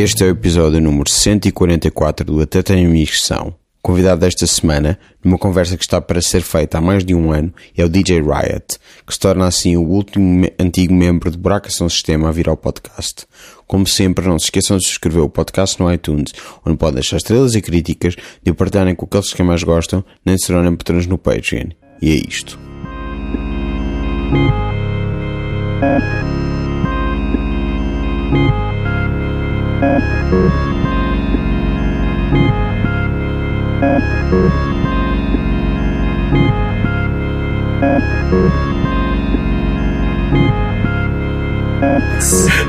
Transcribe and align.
Este 0.00 0.22
é 0.22 0.26
o 0.26 0.30
episódio 0.30 0.80
número 0.80 1.10
144 1.10 2.24
do 2.24 2.40
Até 2.40 2.62
Tenho 2.62 2.88
Missão. 2.88 3.52
Convidado 3.82 4.20
desta 4.20 4.46
semana, 4.46 4.96
numa 5.24 5.36
conversa 5.36 5.76
que 5.76 5.82
está 5.82 6.00
para 6.00 6.22
ser 6.22 6.40
feita 6.40 6.78
há 6.78 6.80
mais 6.80 7.04
de 7.04 7.16
um 7.16 7.32
ano, 7.32 7.52
é 7.76 7.84
o 7.84 7.88
DJ 7.88 8.20
Riot, 8.20 8.78
que 9.04 9.12
se 9.12 9.18
torna 9.18 9.48
assim 9.48 9.76
o 9.76 9.82
último 9.82 10.46
antigo 10.56 10.94
membro 10.94 11.32
de 11.32 11.36
Buraca 11.36 11.68
São 11.68 11.88
Sistema 11.88 12.28
a 12.28 12.30
vir 12.30 12.48
ao 12.48 12.56
podcast. 12.56 13.26
Como 13.66 13.88
sempre, 13.88 14.28
não 14.28 14.38
se 14.38 14.44
esqueçam 14.44 14.76
de 14.78 14.84
subscrever 14.84 15.24
o 15.24 15.28
podcast 15.28 15.82
no 15.82 15.92
iTunes, 15.92 16.32
onde 16.64 16.76
podem 16.76 16.94
deixar 16.94 17.16
estrelas 17.16 17.56
e 17.56 17.60
críticas, 17.60 18.14
de 18.40 18.52
o 18.52 18.54
partilharem 18.54 18.94
com 18.94 19.04
aqueles 19.04 19.34
que 19.34 19.42
mais 19.42 19.64
gostam, 19.64 20.04
nem 20.24 20.38
se 20.38 20.46
tornem 20.46 20.76
patrões 20.76 21.08
no 21.08 21.18
Patreon. 21.18 21.70
E 22.00 22.12
é 22.12 22.14
isto. 22.14 22.56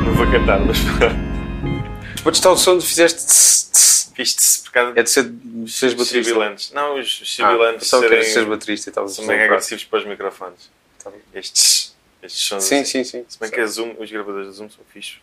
Não 0.05 0.13
vou 0.13 0.25
cantar, 0.31 0.59
mas 0.65 0.77
Depois 2.15 2.37
está 2.37 2.51
o 2.51 2.57
som 2.57 2.77
de 2.77 2.85
fizeste 2.85 3.25
tss, 3.25 4.11
tss. 4.15 4.61
por 4.63 4.71
causa 4.71 4.99
É 4.99 5.03
de 5.03 5.09
ser 5.09 5.23
seis 5.67 5.93
dos 5.93 6.07
bateristas. 6.07 6.25
sibilantes. 6.25 6.71
Não, 6.71 6.99
os, 6.99 7.21
os 7.21 7.39
Ah, 7.39 7.49
sibilantes 7.49 7.89
que 7.89 7.95
era 7.95 8.07
serem, 8.09 8.23
seis 8.23 8.47
bateristas 8.47 8.87
e 8.95 8.99
a 8.99 9.07
são 9.07 9.25
prato. 9.25 9.41
agressivos 9.41 9.83
para 9.85 9.99
os 9.99 10.05
microfones. 10.05 10.69
Tá 11.03 11.09
bem. 11.09 11.19
Estes, 11.33 11.95
estes 12.23 12.41
sons. 12.47 12.63
Sim, 12.63 12.81
assim. 12.81 13.03
sim, 13.03 13.19
sim. 13.19 13.25
Se 13.27 13.39
bem 13.39 13.49
que 13.49 13.59
a 13.59 13.65
Zoom, 13.67 13.95
os 13.99 14.11
gravadores 14.11 14.47
da 14.47 14.53
Zoom 14.53 14.69
são 14.69 14.83
fixos. 14.93 15.19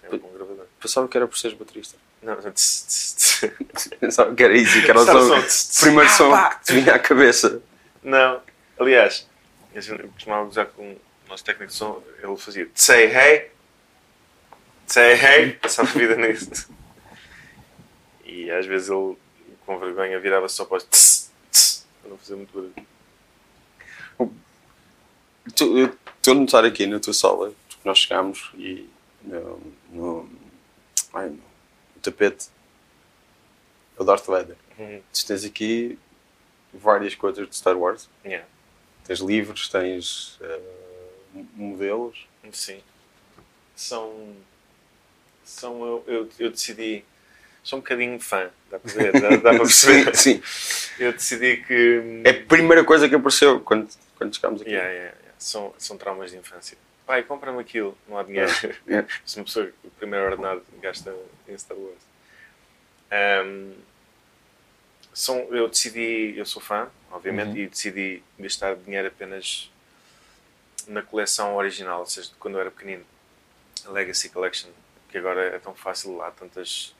Sem 0.00 0.10
um 0.20 0.32
gravador. 0.36 0.63
Pensava 0.84 1.08
que 1.08 1.16
era 1.16 1.26
por 1.26 1.38
seres 1.38 1.56
baterista. 1.56 1.96
Não, 2.22 2.34
não, 2.34 2.52
tss, 2.52 2.84
tss, 2.86 3.52
tss. 3.72 3.88
Pensava 3.98 4.34
que 4.34 4.42
era 4.44 4.54
isso, 4.54 4.82
que 4.82 4.90
era 4.90 5.00
o 5.00 5.06
som, 5.06 5.42
som, 5.48 5.80
primeiro 5.86 6.10
Ah, 6.10 6.12
som 6.12 6.58
que 6.58 6.64
te 6.66 6.72
vinha 6.74 6.94
à 6.94 6.98
cabeça. 6.98 7.62
Não. 8.02 8.42
Aliás, 8.78 9.26
gente 9.74 10.02
costumava 10.08 10.46
usar 10.46 10.66
com 10.66 10.92
o 10.92 11.00
nosso 11.26 11.42
técnico 11.42 11.72
de 11.72 11.78
som, 11.78 12.02
ele 12.22 12.36
fazia 12.36 12.68
say 12.74 13.06
hey, 13.06 13.50
say 14.86 15.14
hey, 15.14 15.52
passava 15.54 15.88
a 15.88 15.92
vida 15.92 16.16
nisso. 16.16 16.70
E 18.26 18.50
às 18.50 18.66
vezes 18.66 18.90
ele, 18.90 19.16
com 19.64 19.78
vergonha, 19.78 20.20
virava-se 20.20 20.56
só 20.56 20.66
para 20.66 20.76
os 20.76 20.84
tss, 20.84 21.30
tss, 21.50 21.86
para 22.02 22.10
não 22.10 22.18
fazer 22.18 22.36
muito 22.36 22.52
barulho. 22.52 22.74
Eu 25.58 25.94
estou 26.18 26.32
a 26.32 26.34
notar 26.34 26.64
aqui 26.66 26.86
na 26.86 27.00
tua 27.00 27.14
sala, 27.14 27.54
porque 27.68 27.88
nós 27.88 28.00
chegámos 28.00 28.50
e 28.58 28.86
no, 29.22 29.62
no, 29.90 30.30
ai, 31.14 31.28
no 31.30 31.40
tapete 32.02 32.48
é 33.96 34.02
o 34.02 34.04
Darth 34.04 34.26
Vader. 34.26 34.56
Uhum. 34.78 35.00
Tu 35.12 35.26
tens 35.26 35.44
aqui 35.44 35.98
várias 36.72 37.14
coisas 37.14 37.48
de 37.48 37.56
Star 37.56 37.76
Wars. 37.76 38.08
Yeah. 38.24 38.46
Tens 39.04 39.20
livros, 39.20 39.68
tens 39.68 40.38
eh, 40.40 40.60
modelos. 41.54 42.26
Sim. 42.52 42.80
São. 43.76 44.34
São. 45.44 45.84
Eu, 45.84 46.04
eu, 46.06 46.28
eu 46.38 46.50
decidi. 46.50 47.04
Sou 47.62 47.78
um 47.78 47.82
bocadinho 47.82 48.20
fã, 48.20 48.50
dá 48.70 48.78
para 48.78 48.92
ver? 48.92 49.12
Dá, 49.12 49.28
dá 49.30 49.38
para 49.38 49.56
perceber? 49.64 50.14
sim, 50.14 50.42
sim. 50.44 50.92
Eu 50.98 51.12
decidi 51.12 51.58
que. 51.58 52.22
É 52.24 52.30
a 52.30 52.44
primeira 52.44 52.84
coisa 52.84 53.08
que 53.08 53.14
apareceu 53.14 53.60
quando, 53.60 53.88
quando 54.18 54.34
chegámos 54.34 54.60
aqui. 54.60 54.70
Yeah, 54.70 54.90
yeah. 54.90 55.16
São, 55.38 55.74
são 55.78 55.96
traumas 55.96 56.30
de 56.30 56.36
infância. 56.36 56.76
Pai, 57.06 57.22
compra-me 57.22 57.60
aquilo, 57.60 57.96
não 58.08 58.18
há 58.18 58.22
dinheiro. 58.22 58.50
Yeah. 58.86 59.06
Se 59.26 59.38
uma 59.38 59.44
pessoa, 59.44 59.70
o 59.84 59.90
primeiro 59.90 60.24
ordenado, 60.26 60.62
gasta 60.80 61.14
em 61.46 61.56
Star 61.58 61.76
Wars. 61.76 61.98
Ahm, 63.10 63.74
são, 65.12 65.38
eu 65.54 65.68
decidi, 65.68 66.34
eu 66.36 66.46
sou 66.46 66.60
fã, 66.62 66.88
obviamente, 67.10 67.50
Uhum. 67.50 67.56
e 67.56 67.68
decidi 67.68 68.22
gastar 68.38 68.74
dinheiro 68.76 69.08
apenas 69.08 69.70
na 70.86 71.02
coleção 71.02 71.54
original, 71.56 72.00
ou 72.00 72.06
seja, 72.06 72.30
quando 72.38 72.54
eu 72.54 72.60
era 72.60 72.70
pequenino. 72.70 73.04
A 73.86 73.90
Legacy 73.90 74.30
Collection, 74.30 74.70
que 75.10 75.18
agora 75.18 75.42
é 75.54 75.58
tão 75.58 75.74
fácil, 75.74 76.22
há 76.22 76.30
tantas, 76.30 76.94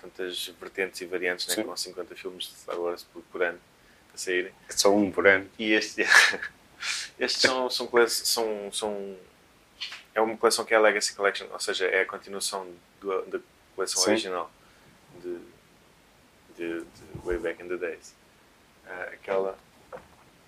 tantas 0.00 0.48
vertentes 0.60 1.00
e 1.00 1.04
variantes, 1.06 1.46
né, 1.56 1.62
com 1.62 1.76
50 1.76 2.16
filmes 2.16 2.44
de 2.46 2.54
Star 2.56 2.78
Wars 2.78 3.04
por, 3.04 3.22
por 3.30 3.42
ano 3.42 3.58
a 4.12 4.18
saírem. 4.18 4.52
É 4.68 4.72
só 4.72 4.92
um 4.94 5.10
por 5.10 5.26
ano. 5.26 5.48
E 5.58 5.72
este, 5.72 6.04
estes 7.18 7.42
são, 7.42 7.68
são, 7.70 7.88
são, 8.08 8.72
são. 8.72 9.16
É 10.14 10.20
uma 10.20 10.36
coleção 10.36 10.64
que 10.64 10.74
é 10.74 10.76
a 10.76 10.80
Legacy 10.80 11.14
Collection, 11.14 11.46
ou 11.52 11.60
seja, 11.60 11.86
é 11.86 12.02
a 12.02 12.06
continuação 12.06 12.66
do- 13.00 13.22
da 13.26 13.38
coleção 13.76 14.02
Sim. 14.02 14.10
original 14.10 14.50
de, 15.22 15.38
de, 16.56 16.80
de 16.80 16.86
Way 17.24 17.38
Back 17.38 17.62
in 17.62 17.68
the 17.68 17.76
Days. 17.76 18.14
Ah, 18.86 19.08
aquela 19.12 19.56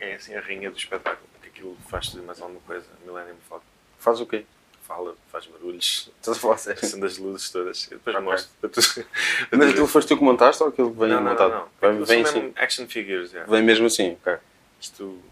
é 0.00 0.15
assim 0.15 0.34
a 0.34 0.41
rainha 0.41 0.70
do 0.70 0.76
espetáculo, 0.76 1.28
porque 1.34 1.48
aquilo 1.48 1.76
faz 1.88 2.09
tudo 2.09 2.22
e 2.22 2.26
mais 2.26 2.41
alguma 2.41 2.60
coisa. 2.62 2.87
Millennium 3.04 3.37
Falcon 3.49 3.64
Faz 3.99 4.20
o 4.20 4.26
quê? 4.26 4.44
fala, 4.82 5.14
faz 5.31 5.47
barulhos, 5.47 6.10
Estás 6.20 6.37
a 6.37 6.41
falar 6.41 6.59
sério? 6.59 6.84
acende 6.84 7.06
as 7.06 7.16
luzes 7.16 7.50
todas. 7.50 7.84
Eu 7.91 7.99
depois 7.99 8.16
Ok. 8.16 8.25
mostro 8.28 8.50
para 8.60 8.69
tu. 8.69 8.81
Mas 9.56 9.69
aquilo 9.70 9.87
foste 9.87 10.09
tu 10.09 10.19
que 10.19 10.25
montaste 10.25 10.60
ou 10.62 10.69
aquilo 10.70 10.93
que 10.93 10.99
vem 10.99 11.09
não, 11.09 11.20
não, 11.22 11.31
montado? 11.31 11.50
não, 11.50 11.59
não. 11.60 11.69
Vem, 11.81 12.04
vem 12.04 12.22
assim. 12.22 12.41
mesmo 12.41 12.53
action 12.56 12.88
figures. 12.88 13.31
yeah. 13.32 13.49
Vem 13.50 13.62
mesmo 13.62 13.87
assim, 13.87 14.14
ok. 14.20 14.37
Isto, 14.81 15.22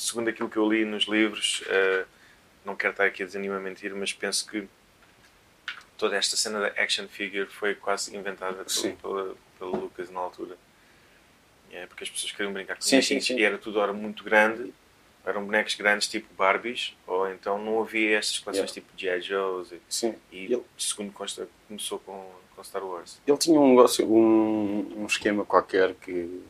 segundo 0.00 0.28
aquilo 0.28 0.48
que 0.48 0.56
eu 0.56 0.68
li 0.70 0.84
nos 0.84 1.04
livros, 1.04 1.62
eh, 1.66 2.04
não 2.64 2.74
quero 2.76 2.92
estar 2.92 3.04
aqui 3.06 3.22
a 3.22 3.26
dizer 3.26 3.38
nenhuma 3.38 3.60
mentira, 3.60 3.94
mas 3.94 4.12
penso 4.12 4.46
que 4.46 4.66
toda 5.98 6.16
esta 6.16 6.36
cena 6.36 6.60
da 6.60 6.66
action 6.82 7.06
figure 7.08 7.46
foi 7.46 7.74
quase 7.74 8.16
inventada 8.16 8.64
pelo, 8.64 8.96
pela, 8.96 9.34
pelo 9.58 9.76
Lucas 9.82 10.10
na 10.10 10.20
altura. 10.20 10.56
É, 11.72 11.86
porque 11.86 12.04
as 12.04 12.10
pessoas 12.10 12.32
queriam 12.32 12.52
brincar 12.52 12.74
com 12.76 12.82
Sim, 12.82 13.00
sim, 13.00 13.20
sim. 13.20 13.36
e 13.38 13.42
era 13.44 13.56
tudo 13.58 13.78
ora 13.78 13.92
muito 13.92 14.24
grande, 14.24 14.72
eram 15.24 15.44
bonecos 15.44 15.74
grandes 15.76 16.08
tipo 16.08 16.32
Barbies, 16.34 16.96
ou 17.06 17.30
então 17.30 17.62
não 17.62 17.80
havia 17.82 18.18
estas 18.18 18.38
coleções 18.38 18.70
Yeah. 18.74 18.74
tipo 18.88 18.98
G.I. 18.98 19.20
Joe's 19.20 19.70
e, 19.72 19.80
Sim. 19.88 20.14
e 20.32 20.44
Ele- 20.46 20.62
segundo 20.76 21.12
consta, 21.12 21.46
começou 21.68 21.98
com, 22.00 22.32
com 22.56 22.64
Star 22.64 22.84
Wars. 22.84 23.20
Ele 23.26 23.36
tinha 23.38 23.60
um 23.60 23.68
negócio, 23.70 24.04
um, 24.10 25.02
um 25.02 25.06
esquema 25.06 25.44
qualquer 25.44 25.94
que, 25.94 26.42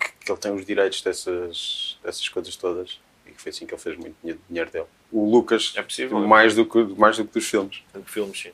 que, 0.00 0.12
que 0.24 0.32
ele 0.32 0.40
tem 0.40 0.52
os 0.52 0.64
direitos 0.64 1.02
dessas, 1.02 1.95
dessas 2.06 2.28
coisas 2.28 2.54
todas 2.56 3.00
e 3.26 3.32
que 3.32 3.42
foi 3.42 3.50
assim 3.50 3.66
que 3.66 3.74
ele 3.74 3.82
fez 3.82 3.96
muito 3.96 4.16
dinheiro, 4.48 4.70
dele. 4.70 4.86
O 5.12 5.28
Lucas, 5.30 5.72
É 5.76 5.82
possível. 5.82 6.18
mais, 6.26 6.54
do 6.54 6.64
que, 6.64 6.78
mais 6.96 7.16
do 7.16 7.24
que 7.26 7.32
dos 7.34 7.46
filmes. 7.46 7.82
Tanto 7.92 8.08
filmes, 8.10 8.40
sim. 8.40 8.52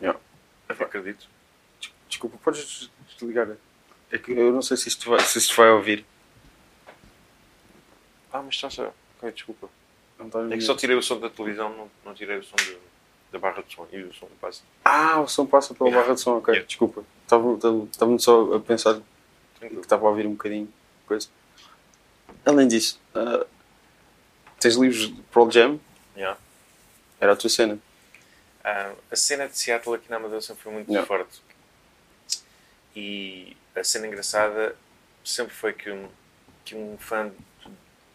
Yeah. 0.00 0.18
Eu 0.68 0.76
acredito. 0.86 1.26
Des- 1.80 1.92
Desculpa, 2.08 2.36
podes 2.44 2.90
desligar? 3.18 3.48
É 4.10 4.18
que 4.18 4.32
eu 4.32 4.52
não 4.52 4.60
sei 4.62 4.76
se 4.76 4.88
isto 4.88 5.08
vai, 5.10 5.20
se 5.20 5.38
isto 5.38 5.54
vai 5.56 5.70
ouvir. 5.70 6.04
Ah, 8.32 8.42
mas 8.42 8.54
está 8.54 8.68
só. 8.70 8.92
Ok, 9.18 9.32
desculpa. 9.32 9.68
A 10.18 10.24
É 10.54 10.56
que 10.56 10.60
só 10.62 10.74
tirei 10.76 10.96
o 10.96 11.02
som 11.02 11.18
da 11.18 11.28
televisão, 11.28 11.68
não, 11.76 11.90
não 12.04 12.14
tirei 12.14 12.38
o 12.38 12.42
som 12.44 12.56
de- 12.56 12.76
da 13.32 13.38
barra 13.38 13.62
de 13.62 13.74
som 13.74 13.86
e 13.90 14.02
o 14.02 14.12
som 14.12 14.28
passa. 14.40 14.62
Ah, 14.84 15.20
o 15.20 15.26
som 15.28 15.46
passa 15.46 15.74
pela 15.74 15.88
Yeah. 15.88 16.02
barra 16.02 16.14
de 16.14 16.20
som, 16.20 16.36
ok. 16.38 16.52
Yeah. 16.52 16.66
Desculpa. 16.66 17.04
Estava- 17.24 17.54
Estava 17.54 17.84
estava 17.90 18.18
só 18.18 18.54
a 18.54 18.60
pensar 18.60 18.94
que 18.94 19.02
Tranquilo. 19.58 19.80
estava 19.82 20.06
a 20.06 20.10
ouvir 20.10 20.26
um 20.26 20.32
bocadinho 20.32 20.68
coisa. 21.06 21.28
Além 22.44 22.66
disso, 22.66 23.00
ah, 23.14 23.46
tens 24.58 24.74
livros 24.76 25.08
de 25.14 25.22
Pearl 25.32 25.50
Jam? 25.50 25.80
Yeah. 26.16 26.38
Era 27.20 27.32
a 27.32 27.36
tua 27.36 27.50
cena. 27.50 27.78
Ah, 28.64 28.92
a 29.10 29.16
cena 29.16 29.48
de 29.48 29.56
Seattle 29.56 29.94
aqui 29.94 30.10
na 30.10 30.16
Amadora 30.16 30.40
sempre 30.40 30.62
foi 30.62 30.72
muito 30.72 30.88
Yeah. 30.90 31.06
forte. 31.06 31.40
E 32.94 33.56
a 33.74 33.82
cena 33.84 34.06
engraçada 34.06 34.76
sempre 35.24 35.54
foi 35.54 35.72
que 35.72 35.90
um, 35.90 36.08
que 36.64 36.74
um 36.74 36.96
fã 36.98 37.30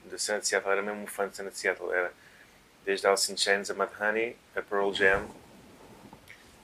da 0.05 0.17
cena 0.17 0.39
de 0.39 0.47
Seattle 0.47 0.71
era 0.71 0.81
mesmo 0.81 1.03
um 1.03 1.07
fã 1.07 1.25
da 1.25 1.33
cena 1.33 1.49
de 1.49 1.57
Seattle. 1.57 1.91
Era 1.91 2.13
desde 2.85 3.07
Alice 3.07 3.31
in 3.31 3.37
Chains 3.37 3.69
a 3.69 3.73
Mad 3.73 3.89
Honey, 3.99 4.35
a 4.55 4.61
Pearl 4.61 4.93
Jam. 4.93 5.27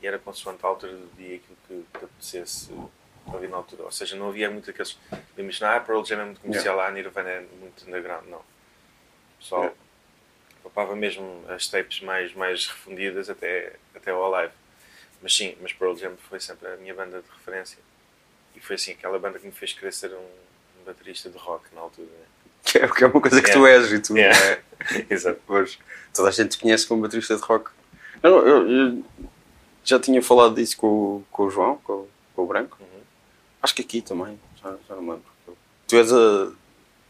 E 0.02 0.08
era 0.08 0.20
consoante 0.20 0.64
a 0.66 0.68
altura 0.68 0.94
do 0.94 1.10
dia 1.16 1.38
aquilo 1.38 1.58
que 1.68 2.00
te 2.00 2.06
apetecesse 2.06 2.70
ouvir 3.28 3.50
na 3.50 3.58
altura. 3.58 3.84
Ou 3.84 3.92
seja, 3.92 4.16
não 4.16 4.30
havia 4.30 4.50
muito 4.50 4.70
aqueles. 4.70 4.98
Imaginar, 5.38 5.78
ah, 5.78 5.80
Pearl 5.80 6.04
Jam 6.04 6.20
é 6.22 6.26
muito 6.26 6.42
comercial, 6.42 6.80
a 6.80 6.92
Nirvana 6.92 7.30
é 7.30 7.46
muito 7.60 7.86
underground. 7.88 8.26
Não. 8.28 8.38
O 8.40 8.44
pessoal 9.40 9.62
Yeah. 9.64 9.78
papava 10.64 10.96
mesmo 10.96 11.44
as 11.50 11.68
tapes 11.68 12.02
mais, 12.02 12.34
mais 12.34 12.68
refundidas 12.68 13.30
até, 13.30 13.74
até 13.96 14.12
ao 14.12 14.34
Alive. 14.34 14.54
Mas 15.22 15.36
sim, 15.36 15.56
mas 15.62 15.72
Pearl 15.74 15.96
Jam 15.96 16.14
foi 16.30 16.40
sempre 16.40 16.68
a 16.68 16.76
minha 16.78 16.94
banda 16.94 17.22
de 17.22 17.28
referência. 17.38 17.78
E 18.56 18.60
foi 18.60 18.76
assim, 18.76 18.92
aquela 18.92 19.18
banda 19.20 19.40
que 19.40 19.46
me 19.46 19.52
fez 19.52 19.74
querer 19.74 19.92
ser 19.94 20.12
um, 20.14 20.18
um 20.82 20.84
baterista 20.86 21.30
de 21.30 21.38
rock 21.38 21.66
na 21.74 21.82
altura. 21.82 22.08
Né? 22.08 22.26
Que 22.64 22.78
é, 22.80 22.88
que 22.88 23.04
é 23.04 23.08
uma 23.08 23.20
coisa 23.22 23.42
que 23.42 23.50
Yeah. 23.50 23.54
tu 23.62 23.68
és 23.68 23.92
e 23.92 24.00
tu 24.00 24.18
Yeah. 24.18 24.40
não 24.40 24.48
é. 24.52 25.06
Exato. 25.10 25.40
Pois, 25.48 25.78
toda 26.14 26.30
a 26.30 26.32
gente 26.32 26.50
te 26.52 26.60
conhece 26.60 26.86
como 26.88 27.02
baterista 27.02 27.36
de 27.36 27.42
rock. 27.42 27.72
Eu, 28.22 28.48
eu- 28.48 28.70
eu 28.72 29.04
já 29.84 30.00
tinha 30.00 30.22
falado 30.22 30.56
disso 30.56 30.78
com, 30.78 30.88
o- 30.88 31.26
com 31.32 31.44
o 31.44 31.50
João, 31.50 31.76
com, 31.78 32.08
com 32.36 32.44
o 32.44 32.46
Branco. 32.48 32.78
Acho 33.64 33.74
que 33.74 33.82
aqui 33.82 34.02
também, 34.02 34.38
já, 34.62 34.76
já 34.88 34.96
não 34.96 35.02
lembro. 35.02 35.24
Tu 35.88 35.96
és 35.96 36.12
a, 36.12 36.52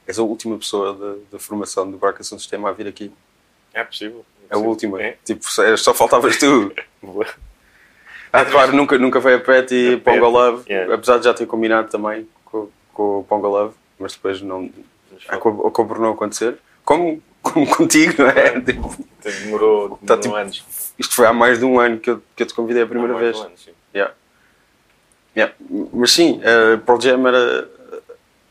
és 0.08 0.20
a 0.20 0.24
última 0.24 0.56
pessoa 0.58 0.94
da, 0.94 1.16
da 1.32 1.40
formação 1.40 1.90
do 1.90 1.98
Barcação 1.98 2.38
Sistema 2.38 2.70
a 2.70 2.72
vir 2.72 2.88
aqui. 2.88 3.12
É 3.74 3.84
possível. 3.84 4.24
É 4.50 4.56
a 4.56 4.58
última. 4.60 5.02
É. 5.02 5.18
Tipo, 5.26 5.44
só, 5.50 5.76
só 5.78 5.94
faltavas 5.96 6.38
tu. 6.38 6.72
Boa. 7.02 7.26
Ah, 8.32 8.46
claro, 8.46 8.76
nunca, 8.76 8.98
nunca 9.00 9.20
foi 9.20 9.34
a 9.36 9.40
Pet 9.40 9.74
e 9.74 9.94
A 9.96 9.98
Ponga 9.98 10.22
Pet, 10.22 10.32
Love, 10.32 10.64
yeah. 10.72 10.94
apesar 10.94 11.18
de 11.18 11.26
já 11.26 11.34
ter 11.34 11.46
combinado 11.46 11.90
também 11.90 12.28
com, 12.46 12.70
com 12.94 13.20
o 13.20 13.24
Ponga 13.24 13.48
Love, 13.48 13.76
mas 14.00 14.14
depois 14.14 14.42
não, 14.42 14.72
acabou, 15.28 15.72
por 15.72 16.00
não 16.00 16.12
acontecer. 16.12 16.58
Como, 16.84 17.22
como 17.42 17.66
contigo, 17.76 18.14
não 18.22 18.30
é? 18.30 18.60
Tipo, 18.62 18.96
Demorou, 19.24 19.82
demorou 19.82 20.00
Tá, 20.06 20.18
tipo, 20.18 20.36
anos. 20.36 20.64
isto 20.98 21.16
foi 21.16 21.26
há 21.28 21.34
mais 21.34 21.60
de 21.60 21.66
um 21.66 21.80
ano 21.80 22.00
que 22.00 22.10
eu, 22.10 22.22
que 22.36 22.44
eu 22.44 22.48
te 22.48 22.54
convidei 22.54 22.84
a 22.84 22.88
primeira 22.88 23.14
Não, 23.14 23.20
mais 23.22 23.36
vez. 23.36 23.38
de 23.38 23.42
um 23.44 23.46
ano, 23.50 23.58
sim. 23.58 23.72
Yeah. 23.94 24.14
Yeah. 25.36 25.54
Mas 25.92 26.12
sim, 26.12 26.42
a 26.44 26.78
Pearl 26.78 27.02
Jam 27.02 27.28
era 27.28 27.70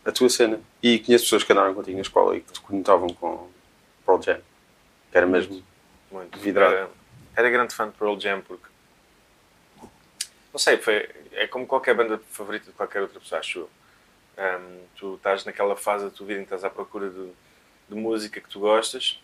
a 0.04 0.12
tua 0.12 0.28
cena. 0.28 0.60
E 0.82 0.98
conheço 0.98 1.24
pessoas 1.24 1.44
que 1.44 1.52
andaram 1.52 1.74
contigo 1.74 1.96
na 1.96 2.02
escola 2.02 2.36
e 2.36 2.40
que 2.40 2.52
te 2.52 2.60
conectavam 2.60 3.08
com 3.10 3.48
Pearl 4.04 4.20
Jam. 4.22 4.40
Que 5.10 5.18
era 5.18 5.26
mesmo. 5.26 5.62
Muito. 6.10 6.38
Vidrado. 6.38 6.74
Era, 6.74 6.90
era 7.36 7.50
grande 7.50 7.74
fã 7.74 7.86
de 7.86 7.92
Pearl 7.96 8.18
Jam 8.18 8.40
porque. 8.40 8.66
Não 10.52 10.58
sei, 10.58 10.76
foi, 10.76 11.08
é 11.32 11.46
como 11.46 11.66
qualquer 11.66 11.94
banda 11.94 12.20
favorita 12.30 12.66
de 12.66 12.72
qualquer 12.72 13.00
outra 13.00 13.18
pessoa, 13.18 13.38
acho 13.38 13.60
eu. 13.60 13.70
Ahm, 14.36 14.80
tu 14.96 15.14
estás 15.14 15.44
naquela 15.44 15.76
fase 15.76 16.04
da 16.04 16.10
tua 16.10 16.26
vida 16.26 16.40
em 16.40 16.44
que 16.44 16.48
estás 16.54 16.64
à 16.64 16.70
procura 16.70 17.08
de, 17.08 17.28
de 17.88 17.94
música 17.94 18.40
que 18.40 18.48
tu 18.48 18.60
gostas. 18.60 19.18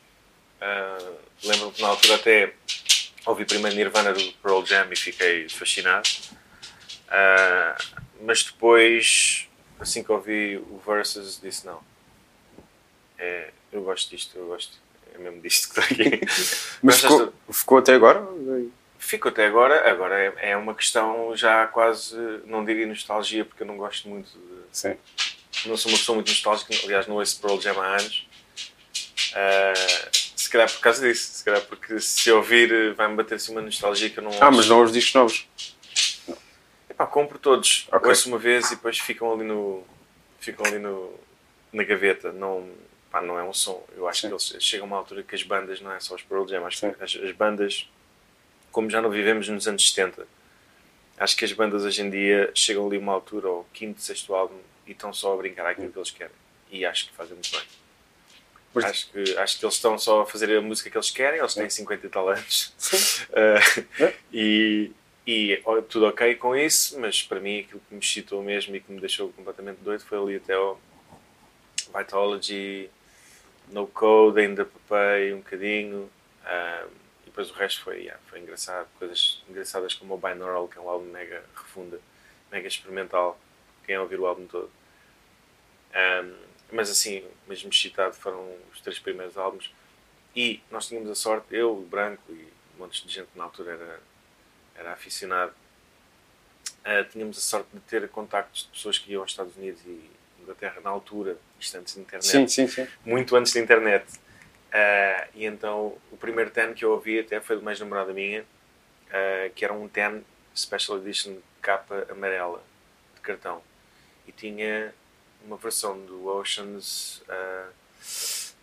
Ah, 0.61 0.99
Lembro-me 1.45 1.73
que 1.73 1.83
na 1.83 1.89
altura 1.89 2.15
até 2.17 2.53
ouvi 3.27 3.45
primeiro 3.45 3.77
Nirvana 3.77 4.13
do 4.13 4.33
Pearl 4.43 4.65
Jam 4.65 4.89
e 4.91 4.97
fiquei 4.97 5.49
fascinado. 5.49 6.09
Ah, 7.11 7.77
mas 8.23 8.43
depois, 8.45 9.49
assim 9.81 10.03
que 10.03 10.13
ouvi 10.13 10.57
o 10.57 10.81
Versus, 10.87 11.41
disse 11.41 11.67
não. 11.67 11.81
É, 13.19 13.51
eu 13.73 13.83
gosto 13.83 14.11
disto, 14.11 14.37
eu 14.39 14.47
gosto. 14.47 14.77
É 15.15 15.19
mesmo 15.19 15.41
disto 15.41 15.73
que 15.75 15.81
está 15.81 15.93
aqui. 15.95 16.21
Mas 16.83 17.01
ficou, 17.01 17.33
ficou 17.51 17.79
até 17.79 17.95
agora? 17.95 18.25
Fico 19.01 19.29
até 19.29 19.47
agora, 19.47 19.91
agora 19.91 20.17
é, 20.17 20.51
é 20.51 20.57
uma 20.57 20.75
questão 20.75 21.35
já 21.37 21.67
quase, 21.67 22.15
não 22.45 22.65
diria 22.65 22.87
nostalgia, 22.87 23.45
porque 23.45 23.63
eu 23.63 23.67
não 23.67 23.77
gosto 23.77 24.09
muito 24.09 24.29
de, 24.31 24.39
Sim. 24.71 24.97
não 25.67 25.77
sou 25.77 25.91
uma 25.91 25.99
pessoa 25.99 26.15
muito 26.17 26.29
nostálgica, 26.29 26.73
aliás 26.85 27.07
não 27.09 27.17
ouço 27.17 27.41
Pearl 27.41 27.61
Jam 27.61 27.81
há 27.81 27.97
anos. 27.97 28.27
Ah, 29.35 30.09
se 30.13 30.49
calhar 30.51 30.71
por 30.71 30.81
causa 30.81 31.07
disso, 31.09 31.33
se 31.39 31.45
calhar 31.45 31.63
porque 31.63 31.99
se 32.01 32.31
ouvir 32.31 32.95
vai-me 32.95 33.17
bater 33.17 33.37
assim 33.37 33.53
uma 33.53 33.61
nostalgia 33.63 34.11
que 34.11 34.19
eu 34.19 34.23
não 34.25 34.31
Ah, 34.41 34.47
ouço. 34.47 34.57
mas 34.57 34.69
não 34.69 34.83
os 34.83 34.93
discos 34.93 35.15
novos. 35.15 35.49
Epá, 36.99 37.07
compro 37.07 37.39
todos, 37.39 37.87
Ok. 37.93 38.09
ouço 38.09 38.29
uma 38.29 38.39
vez 38.39 38.67
e 38.73 38.75
depois 38.75 38.99
ficam 38.99 39.33
ali 39.33 39.45
no 39.45 39.85
ficam 40.41 40.67
ali 40.67 40.81
no, 40.81 41.15
na 41.73 41.85
gaveta, 41.85 42.33
não, 42.33 42.69
pá, 43.09 43.23
não 43.23 43.39
é 43.39 43.45
um 43.45 43.53
som. 43.53 43.85
Eu 43.97 44.09
acho 44.09 44.23
Sim. 44.23 44.27
que 44.29 44.33
eles 44.35 44.57
chegam 44.65 44.85
a 44.85 44.89
uma 44.89 44.97
altura 44.97 45.23
que 45.23 45.33
as 45.35 45.45
bandas, 45.45 45.81
não 45.81 45.93
é 45.93 46.01
só 46.01 46.17
os 46.17 46.23
Pearl 46.23 46.45
Jam, 46.49 46.67
acho 46.67 46.79
Sim. 46.79 46.93
que 46.93 47.05
as, 47.05 47.15
as 47.15 47.31
bandas, 47.31 47.89
como 48.73 48.91
já 48.91 49.01
não 49.01 49.11
vivemos 49.11 49.49
nos 49.49 49.69
anos 49.69 49.89
70, 49.93 50.27
acho 51.19 51.37
que 51.37 51.45
as 51.45 51.53
bandas 51.53 51.85
hoje 51.85 52.03
em 52.03 52.11
dia 52.11 52.51
chegam 52.53 52.85
ali 52.85 52.97
a 52.97 53.01
uma 53.01 53.13
altura, 53.13 53.47
ao 53.47 53.65
quinto, 53.73 54.01
sexto 54.01 54.35
álbum, 54.35 54.59
e 54.89 54.91
estão 54.91 55.13
só 55.13 55.35
a 55.35 55.37
brincar 55.37 55.67
aquilo 55.67 55.93
que 55.93 55.99
eles 55.99 56.11
querem. 56.11 56.35
E 56.69 56.85
acho 56.85 57.07
que 57.09 57.15
fazem 57.15 57.35
muito 57.35 57.51
bem. 57.53 57.63
Mas- 58.75 58.85
Acho, 58.85 59.11
que, 59.11 59.39
acho 59.39 59.59
que 59.59 59.65
eles 59.65 59.75
estão 59.77 59.99
só 59.99 60.23
a 60.23 60.27
fazer 60.27 60.57
a 60.57 60.61
música 60.61 60.91
que 60.91 60.97
eles 60.97 61.11
querem, 61.11 61.39
eles 61.41 61.55
têm 61.55 61.71
50 61.71 62.07
e 62.07 62.11
tal 62.11 62.29
anos. 62.29 62.73
Sim. 62.77 62.97
Uh, 63.31 63.87
É. 64.03 64.15
e, 64.33 64.91
e 65.31 65.63
tudo 65.91 66.07
ok 66.07 66.37
com 66.37 66.57
isso, 66.57 66.99
mas 66.99 67.23
para 67.23 67.39
mim 67.39 67.61
aquilo 67.61 67.81
que 67.87 67.95
me 67.95 68.01
excitou 68.01 68.43
mesmo 68.43 68.75
e 68.75 68.81
que 68.81 68.91
me 68.91 68.99
deixou 68.99 69.31
completamente 69.31 69.77
doido 69.83 70.03
foi 70.03 70.17
ali 70.17 70.37
até 70.37 70.55
ao 70.55 70.81
Vitology, 71.95 72.89
No 73.71 73.87
Code, 73.87 74.41
ainda 74.41 74.65
papei 74.65 75.35
um 75.35 75.39
bocadinho. 75.39 76.11
um, 76.47 76.89
e 77.23 77.27
depois 77.27 77.51
o 77.51 77.53
resto 77.53 77.83
foi, 77.83 77.99
yeah, 78.05 78.19
foi 78.29 78.41
engraçado. 78.41 78.89
Coisas 78.99 79.43
engraçadas 79.47 79.93
como 79.93 80.15
o 80.15 80.17
Binaural, 80.17 80.67
que 80.67 80.79
é 80.79 80.81
um 80.81 80.89
álbum 80.89 81.11
mega 81.11 81.45
refunda, 81.55 82.01
mega 82.51 82.67
experimental. 82.67 83.39
Quem 83.85 83.99
ouvir 83.99 84.19
o 84.19 84.27
álbum 84.27 84.47
todo. 84.47 84.71
Um, 85.95 86.35
mas 86.73 86.89
assim, 86.89 87.23
mesmo 87.47 87.69
excitado, 87.69 88.15
foram 88.15 88.51
os 88.73 88.81
três 88.81 88.99
primeiros 88.99 89.37
álbuns. 89.37 89.71
E 90.35 90.63
nós 90.71 90.89
tínhamos 90.89 91.11
a 91.11 91.15
sorte, 91.15 91.55
eu, 91.55 91.77
o 91.77 91.83
Branco 91.83 92.23
e 92.31 92.49
montes 92.79 93.05
de 93.05 93.13
gente 93.13 93.29
na 93.35 93.45
altura 93.45 93.73
era, 93.73 94.01
era 94.79 94.93
aficionado, 94.93 95.53
ah, 96.85 97.05
tínhamos 97.05 97.39
a 97.39 97.41
sorte 97.41 97.69
de 97.75 97.81
ter 97.81 98.09
contactos 98.09 98.63
de 98.63 98.69
pessoas 98.69 98.99
que 98.99 99.13
iam 99.13 99.23
aos 99.23 99.31
Estados 99.31 99.57
Unidos 99.57 99.81
e 99.85 100.11
Inglaterra 100.41 100.81
na 100.83 100.91
altura, 100.91 101.37
isto 101.61 101.77
antes 101.77 101.95
da 101.95 102.01
internet 102.01 102.27
Sim, 102.27 102.47
sim, 102.47 102.67
sim. 102.67 102.89
muito 103.05 103.37
antes 103.37 103.53
da 103.53 103.61
internet. 103.61 104.07
Ah, 104.73 105.29
e 105.35 105.45
então 105.45 105.97
o 106.11 106.17
primeiro 106.17 106.51
ten 106.51 106.73
que 106.75 106.85
eu 106.85 106.93
ouvi 106.93 107.19
até 107.19 107.41
foi 107.41 107.57
de 107.57 107.63
uma 107.63 107.73
ex-namorada 107.73 108.13
minha, 108.13 108.45
ah, 109.11 109.51
que 109.55 109.65
era 109.65 109.73
um 109.75 109.89
ten 109.89 110.25
Special 110.57 110.99
Edition 110.99 111.37
capa 111.61 112.07
amarela 112.11 112.63
de 113.15 113.21
cartão. 113.21 113.63
E 114.27 114.33
tinha 114.33 114.95
uma 115.45 115.57
versão 115.57 115.99
do 116.05 116.27
Oceans 116.27 117.23
ah, 117.29 117.69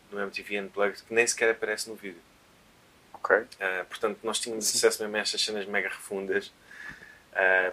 do 0.10 0.20
MTV 0.20 0.62
Unplugged 0.62 1.04
que 1.04 1.14
nem 1.14 1.26
sequer 1.26 1.52
aparece 1.52 1.90
no 1.90 1.96
vídeo. 1.96 2.22
Ok. 3.25 3.48
Ah, 3.60 3.86
portanto, 3.89 4.19
nós 4.24 4.39
tínhamos 4.39 4.69
acesso 4.69 5.01
mesmo 5.01 5.18
a 5.18 5.19
estas 5.19 5.42
cenas 5.42 5.66
mega 5.66 5.89
refundas. 5.89 6.51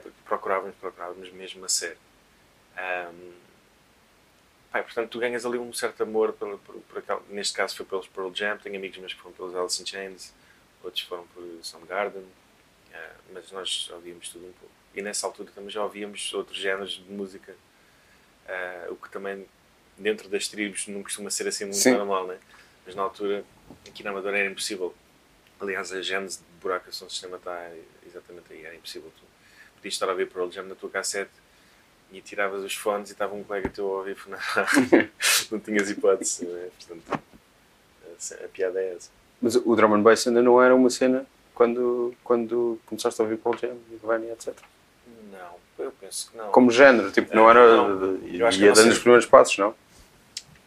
porque 0.02 0.16
procurávamos, 0.24 0.74
procurávamos 0.76 1.30
mesmo 1.30 1.64
a. 1.64 1.96
Ahm, 2.76 3.32
pá, 4.72 4.80
e, 4.80 4.82
portanto, 4.82 5.10
tu 5.10 5.18
ganhas 5.18 5.44
ali 5.44 5.58
um 5.58 5.72
certo 5.74 6.02
amor, 6.02 6.32
por, 6.32 6.58
por, 6.60 6.74
por 6.80 6.98
aquela- 6.98 7.22
neste 7.28 7.52
caso 7.54 7.76
foi 7.76 7.84
pelos 7.84 8.08
Pearl 8.08 8.32
Jam, 8.34 8.56
tenho 8.56 8.76
amigos 8.76 8.96
meus 8.98 9.12
que 9.12 9.20
foram 9.20 9.34
pelos 9.34 9.54
Alice 9.54 9.82
in 9.82 9.86
Chains, 9.86 10.32
outros 10.82 11.04
foram 11.04 11.26
por 11.28 11.44
Soundgarden, 11.62 12.24
ah, 12.94 13.10
mas 13.32 13.52
nós 13.52 13.90
ouvíamos 13.92 14.30
tudo 14.30 14.46
um 14.46 14.52
pouco. 14.52 14.74
E 14.94 15.02
nessa 15.02 15.26
altura 15.26 15.50
também 15.54 15.70
já 15.70 15.84
ouvíamos 15.84 16.32
outros 16.32 16.56
géneros 16.56 16.92
de 16.94 17.12
música, 17.12 17.54
ah, 18.48 18.86
o 18.88 18.96
que 18.96 19.10
também 19.10 19.46
dentro 19.98 20.28
das 20.30 20.48
tribos 20.48 20.88
não 20.88 21.02
costuma 21.02 21.30
ser 21.30 21.46
assim 21.46 21.64
muito 21.64 21.76
Sim. 21.76 21.92
normal, 21.92 22.26
né? 22.26 22.38
mas 22.84 22.94
na 22.96 23.02
altura 23.02 23.44
aqui 23.86 24.02
na 24.02 24.10
Amadora 24.10 24.38
era 24.38 24.50
impossível. 24.50 24.92
Aliás, 25.62 25.92
a 25.92 26.02
gênese 26.02 26.38
de 26.38 26.44
buraco 26.60 26.90
de 26.90 26.96
som 26.96 27.06
de 27.06 27.12
sistema 27.12 27.36
está 27.36 27.70
exatamente 28.04 28.52
aí, 28.52 28.64
era 28.64 28.74
impossível. 28.74 29.12
Tu 29.16 29.22
podias 29.76 29.94
estar 29.94 30.06
a 30.06 30.10
ouvir 30.10 30.28
Pearl 30.28 30.50
Jam 30.50 30.64
na 30.64 30.74
tua 30.74 30.90
cassete 30.90 31.30
e 32.10 32.20
tiravas 32.20 32.64
os 32.64 32.74
fones 32.74 33.10
e 33.10 33.12
estava 33.12 33.32
um 33.32 33.44
colega 33.44 33.68
teu 33.68 33.86
a 33.86 33.98
ouvir 33.98 34.16
não, 34.26 34.38
não 35.52 35.60
tinhas 35.60 35.88
hipótese, 35.88 36.44
não 36.44 36.56
é? 36.56 36.68
Portanto, 36.78 37.22
a, 38.40 38.44
a 38.44 38.48
piada 38.48 38.80
é 38.80 38.94
essa. 38.94 39.08
Mas 39.40 39.54
o 39.54 39.76
drum 39.76 39.94
and 39.94 40.02
bass 40.02 40.26
ainda 40.26 40.42
não 40.42 40.60
era 40.60 40.74
uma 40.74 40.90
cena 40.90 41.24
quando, 41.54 42.12
quando 42.24 42.80
começaste 42.84 43.20
a 43.20 43.24
ouvir 43.24 43.38
Pearl 43.38 43.56
Jam, 43.56 43.76
Nirvana, 43.88 44.26
etc. 44.32 44.54
Não, 45.30 45.56
eu 45.78 45.92
penso 45.92 46.28
que 46.28 46.36
não. 46.36 46.50
Como 46.50 46.72
género, 46.72 47.12
tipo, 47.12 47.34
não 47.36 47.48
era. 47.48 47.76
não. 47.76 48.18
Eu 48.26 48.48
acho 48.48 48.60
ia 48.60 48.72
dando 48.72 48.90
os 48.90 48.98
primeiros 48.98 49.26
passos, 49.26 49.56
não? 49.58 49.72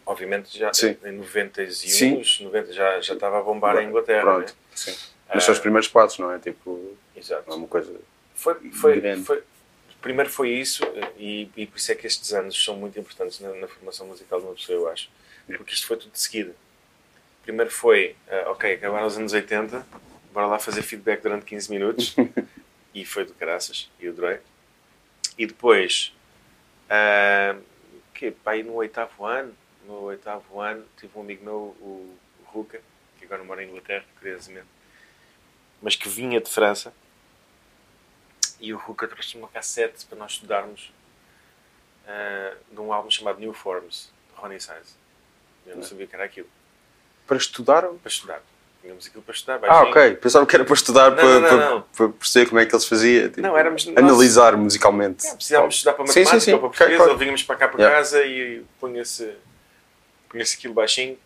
Obviamente 0.05 0.57
já 0.57 0.71
Sim. 0.74 0.95
em 1.03 1.13
91, 1.13 2.24
Sim. 2.24 2.43
90 2.43 2.74
já, 2.74 3.01
já 3.01 3.13
estava 3.15 3.39
a 3.39 3.41
bombar 3.41 3.77
em 3.77 3.88
Inglaterra. 3.88 4.21
Pronto, 4.21 4.50
Né? 4.51 4.55
sim. 4.75 4.95
Mas 5.33 5.43
são 5.43 5.53
os 5.53 5.59
primeiros 5.59 5.88
passos, 5.88 6.19
não 6.19 6.31
é? 6.31 6.38
Tipo, 6.38 6.95
Exato. 7.15 7.51
é 7.51 7.55
uma 7.55 7.67
coisa. 7.67 7.91
Foi, 8.35 8.53
foi, 8.71 9.17
foi- 9.24 9.43
primeiro 10.01 10.29
foi 10.29 10.50
isso, 10.51 10.83
e, 11.17 11.50
e 11.57 11.65
por 11.65 11.77
isso 11.77 11.91
é 11.91 11.95
que 11.95 12.05
estes 12.05 12.31
anos 12.33 12.63
são 12.63 12.75
muito 12.75 13.00
importantes 13.00 13.39
na, 13.39 13.51
na 13.55 13.67
formação 13.67 14.05
musical 14.05 14.39
de 14.39 14.45
uma 14.45 14.53
pessoa, 14.53 14.77
eu 14.77 14.88
acho. 14.89 15.09
Porque 15.47 15.74
isto 15.74 15.88
foi 15.88 15.97
tudo 15.97 16.12
de 16.12 16.19
seguida. 16.19 16.53
Primeiro 17.41 17.71
foi, 17.71 18.15
ah, 18.29 18.51
ok, 18.51 18.74
acabaram 18.75 19.07
os 19.07 19.17
anos 19.17 19.33
80, 19.33 19.85
bora 20.31 20.45
lá 20.47 20.59
fazer 20.59 20.83
feedback 20.83 21.21
durante 21.21 21.45
15 21.45 21.71
minutos. 21.71 22.15
e 22.93 23.03
foi 23.03 23.25
do 23.25 23.33
caraças, 23.33 23.89
e 24.00 24.05
eu 24.05 24.12
adorei. 24.12 24.38
E 25.38 25.45
depois, 25.47 26.13
ah, 26.89 27.55
que, 28.13 28.29
pá, 28.31 28.51
aí 28.51 28.62
no 28.63 28.74
oitavo 28.75 29.25
ano, 29.25 29.53
no 29.88 30.01
oitavo 30.04 30.60
ano, 30.62 30.84
tive 31.00 31.12
um 31.18 31.22
amigo 31.22 31.44
meu, 31.44 31.56
o, 31.80 32.15
Ruka, 32.46 32.80
que 33.20 33.25
agora 33.25 33.44
mora 33.44 33.63
em 33.63 33.70
Inglaterra, 33.70 34.06
curiosamente, 34.20 34.68
mas 35.82 35.96
que 35.96 36.08
vinha 36.08 36.39
de 36.39 36.50
França, 36.50 36.94
e 38.60 38.74
o 38.74 38.77
Ruka 38.77 39.08
trouxe 39.08 39.38
uma 39.38 39.48
cassete 39.50 40.06
para 40.06 40.18
nós 40.18 40.32
estudarmos 40.34 40.92
ah, 42.08 42.54
de 42.72 42.80
um 42.80 42.94
álbum 42.94 43.12
chamado 43.12 43.39
New 43.39 43.54
Forms, 43.54 44.10
de 44.34 44.39
Ronnie 44.42 44.60
Size. 44.60 44.96
Eu 45.68 45.75
não 45.75 45.84
sabia 45.84 46.08
que 46.08 46.15
era 46.15 46.24
aquilo. 46.24 46.48
Para 47.27 47.38
estudar? 47.38 47.82
Para 47.84 48.10
estudar. 48.10 48.42
Tínhamos 48.82 49.08
aquilo 49.08 49.24
para 49.24 49.34
estudar. 49.34 49.56
Ah, 49.56 49.58
baixinho. 49.58 49.89
ok. 49.89 50.15
Pensava 50.18 50.46
que 50.46 50.56
era 50.56 50.63
para 50.63 50.74
estudar, 50.75 51.10
Não, 51.10 51.15
para, 51.18 51.25
não, 51.25 51.42
não, 51.42 51.50
para, 51.50 51.70
não. 51.72 51.82
para 51.82 52.10
perceber 52.10 52.46
como 52.48 52.60
é 52.60 52.65
que 52.68 52.75
eles 52.75 52.86
faziam. 52.86 53.30
Tipo, 53.30 53.42
Não, 53.42 53.58
éramos 53.58 53.86
nós- 53.88 53.98
Analisar 53.98 54.56
musicalmente. 54.56 55.25
É, 55.27 55.34
precisávamos 55.34 55.75
estudar 55.75 55.94
para 55.94 56.06
Sim, 56.06 56.20
matemática 56.20 56.39
sim, 56.39 56.46
sim. 56.46 56.54
ou 56.54 56.60
para 56.60 56.70
português, 56.70 56.98
claro. 56.98 57.12
ou 57.12 57.18
vínhamos 57.18 57.44
para 57.44 57.56
cá 57.56 57.68
para 57.68 57.80
Yeah. 57.82 57.98
casa 57.98 58.24
e 58.24 58.63
punha-se 58.80 59.36
punha-se 60.36 60.58
aquilo 60.58 60.74
baixinho. 60.74 61.18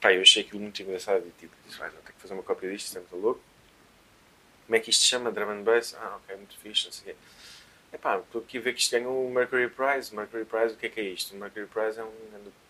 Pá, 0.00 0.12
eu 0.12 0.22
achei 0.22 0.42
aquilo 0.42 0.60
muito 0.60 0.80
engraçado 0.80 1.26
e 1.26 1.30
tipo, 1.32 1.52
disse, 1.66 1.78
vai, 1.78 1.90
ter 1.90 2.12
que 2.12 2.20
fazer 2.20 2.34
uma 2.34 2.44
cópia 2.44 2.70
disto, 2.70 2.86
isto 2.86 2.96
é 2.96 3.00
muito 3.00 3.16
louco. 3.16 3.40
Como 4.66 4.76
é 4.76 4.78
que 4.78 4.90
isto 4.90 5.02
se 5.02 5.08
chama? 5.08 5.32
Drum 5.32 5.50
and 5.50 5.62
Bass? 5.62 5.96
Ah, 5.98 6.18
ok, 6.22 6.36
muito 6.36 6.56
fixe, 6.58 6.84
não 6.86 6.92
sei 6.92 7.02
o 7.02 7.06
quê. 7.06 7.20
Epá, 7.92 8.18
estou 8.18 8.40
aqui 8.40 8.58
a 8.58 8.60
ver 8.60 8.72
que 8.72 8.80
isto 8.80 8.92
ganhou 8.92 9.26
o 9.26 9.30
Mercury 9.32 9.68
Prize. 9.68 10.14
Mercury 10.14 10.44
Prize, 10.44 10.74
o 10.74 10.76
que 10.76 10.86
é 10.86 10.88
que 10.88 11.00
é 11.00 11.02
isto? 11.04 11.34
O 11.34 11.38
Mercury 11.38 11.66
Prize 11.66 11.98
é 11.98 12.04
um, 12.04 12.12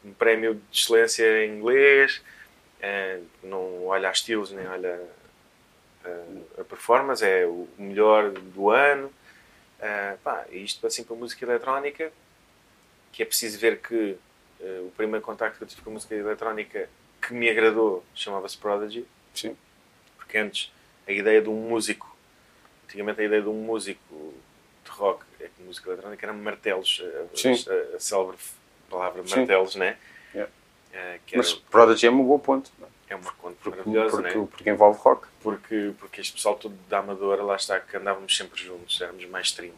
um 0.06 0.12
prémio 0.14 0.54
de 0.54 0.78
excelência 0.78 1.44
em 1.44 1.58
inglês, 1.58 2.22
é, 2.80 3.20
não 3.42 3.86
olha 3.86 4.08
a 4.08 4.12
estilos 4.12 4.50
nem 4.50 4.66
olha 4.66 5.00
a, 6.04 6.60
a 6.60 6.64
performance, 6.64 7.24
é 7.24 7.46
o 7.46 7.68
melhor 7.78 8.30
do 8.30 8.70
ano. 8.70 9.12
Uh, 9.78 10.16
pá, 10.22 10.46
isto 10.50 10.86
assim 10.86 11.04
para 11.04 11.16
música 11.16 11.44
eletrónica, 11.44 12.10
que 13.12 13.22
é 13.22 13.26
preciso 13.26 13.58
ver 13.58 13.80
que 13.80 14.16
o 14.86 14.92
primeiro 14.96 15.24
contacto 15.24 15.58
que 15.58 15.64
eu 15.64 15.68
tive 15.68 15.82
com 15.82 15.90
a 15.90 15.92
música 15.94 16.14
eletrónica 16.14 16.88
que 17.20 17.32
me 17.32 17.48
agradou 17.48 18.04
chamava-se 18.14 18.56
Prodigy. 18.56 19.06
Sim. 19.34 19.56
Porque 20.16 20.38
antes 20.38 20.72
a 21.06 21.12
ideia 21.12 21.40
de 21.40 21.48
um 21.48 21.68
músico, 21.68 22.16
antigamente 22.86 23.20
a 23.20 23.24
ideia 23.24 23.42
de 23.42 23.48
um 23.48 23.64
músico 23.64 24.34
de 24.84 24.90
rock, 24.90 25.24
é 25.40 25.48
que 25.48 25.62
música 25.62 25.90
eletrónica 25.90 26.26
eram 26.26 26.34
martelos, 26.34 27.02
a, 27.02 27.92
a, 27.92 27.96
a 27.96 28.00
célebre 28.00 28.36
palavra 28.88 29.22
martelos, 29.22 29.72
Sim. 29.72 29.78
né? 29.80 29.96
Yeah. 30.34 30.52
Uh, 30.92 31.20
Mas 31.36 31.52
era... 31.52 31.60
Prodigy 31.70 32.06
é 32.06 32.10
um 32.10 32.24
bom 32.24 32.38
ponto. 32.38 32.70
Não? 32.78 32.88
É 33.08 33.16
uma 33.16 33.32
conta 33.32 33.56
porque, 33.62 33.78
maravilhosa, 33.78 34.10
porque, 34.10 34.38
né? 34.38 34.46
porque 34.50 34.70
envolve 34.70 34.98
rock. 35.00 35.26
Porque, 35.42 35.92
porque 35.98 36.20
este 36.20 36.32
pessoal 36.32 36.56
todo 36.56 36.74
da 36.88 36.98
Amadora, 36.98 37.42
lá 37.42 37.56
está, 37.56 37.78
que 37.78 37.96
andávamos 37.96 38.34
sempre 38.34 38.62
juntos, 38.62 39.00
éramos 39.00 39.24
mais 39.26 39.52
30, 39.52 39.76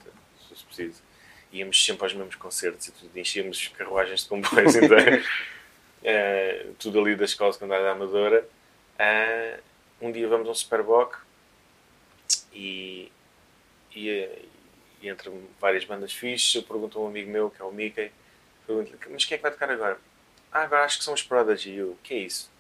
se 0.55 0.65
preciso. 0.65 1.03
Íamos 1.53 1.85
sempre 1.85 2.05
aos 2.05 2.13
mesmos 2.13 2.35
concertos 2.35 2.89
e 2.89 2.93
tudo, 2.93 3.19
enchíamos 3.19 3.69
carruagens 3.69 4.23
de 4.23 4.29
comboios 4.29 4.75
inteiros. 4.75 5.27
uh, 6.03 6.75
tudo 6.79 7.01
ali 7.01 7.17
da 7.17 7.25
escola 7.25 7.53
secundária 7.53 7.85
da 7.85 7.93
Amadora. 7.93 8.47
Uh, 8.99 9.63
um 10.01 10.13
dia 10.13 10.29
vamos 10.29 10.49
a 10.49 10.51
um 10.51 10.55
Superboc 10.55 11.17
e, 12.53 13.11
e, 13.95 14.29
e 15.01 15.09
entre 15.09 15.31
várias 15.61 15.85
bandas 15.85 16.13
fixes, 16.13 16.55
eu 16.55 16.63
pergunto 16.63 16.99
a 16.99 17.03
um 17.03 17.09
amigo 17.09 17.31
meu, 17.31 17.51
que 17.51 17.61
é 17.61 17.65
o 17.65 17.73
Mickey, 17.73 18.11
pergunto 18.67 18.99
mas 19.11 19.25
quem 19.25 19.35
é 19.35 19.39
que 19.39 19.43
vai 19.43 19.53
tocar 19.53 19.71
agora? 19.71 19.99
Ah, 20.53 20.63
agora 20.63 20.85
acho 20.85 20.99
que 20.99 21.05
são 21.05 21.15
os 21.15 21.23
Prodigy. 21.23 21.71
E 21.71 21.77
eu, 21.77 21.91
o 21.91 21.99
que 22.03 22.15
é 22.15 22.19
isso? 22.19 22.51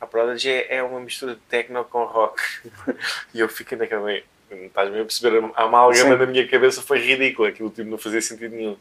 A 0.00 0.06
Prodigy 0.06 0.50
é, 0.50 0.76
é 0.76 0.82
uma 0.82 1.00
mistura 1.00 1.34
de 1.34 1.40
techno 1.42 1.84
com 1.84 2.04
rock. 2.04 2.42
e 3.32 3.38
eu 3.38 3.48
fico 3.48 3.76
naquela. 3.76 4.10
Estás 4.52 4.88
a 4.88 4.92
perceber? 4.92 5.44
A 5.54 5.64
amálgama 5.64 6.16
na 6.16 6.26
minha 6.26 6.46
cabeça 6.46 6.82
foi 6.82 6.98
ridícula. 6.98 7.48
Aquilo 7.48 7.70
tipo, 7.70 7.88
não 7.88 7.98
fazia 7.98 8.20
sentido 8.20 8.54
nenhum. 8.54 8.76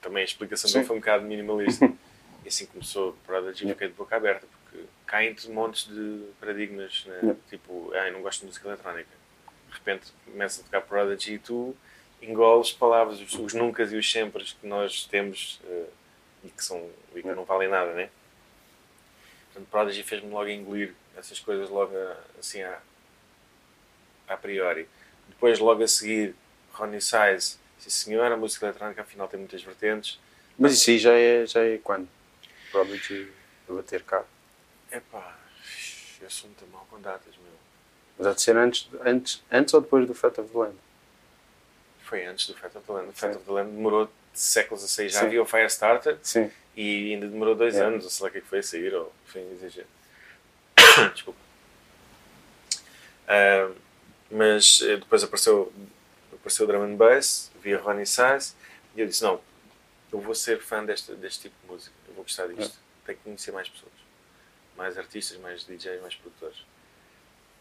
Também 0.00 0.22
a 0.22 0.24
explicação 0.24 0.70
não 0.72 0.86
foi 0.86 0.96
um 0.96 1.00
bocado 1.00 1.24
minimalista. 1.24 1.86
e 2.44 2.48
assim 2.48 2.66
começou 2.66 3.10
a 3.10 3.26
Prodigy, 3.26 3.64
yeah. 3.64 3.74
fiquei 3.74 3.88
de 3.88 3.94
boca 3.94 4.16
aberta. 4.16 4.46
Porque 4.64 4.84
caem 5.06 5.32
de 5.32 5.50
montes 5.50 5.86
de 5.86 6.24
paradigmas. 6.40 7.04
Né? 7.06 7.18
Yeah. 7.22 7.40
Tipo, 7.48 7.92
ah, 7.94 8.10
não 8.10 8.22
gosto 8.22 8.40
de 8.40 8.46
música 8.46 8.68
eletrónica. 8.68 9.10
De 9.68 9.74
repente 9.74 10.12
começa 10.24 10.60
a 10.60 10.64
tocar 10.64 10.80
Prodigy 10.82 11.34
e 11.34 11.38
tu 11.38 11.76
engoles 12.20 12.72
palavras, 12.72 13.20
os, 13.20 13.32
os 13.34 13.54
nunca 13.54 13.84
e 13.84 13.96
os 13.96 14.10
sempre 14.10 14.42
que 14.42 14.66
nós 14.66 15.04
temos 15.04 15.60
uh, 15.64 15.86
e 16.44 16.48
que, 16.48 16.64
são, 16.64 16.88
e 17.14 17.22
que 17.22 17.28
não 17.28 17.44
valem 17.44 17.68
nada, 17.68 17.92
né? 17.92 18.10
Portanto, 19.46 19.70
Prodigy 19.70 20.02
fez-me 20.02 20.30
logo 20.30 20.48
engolir 20.48 20.94
essas 21.16 21.38
coisas 21.38 21.68
logo 21.68 21.92
assim 22.38 22.62
a, 22.62 22.78
a 24.28 24.36
priori. 24.36 24.88
Depois, 25.28 25.58
logo 25.58 25.82
a 25.82 25.88
seguir, 25.88 26.34
Ronnie 26.72 27.00
Size, 27.00 27.58
sim 27.78 27.90
senhor, 27.90 28.30
a 28.30 28.36
música 28.36 28.66
eletrónica 28.66 29.02
afinal 29.02 29.28
tem 29.28 29.38
muitas 29.38 29.62
vertentes. 29.62 30.18
Mas 30.58 30.72
isso 30.72 30.90
aí 30.90 30.98
já 30.98 31.12
é, 31.12 31.46
já 31.46 31.64
é 31.64 31.78
quando? 31.78 32.08
Prodigy 32.70 33.30
a 33.68 33.72
bater 33.72 34.02
cá? 34.02 34.24
Epá, 34.90 35.36
eu 36.20 36.30
sou 36.30 36.48
muito 36.48 36.66
mal 36.72 36.86
com 36.90 37.00
datas, 37.00 37.34
meu. 37.36 37.52
Mas 38.18 38.26
há 38.26 38.32
de 38.32 38.42
ser 38.42 38.56
antes, 38.56 38.88
antes, 39.04 39.42
antes 39.50 39.74
ou 39.74 39.80
depois 39.80 40.06
do 40.06 40.14
Fat 40.14 40.38
of 40.38 40.50
the 40.50 40.58
Land? 40.58 40.76
Foi 42.02 42.24
antes 42.24 42.48
do 42.48 42.54
Fat 42.54 42.74
of 42.74 42.86
the 42.86 42.92
Land. 42.92 43.08
O 43.10 43.12
Fat 43.12 43.36
of 43.36 43.44
the 43.44 43.52
Land 43.52 43.70
demorou 43.70 44.10
séculos 44.34 44.82
a 44.82 44.88
sair. 44.88 45.08
Já 45.08 45.20
Sim. 45.20 45.26
havia 45.26 45.42
o 45.42 45.46
Firestarter 45.46 46.18
Sim. 46.22 46.50
e 46.76 47.12
ainda 47.12 47.28
demorou 47.28 47.54
dois 47.54 47.76
é. 47.76 47.84
anos, 47.84 48.04
ou 48.04 48.10
sei 48.10 48.24
lá 48.24 48.28
o 48.28 48.32
que 48.32 48.38
é 48.38 48.40
foi 48.40 48.58
a 48.58 48.62
sair, 48.62 48.94
ou 48.94 49.12
foi 49.26 49.42
exagero. 49.52 49.86
Desculpa. 51.14 51.38
Uh, 53.28 53.74
mas 54.30 54.80
eh, 54.82 54.96
depois 54.96 55.22
apareceu, 55.22 55.72
apareceu 56.32 56.64
o 56.64 56.68
Drum 56.68 56.82
and 56.82 56.96
Bass, 56.96 57.50
via 57.60 57.78
Ronnie 57.78 58.06
Size, 58.06 58.54
e 58.94 59.00
eu 59.00 59.06
disse: 59.06 59.22
Não, 59.22 59.40
eu 60.12 60.20
vou 60.20 60.34
ser 60.34 60.60
fã 60.60 60.84
deste, 60.84 61.12
deste 61.12 61.42
tipo 61.42 61.54
de 61.62 61.72
música, 61.72 61.94
eu 62.08 62.14
vou 62.14 62.24
gostar 62.24 62.46
disto, 62.48 62.76
é. 62.76 63.06
tenho 63.06 63.18
que 63.18 63.24
conhecer 63.24 63.52
mais 63.52 63.68
pessoas, 63.68 63.92
mais 64.76 64.98
artistas, 64.98 65.38
mais 65.38 65.64
DJs, 65.64 66.00
mais 66.00 66.14
produtores. 66.14 66.64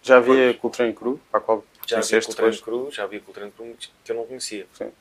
Já 0.04 0.18
havia 0.18 0.54
Cultrain 0.54 0.94
Cru, 0.94 1.20
para 1.32 1.40
a 1.40 1.44
qual 1.44 1.66
já 1.86 2.00
havia 2.00 2.22
Cultrain 2.22 2.58
Cru, 2.58 2.92
já 2.92 3.04
havia 3.04 3.20
Cultrain 3.20 3.52
Cru 3.52 3.76
que 4.04 4.12
eu 4.12 4.16
não 4.16 4.26
conhecia. 4.26 4.68
Sim 4.74 4.92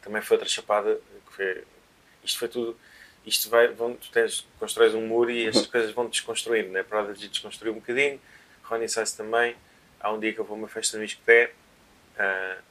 também 0.00 0.22
foi 0.22 0.36
outra 0.36 0.48
chapada 0.48 1.00
que 1.26 1.32
foi, 1.32 1.64
isto 2.24 2.38
foi 2.38 2.48
tudo 2.48 2.76
isto 3.24 3.50
vai 3.50 3.68
vão, 3.68 3.94
tu 3.94 4.10
tens, 4.10 4.46
constróis 4.58 4.94
um 4.94 5.06
muro 5.06 5.30
e 5.30 5.46
estas 5.46 5.66
coisas 5.68 5.92
vão 5.92 6.08
desconstruindo 6.08 6.70
né? 6.70 6.82
para 6.82 7.12
de 7.12 7.28
desconstruir 7.28 7.70
um 7.70 7.74
bocadinho 7.74 8.20
Ronnie 8.64 8.88
Size 8.88 9.16
também 9.16 9.54
há 10.00 10.12
um 10.12 10.18
dia 10.18 10.32
que 10.32 10.38
eu 10.38 10.44
vou 10.44 10.56
a 10.56 10.58
uma 10.58 10.68
festa 10.68 10.96
no 10.96 11.04
Isqueté 11.04 11.52
uh, 12.16 12.62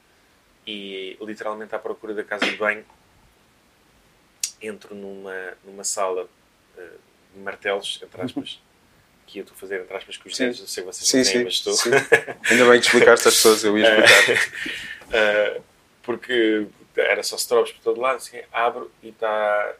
e 0.66 1.16
literalmente 1.20 1.74
à 1.74 1.78
procura 1.78 2.14
da 2.14 2.24
casa 2.24 2.46
de 2.46 2.56
banho 2.56 2.84
entro 4.60 4.94
numa, 4.94 5.54
numa 5.64 5.84
sala 5.84 6.24
uh, 6.24 6.98
de 7.34 7.40
martelos, 7.40 8.00
entre 8.02 8.20
aspas 8.20 8.60
que 9.26 9.38
eu 9.38 9.42
estou 9.42 9.54
a 9.54 9.58
fazer 9.60 9.82
entre 9.82 9.96
aspas 9.96 10.16
com 10.16 10.28
os 10.28 10.36
dedos, 10.36 10.58
não 10.58 10.66
sei 10.66 10.82
se 10.82 10.86
vocês 10.86 11.08
sim, 11.08 11.16
não 11.18 11.24
têm, 11.24 11.32
sim, 11.32 11.44
mas 11.44 11.54
estou 11.54 11.72
sim. 11.74 11.90
ainda 12.50 12.68
bem 12.68 12.80
que 12.80 12.86
explicaste 12.86 13.28
às 13.28 13.34
pessoas, 13.34 13.62
eu 13.62 13.78
ia 13.78 13.86
explicar 13.86 15.58
uh, 15.58 15.62
porque 16.02 16.66
era 16.96 17.22
só 17.22 17.36
strobes 17.36 17.72
por 17.72 17.82
todo 17.82 18.00
lado, 18.00 18.16
assim, 18.16 18.40
abro 18.52 18.90
e 19.02 19.08
está 19.08 19.74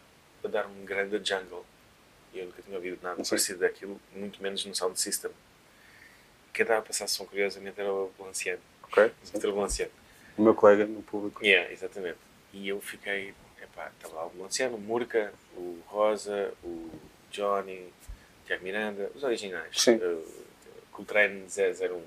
a 0.44 0.48
dar 0.48 0.66
um 0.66 0.84
grande 0.84 1.20
jungle. 1.28 1.66
E 2.32 2.38
eu 2.38 2.46
nunca 2.46 2.62
tinha 2.62 2.76
ouvido 2.76 2.98
nada 3.02 3.22
Sim. 3.24 3.30
parecido 3.30 3.58
daquilo, 3.60 4.00
muito 4.14 4.42
menos 4.42 4.64
no 4.64 4.74
sound 4.74 4.98
system. 5.00 5.30
Quem 6.52 6.64
estava 6.64 6.80
a 6.80 6.82
passar 6.82 7.06
som, 7.08 7.24
curiosamente, 7.26 7.80
era 7.80 7.92
o 7.92 8.12
Balanciano. 8.18 8.60
Ok. 8.84 9.12
O 9.34 9.52
Balanciano. 9.52 9.92
O 10.36 10.42
meu 10.42 10.54
colega 10.54 10.86
no 10.86 11.02
público. 11.02 11.44
Yeah, 11.44 11.72
exatamente. 11.72 12.18
E 12.52 12.68
eu 12.68 12.80
fiquei, 12.80 13.34
epá, 13.62 13.90
estava 13.96 14.14
lá 14.14 14.26
o 14.26 14.30
Balanciano, 14.30 14.76
o 14.76 14.80
Murca, 14.80 15.32
o 15.56 15.80
Rosa, 15.86 16.52
o 16.62 16.90
Johnny, 17.30 17.78
o 17.78 18.46
Tiago 18.46 18.64
Miranda, 18.64 19.10
os 19.14 19.22
originais. 19.22 19.80
Sim. 19.80 19.96
Uh, 19.96 20.44
Coltrane 20.92 21.46
001 21.46 22.02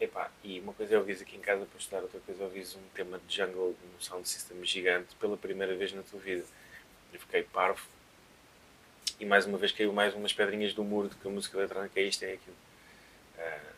Epá, 0.00 0.30
e 0.42 0.58
uma 0.60 0.72
coisa 0.72 0.94
é 0.94 0.98
ouvir 0.98 1.18
aqui 1.20 1.36
em 1.36 1.40
casa 1.40 1.66
para 1.66 1.78
estudar, 1.78 2.00
outra 2.00 2.18
coisa 2.20 2.42
é 2.42 2.44
ouvir 2.44 2.66
um 2.74 2.88
tema 2.94 3.20
de 3.26 3.36
jungle 3.36 3.76
num 3.84 4.00
sound 4.00 4.26
system 4.26 4.64
gigante 4.64 5.14
pela 5.16 5.36
primeira 5.36 5.76
vez 5.76 5.92
na 5.92 6.02
tua 6.02 6.18
vida. 6.18 6.42
Eu 7.12 7.20
fiquei 7.20 7.42
parvo. 7.42 7.86
E 9.18 9.26
mais 9.26 9.44
uma 9.44 9.58
vez 9.58 9.72
caiu 9.72 9.92
mais 9.92 10.14
umas 10.14 10.32
pedrinhas 10.32 10.72
do 10.72 10.82
muro 10.82 11.10
de 11.10 11.16
que 11.16 11.28
a 11.28 11.30
música 11.30 11.58
eletrónica 11.58 12.00
é 12.00 12.04
isto, 12.04 12.22
é 12.24 12.32
aquilo. 12.32 12.56
Uh, 13.40 13.74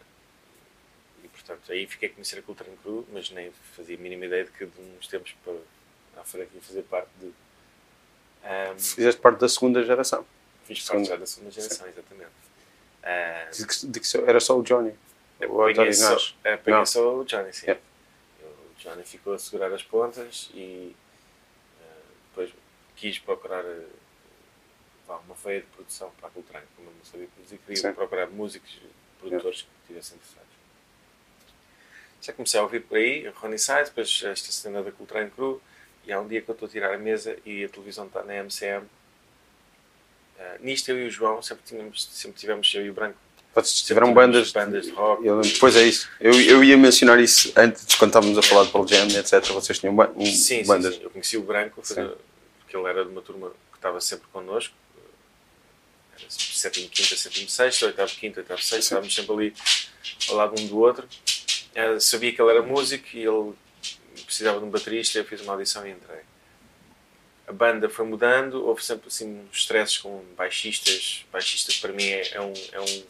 e 1.24 1.28
portanto, 1.28 1.72
aí 1.72 1.86
fiquei 1.86 2.08
a 2.08 2.12
conhecer 2.12 2.38
a 2.38 2.42
Cultura 2.42 2.70
Cru, 2.82 3.06
mas 3.12 3.30
nem 3.30 3.52
fazia 3.76 3.96
a 3.96 4.00
mínima 4.00 4.26
ideia 4.26 4.44
de 4.44 4.50
que 4.50 4.66
de 4.66 4.80
uns 4.98 5.06
tempos 5.06 5.34
para 5.44 5.54
à 6.20 6.24
frente 6.24 6.50
ia 6.54 6.60
fazer 6.60 6.82
parte 6.82 7.08
de. 7.20 7.26
Um, 7.26 7.32
ah, 8.44 8.74
Fizeste 8.76 9.20
parte 9.20 9.38
da 9.38 9.48
segunda 9.48 9.82
geração. 9.84 10.26
Fiz 10.64 10.84
parte 10.86 11.04
já 11.04 11.16
da 11.16 11.26
segunda 11.26 11.52
geração, 11.52 11.86
Sim. 11.86 11.92
exatamente. 11.92 12.30
Uh, 13.02 13.56
de 13.56 13.66
que, 13.66 13.86
de 13.86 14.00
que 14.00 14.30
era 14.30 14.40
só 14.40 14.58
o 14.58 14.62
Johnny. 14.62 14.94
Apanhei 15.40 15.92
só, 15.92 16.16
apanhei 16.44 16.86
só 16.86 17.16
o 17.16 17.24
Johnny, 17.24 17.52
sim. 17.52 17.66
Yeah. 17.66 17.82
O 18.42 18.74
Johnny 18.78 19.02
ficou 19.02 19.34
a 19.34 19.38
segurar 19.38 19.72
as 19.72 19.82
pontas 19.82 20.50
e 20.54 20.94
uh, 21.80 22.12
depois 22.28 22.52
quis 22.96 23.18
procurar 23.18 23.64
uh, 23.64 23.88
uma 25.26 25.34
feia 25.34 25.60
de 25.60 25.66
produção 25.66 26.10
para 26.18 26.28
a 26.28 26.30
Cultrane, 26.30 26.66
como 26.76 26.88
eu 26.88 26.94
não 26.94 27.04
sabia 27.04 27.26
produzir, 27.34 27.58
queria 27.58 27.76
sim. 27.76 27.92
procurar 27.92 28.28
músicos, 28.28 28.78
produtores 29.22 29.62
que 29.62 29.68
estivessem 29.82 30.16
interessados. 30.16 30.52
Já 32.20 32.32
comecei 32.32 32.60
a 32.60 32.62
ouvir 32.62 32.80
por 32.80 32.98
aí, 32.98 33.28
Ronnie 33.28 33.58
Size, 33.58 33.84
depois 33.86 34.22
esta 34.24 34.52
cena 34.52 34.82
da 34.82 34.92
Cultrane 34.92 35.30
Cru, 35.30 35.60
e 36.06 36.12
há 36.12 36.20
um 36.20 36.28
dia 36.28 36.40
que 36.40 36.48
eu 36.48 36.52
estou 36.52 36.68
a 36.68 36.70
tirar 36.70 36.94
a 36.94 36.98
mesa 36.98 37.36
e 37.44 37.64
a 37.64 37.68
televisão 37.68 38.06
está 38.06 38.22
na 38.22 38.34
MCM. 38.34 38.84
Uh, 38.84 38.88
eh, 40.38 40.58
nisto 40.60 40.88
eu 40.90 40.98
e 40.98 41.06
o 41.06 41.10
João 41.10 41.42
sempre, 41.42 41.64
tínhamos, 41.64 42.08
sempre 42.12 42.38
tivemos, 42.38 42.72
eu 42.74 42.84
e 42.84 42.90
o 42.90 42.94
Branco, 42.94 43.16
vocês 43.54 43.82
tiveram 43.82 44.14
bandas, 44.14 44.50
bandas 44.50 44.86
de 44.86 44.92
rock. 44.92 45.26
Eu, 45.26 45.42
pois 45.60 45.76
é 45.76 45.82
isso. 45.82 46.08
Eu, 46.18 46.32
eu 46.32 46.64
ia 46.64 46.76
mencionar 46.76 47.20
isso 47.20 47.52
antes, 47.54 47.94
quando 47.96 48.08
estávamos 48.10 48.38
a 48.38 48.42
falar 48.42 48.64
de 48.64 48.72
Pearl 48.72 48.86
Jam, 48.86 49.08
etc. 49.08 49.44
Vocês 49.52 49.78
tinham 49.78 49.94
um, 49.94 50.24
sim, 50.24 50.64
bandas. 50.64 50.94
Sim, 50.94 51.00
sim. 51.00 51.04
Eu 51.04 51.10
conheci 51.10 51.36
o 51.36 51.42
Branco, 51.42 51.82
porque 51.82 52.76
ele 52.76 52.88
era 52.88 53.04
de 53.04 53.10
uma 53.10 53.20
turma 53.20 53.50
que 53.70 53.76
estava 53.76 54.00
sempre 54.00 54.26
connosco. 54.32 54.74
Sétimo, 56.28 56.88
quinta, 56.88 57.16
sétimo, 57.16 57.48
sexto, 57.48 57.86
oitavo, 57.86 58.12
quinta, 58.12 58.40
oitavo, 58.40 58.62
sexto. 58.62 58.82
Estávamos 58.82 59.14
sempre 59.14 59.32
ali 59.32 59.54
ao 60.28 60.36
lado 60.36 60.60
um 60.60 60.66
do 60.66 60.78
outro. 60.78 61.08
Eu 61.74 62.00
sabia 62.00 62.32
que 62.32 62.40
ele 62.40 62.50
era 62.50 62.62
músico 62.62 63.06
e 63.14 63.20
ele 63.20 63.52
precisava 64.24 64.58
de 64.58 64.64
um 64.64 64.70
baterista. 64.70 65.18
Eu 65.18 65.24
fiz 65.24 65.40
uma 65.40 65.52
audição 65.54 65.86
e 65.86 65.90
entrei 65.90 66.20
a 67.46 67.52
banda 67.52 67.88
foi 67.88 68.06
mudando, 68.06 68.64
houve 68.64 68.84
sempre 68.84 69.08
assim 69.08 69.46
uns 69.50 69.58
stresses 69.58 69.98
com 69.98 70.24
baixistas. 70.36 71.26
Baixistas 71.30 71.76
para 71.76 71.92
mim 71.92 72.04
é, 72.04 72.34
é, 72.34 72.40
um, 72.40 72.52
é, 72.72 72.80
um, 72.80 73.04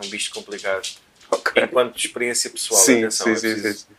é 0.00 0.06
um 0.06 0.08
bicho 0.08 0.32
complicado. 0.32 0.88
Okay. 1.30 1.64
Enquanto 1.64 1.96
experiência 1.96 2.50
pessoal, 2.50 2.80
sim, 2.80 2.98
atenção, 2.98 3.26
sim, 3.26 3.32
é 3.32 3.52
preciso, 3.52 3.78
sim, 3.78 3.94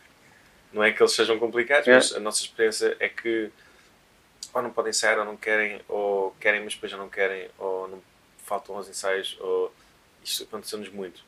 não 0.72 0.84
é 0.84 0.92
que 0.92 1.02
eles 1.02 1.12
sejam 1.12 1.38
complicados, 1.38 1.88
é. 1.88 1.94
mas 1.94 2.12
a 2.14 2.20
nossa 2.20 2.42
experiência 2.42 2.96
é 3.00 3.08
que 3.08 3.50
ou 4.52 4.62
não 4.62 4.70
podem 4.70 4.90
ensaiar 4.90 5.18
ou 5.18 5.24
não 5.24 5.36
querem, 5.36 5.80
ou 5.88 6.36
querem 6.38 6.62
mas 6.62 6.74
depois 6.74 6.92
já 6.92 6.98
não 6.98 7.08
querem, 7.08 7.48
ou 7.58 7.88
não 7.88 8.02
faltam 8.52 8.76
aos 8.76 8.86
ensaios, 8.86 9.36
ou 9.40 9.72
isto 10.22 10.42
aconteceu-nos 10.42 10.90
muito. 10.90 11.24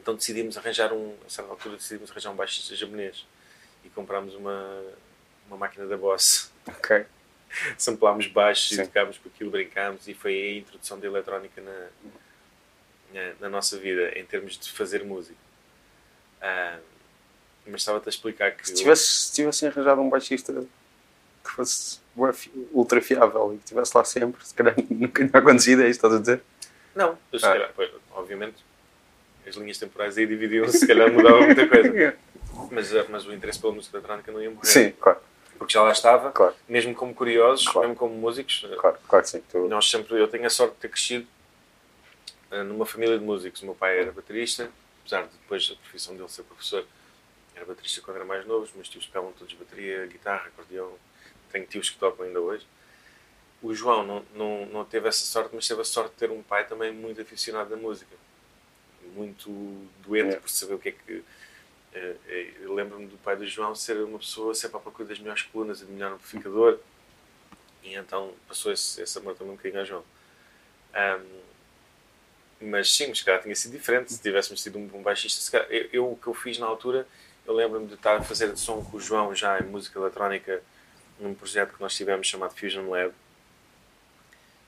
Então 0.00 0.14
decidimos 0.14 0.56
arranjar 0.56 0.94
um, 0.94 1.14
a 1.26 1.28
certa 1.28 1.50
altura 1.50 1.76
decidimos 1.76 2.10
arranjar 2.10 2.30
um 2.30 2.36
baixista 2.36 2.74
japonês 2.74 3.26
e 3.84 3.90
comprámos 3.90 4.34
uma, 4.34 4.82
uma 5.46 5.58
máquina 5.58 5.86
da 5.86 5.96
Boss. 5.98 6.50
Ok. 6.66 7.04
Samplámos 7.76 8.26
baixos 8.28 8.68
Sim. 8.76 8.82
e 8.82 8.86
tocámos 8.86 9.18
com 9.18 9.28
aquilo, 9.28 9.50
brincámos 9.50 10.08
e 10.08 10.14
foi 10.14 10.32
a 10.34 10.56
introdução 10.56 10.98
da 10.98 11.06
eletrónica 11.06 11.60
na, 11.60 11.88
na, 13.12 13.34
na 13.40 13.48
nossa 13.50 13.76
vida, 13.76 14.18
em 14.18 14.24
termos 14.24 14.58
de 14.58 14.72
fazer 14.72 15.04
música. 15.04 15.38
Ah, 16.40 16.78
mas 17.66 17.82
estava-te 17.82 18.08
a 18.08 18.10
explicar 18.10 18.52
que... 18.52 18.66
Se 18.66 18.74
tivesse, 18.74 19.04
se 19.04 19.34
tivessem 19.34 19.68
arranjado 19.68 20.00
um 20.00 20.08
baixista 20.08 20.66
que 21.44 21.50
fosse 21.50 22.00
ultra 22.72 23.00
fiável 23.00 23.52
e 23.54 23.58
que 23.58 23.64
estivesse 23.64 23.96
lá 23.96 24.04
sempre, 24.04 24.44
se 24.46 24.54
calhar 24.54 24.74
nunca 24.90 25.26
tinha 25.26 25.38
acontecido, 25.40 25.82
é 25.82 25.88
isso 25.88 26.00
que 26.00 26.06
estás 26.06 26.14
a 26.14 26.18
dizer? 26.20 26.42
Não, 26.94 27.16
se 27.30 27.36
Ah. 27.44 27.52
calhar, 27.52 27.72
pois, 27.74 27.90
obviamente 28.12 28.56
as 29.46 29.54
linhas 29.56 29.78
temporais 29.78 30.18
aí 30.18 30.26
dividiam-se, 30.26 30.78
se 30.80 30.86
calhar 30.86 31.10
mudava 31.12 31.40
muita 31.40 31.66
coisa. 31.66 32.16
Mas, 32.70 32.94
ah, 32.94 33.06
mas 33.08 33.24
o 33.24 33.32
interesse 33.32 33.58
pela 33.58 33.72
música 33.72 33.96
eletrónica 33.96 34.30
não 34.32 34.42
ia 34.42 34.50
morrer. 34.50 34.66
Sim, 34.66 34.90
claro, 35.00 35.18
Porque 35.56 35.72
já 35.72 35.80
lá 35.82 35.92
estava, 35.92 36.30
claro, 36.32 36.54
mesmo 36.68 36.94
como 36.94 37.14
curiosos, 37.14 37.64
Claro. 37.66 37.80
mesmo 37.88 37.96
como 37.96 38.14
músicos. 38.14 38.66
ah, 38.70 38.76
claro, 38.76 38.98
claro 39.08 39.24
que 39.24 39.30
sim. 39.30 39.42
Tu- 39.50 39.68
Nós 39.68 39.88
sempre, 39.88 40.20
eu 40.20 40.28
tenho 40.28 40.44
a 40.44 40.50
sorte 40.50 40.74
de 40.74 40.80
ter 40.80 40.88
crescido 40.88 41.26
ah, 42.50 42.62
numa 42.64 42.84
família 42.84 43.18
de 43.18 43.24
músicos. 43.24 43.62
O 43.62 43.66
meu 43.66 43.74
pai 43.74 44.00
era 44.00 44.12
baterista, 44.12 44.68
apesar 45.00 45.22
de 45.22 45.28
depois 45.40 45.70
a 45.72 45.80
profissão 45.80 46.14
dele 46.16 46.28
ser 46.28 46.42
professor. 46.42 46.84
Era 47.54 47.64
baterista 47.64 48.00
quando 48.02 48.16
era 48.16 48.24
mais 48.26 48.44
novo, 48.46 48.64
os 48.64 48.72
meus 48.74 48.88
tios 48.88 49.06
tocavam 49.06 49.32
todos 49.32 49.54
bateria, 49.54 50.04
guitarra, 50.06 50.48
acordeão. 50.48 50.92
Tenho 51.52 51.66
tios 51.66 51.90
que 51.90 51.98
tocam 51.98 52.26
ainda 52.26 52.40
hoje. 52.40 52.66
O 53.62 53.74
João 53.74 54.04
não, 54.06 54.24
não, 54.34 54.66
não 54.66 54.84
teve 54.84 55.08
essa 55.08 55.24
sorte, 55.24 55.50
mas 55.54 55.66
teve 55.66 55.80
a 55.80 55.84
sorte 55.84 56.10
de 56.12 56.16
ter 56.16 56.30
um 56.30 56.42
pai 56.42 56.66
também 56.66 56.92
muito 56.92 57.20
aficionado 57.20 57.70
na 57.70 57.76
música. 57.76 58.14
Muito 59.14 59.50
doente 60.06 60.36
É. 60.36 60.40
por 60.40 60.48
saber 60.50 60.74
o 60.74 60.78
que 60.78 60.90
é 60.90 60.92
que. 60.92 61.24
eh, 61.94 62.16
eh, 62.26 62.52
Eu 62.60 62.74
lembro-me 62.74 63.06
do 63.06 63.16
pai 63.18 63.36
do 63.36 63.46
João 63.46 63.74
ser 63.74 63.96
uma 64.02 64.18
pessoa 64.18 64.54
sempre 64.54 64.76
à 64.76 64.80
procura 64.80 65.08
das 65.08 65.18
melhores 65.18 65.42
colunas 65.42 65.80
e 65.80 65.84
do 65.84 65.92
melhor 65.92 66.12
amplificador. 66.12 66.78
E 67.82 67.94
então 67.94 68.32
passou 68.46 68.70
esse, 68.72 69.00
esse 69.00 69.18
amor 69.18 69.34
também 69.34 69.54
um 69.54 69.56
bocadinho 69.56 69.80
ao 69.80 69.86
João. 69.86 70.04
Ahm, 70.94 71.24
mas 72.60 72.92
sim, 72.92 73.06
mas 73.08 73.18
se 73.18 73.24
calhar 73.24 73.40
tinha 73.42 73.54
sido 73.54 73.72
diferente 73.72 74.12
se 74.12 74.20
tivéssemos 74.20 74.62
tido 74.62 74.78
um, 74.78 74.90
um 74.94 75.02
baixista. 75.02 75.50
Calhar, 75.50 75.70
eu, 75.70 75.88
eu- 75.92 76.12
o 76.12 76.16
que 76.16 76.26
eu 76.26 76.34
fiz 76.34 76.58
na 76.58 76.66
altura, 76.66 77.06
eu 77.46 77.54
lembro-me 77.54 77.86
de 77.86 77.94
estar 77.94 78.16
a 78.16 78.22
fazer 78.22 78.56
som 78.56 78.84
com 78.84 78.96
o 78.96 79.00
João 79.00 79.34
já 79.34 79.58
em 79.60 79.64
música 79.64 79.98
eletrónica 79.98 80.62
num 81.18 81.34
projeto 81.34 81.74
que 81.74 81.80
nós 81.80 81.94
tivemos 81.94 82.26
chamado 82.26 82.54
Fusion 82.54 82.88
Lab 82.88 83.12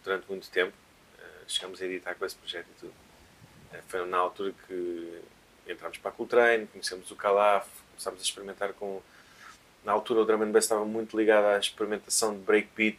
durante 0.05 0.27
muito 0.29 0.49
tempo. 0.51 0.73
Eh, 1.19 1.23
chegámos 1.47 1.81
a 1.81 1.87
editar 1.87 2.15
com 2.15 2.25
esse 2.25 2.37
projeto 2.37 2.67
e 2.71 2.81
tudo. 2.81 2.93
Eh, 3.73 3.83
foi 3.89 4.05
na 4.07 4.19
altura 4.19 4.53
que 4.67 5.21
entramos 5.67 5.99
para 5.99 6.11
a 6.11 6.15
Coltrane, 6.15 6.67
conhecemos 6.67 7.11
o 7.11 7.17
Calaf, 7.17 7.69
começámos 7.91 8.21
a 8.21 8.23
experimentar 8.23 8.73
com. 8.75 9.01
Na 9.85 9.93
altura 9.93 10.21
o 10.21 10.25
drum 10.25 10.43
and 10.43 10.51
bass 10.51 10.65
estava 10.65 10.85
muito 10.85 11.17
ligado 11.17 11.47
à 11.47 11.59
experimentação 11.59 12.35
de 12.35 12.41
breakbeat, 12.41 12.99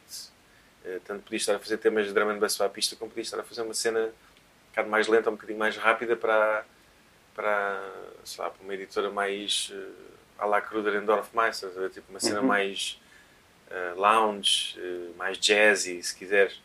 eh, 0.83 0.99
tanto 1.05 1.23
podia 1.23 1.37
estar 1.37 1.55
a 1.55 1.59
fazer 1.59 1.77
temas 1.77 2.07
de 2.07 2.13
drum 2.13 2.29
and 2.29 2.39
bass 2.39 2.57
para 2.57 2.65
a 2.65 2.69
pista, 2.69 2.95
como 2.95 3.11
podia 3.11 3.21
estar 3.23 3.39
a 3.39 3.43
fazer 3.43 3.61
uma 3.61 3.73
cena 3.73 3.99
um 4.07 4.69
bocado 4.71 4.89
mais 4.89 5.07
lenta, 5.07 5.29
um 5.29 5.33
bocadinho 5.33 5.59
mais 5.59 5.75
rápida 5.75 6.15
para, 6.15 6.65
para, 7.35 7.91
sei 8.23 8.41
lá, 8.43 8.49
para 8.49 8.63
uma 8.63 8.73
editora 8.73 9.11
mais 9.11 9.69
uh, 9.73 9.93
à 10.39 10.45
la 10.45 10.61
Kruder 10.61 10.93
ver? 10.93 11.89
tipo 11.89 12.09
uma 12.09 12.19
cena 12.19 12.39
Uhum. 12.39 12.47
mais 12.47 12.99
eh, 13.71 13.93
lounge, 13.95 14.75
eh, 14.77 15.09
mais 15.17 15.37
jazzy, 15.37 16.01
se 16.03 16.15
quiseres. 16.15 16.59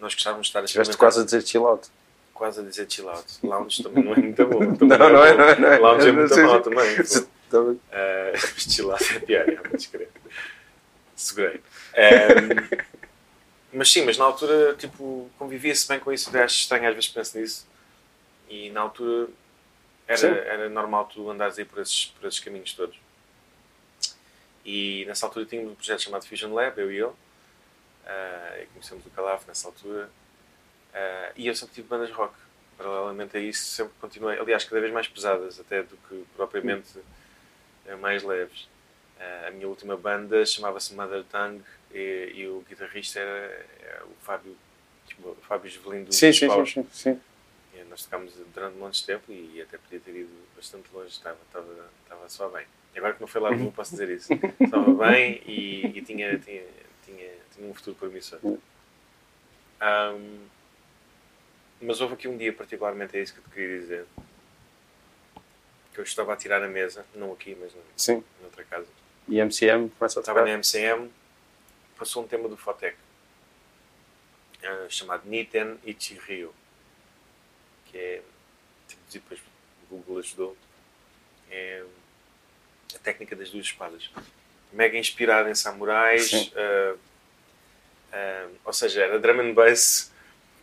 Nós 0.00 0.14
gostávamos 0.14 0.46
de 0.46 0.50
estar 0.50 0.60
a 0.60 0.64
Estiveste 0.64 0.90
experimentar 0.92 1.14
quase 1.14 1.20
a 1.22 1.24
dizer 1.24 1.46
chill 1.48 1.66
out. 1.66 1.88
quase 2.34 2.60
a 2.60 2.62
dizer 2.64 2.86
chill 2.90 3.08
out. 3.08 3.24
Lounge 3.42 3.82
também 3.82 4.04
não 4.04 4.12
é 4.12 4.16
muito 4.16 4.46
bom. 4.46 4.58
Não, 4.84 4.98
não 5.10 5.24
é, 5.24 5.32
bom. 5.32 5.38
não 5.38 5.44
é, 5.48 5.58
não 5.60 5.68
é. 5.68 5.78
Lounge 5.78 6.08
é 6.08 6.12
Não 6.12 6.18
muito 6.20 6.34
se- 6.34 6.62
também. 6.62 7.30
Uh, 7.54 8.36
chill 8.58 8.90
out 8.90 9.04
é 9.14 9.20
pior, 9.20 9.48
é 9.48 9.54
muito 9.54 9.76
discreto. 9.76 10.10
Segurei. 11.14 11.60
Um, 11.94 12.78
mas 13.72 13.92
sim, 13.92 14.04
mas 14.04 14.18
na 14.18 14.24
altura, 14.24 14.74
tipo, 14.74 15.30
convivia-se 15.38 15.86
bem 15.86 16.00
com 16.00 16.12
isso. 16.12 16.30
Até 16.30 16.42
acho 16.42 16.56
estranho, 16.56 16.88
às 16.88 16.94
vezes 16.94 17.10
penso 17.10 17.38
nisso. 17.38 17.66
E 18.48 18.70
na 18.70 18.80
altura 18.80 19.28
Sim. 20.16 20.26
era, 20.26 20.36
era 20.36 20.68
normal 20.68 21.04
tu 21.12 21.30
andares 21.30 21.56
aí 21.58 21.64
por 21.64 21.80
esses, 21.80 22.06
por 22.06 22.26
esses 22.26 22.40
caminhos 22.40 22.72
todos. 22.72 22.96
E 24.64 25.04
nessa 25.06 25.26
altura 25.26 25.44
tínhamos 25.44 25.72
um 25.72 25.74
projeto 25.74 26.00
chamado 26.00 26.26
Fusion 26.26 26.52
Lab, 26.52 26.80
eu 26.80 26.90
e 26.90 26.96
ele. 26.96 27.04
Uh, 27.06 28.62
e 28.62 28.66
conhecemos 28.66 29.04
o 29.06 29.10
Calaf 29.10 29.46
nessa 29.46 29.68
altura. 29.68 30.10
Uh, 30.94 31.32
e 31.36 31.46
eu 31.46 31.54
sempre 31.54 31.74
tive 31.74 31.88
bandas 31.88 32.10
rock. 32.10 32.34
Paralelamente 32.76 33.36
a 33.36 33.40
isso, 33.40 33.64
sempre 33.66 33.92
continuei. 34.00 34.38
Aliás, 34.38 34.64
cada 34.64 34.80
vez 34.80 34.92
mais 34.92 35.06
pesadas, 35.06 35.60
até 35.60 35.82
do 35.82 35.96
que 36.08 36.24
propriamente 36.36 36.98
uh, 36.98 37.98
mais 37.98 38.22
leves. 38.22 38.62
Uh, 39.18 39.48
a 39.48 39.50
minha 39.50 39.68
última 39.68 39.96
banda 39.96 40.44
chamava-se 40.44 40.94
Mother 40.94 41.24
Tongue 41.24 41.62
e, 41.92 42.32
e 42.34 42.48
o 42.48 42.64
guitarrista 42.68 43.20
era, 43.20 43.66
era 43.80 44.04
o 44.06 44.14
Fábio, 44.22 44.56
tipo, 45.06 45.28
o 45.28 45.36
Fábio 45.42 45.70
Jovelino 45.70 46.06
do 46.06 46.12
Sim, 46.12 46.32
sim, 46.32 46.48
sim, 46.48 46.66
sim, 46.66 46.86
sim. 46.90 47.20
E 47.74 47.84
nós 47.84 48.04
tocámos 48.04 48.32
durante 48.52 48.76
um 48.76 48.80
monte 48.80 49.00
de 49.00 49.06
tempo 49.06 49.30
e 49.30 49.60
até 49.62 49.78
podia 49.78 50.00
ter 50.00 50.16
ido 50.16 50.30
bastante 50.56 50.88
longe, 50.92 51.10
estava, 51.10 51.38
estava, 51.46 51.90
estava 52.02 52.28
só 52.28 52.48
bem. 52.48 52.66
Agora 52.96 53.14
que 53.14 53.20
não 53.20 53.26
foi 53.26 53.40
lá, 53.40 53.50
não 53.50 53.70
posso 53.70 53.92
dizer 53.92 54.08
isso. 54.10 54.32
Estava 54.60 54.94
bem 55.10 55.42
e, 55.46 55.86
e 55.98 56.02
tinha, 56.02 56.38
tinha, 56.38 56.62
tinha, 57.04 57.30
tinha 57.54 57.68
um 57.68 57.74
futuro 57.74 57.96
promissor. 57.96 58.38
Ahm, 59.80 60.46
mas 61.80 62.00
houve 62.00 62.14
aqui 62.14 62.28
um 62.28 62.36
dia, 62.36 62.52
particularmente, 62.52 63.16
é 63.16 63.22
isso 63.22 63.34
que 63.34 63.40
eu 63.40 63.44
te 63.44 63.50
queria 63.50 63.78
dizer, 63.80 64.06
que 65.92 66.00
eu 66.00 66.04
estava 66.04 66.32
a 66.32 66.36
tirar 66.36 66.62
a 66.62 66.68
mesa, 66.68 67.04
não 67.14 67.32
aqui, 67.32 67.56
mas 67.60 67.74
na, 67.74 67.82
Sim. 67.96 68.24
noutra 68.40 68.64
casa. 68.64 68.88
E 69.28 69.40
MCM 69.40 69.90
começa 69.90 70.18
a 70.18 70.20
Estava 70.20 70.44
na 70.44 70.50
MCM, 70.58 71.10
passou 71.98 72.24
um 72.24 72.26
tema 72.26 72.48
do 72.48 72.56
Fotec, 72.56 72.96
ah, 74.62 74.86
chamado 74.88 75.28
Niten 75.28 75.78
Ichiryu, 75.84 76.54
que 77.86 77.98
é, 77.98 78.22
tipo, 78.88 79.02
depois 79.10 79.40
o 79.40 79.96
Google 79.96 80.18
ajudou, 80.18 80.56
é 81.50 81.84
a 82.94 82.98
técnica 82.98 83.34
das 83.36 83.50
duas 83.50 83.66
espadas. 83.66 84.10
Mega 84.72 84.98
inspirado 84.98 85.48
em 85.48 85.54
samurais, 85.54 86.52
ah, 86.56 86.96
ah, 88.12 88.48
ou 88.64 88.72
seja, 88.72 89.02
era 89.04 89.18
drum 89.18 89.40
and 89.40 89.54
bass 89.54 90.12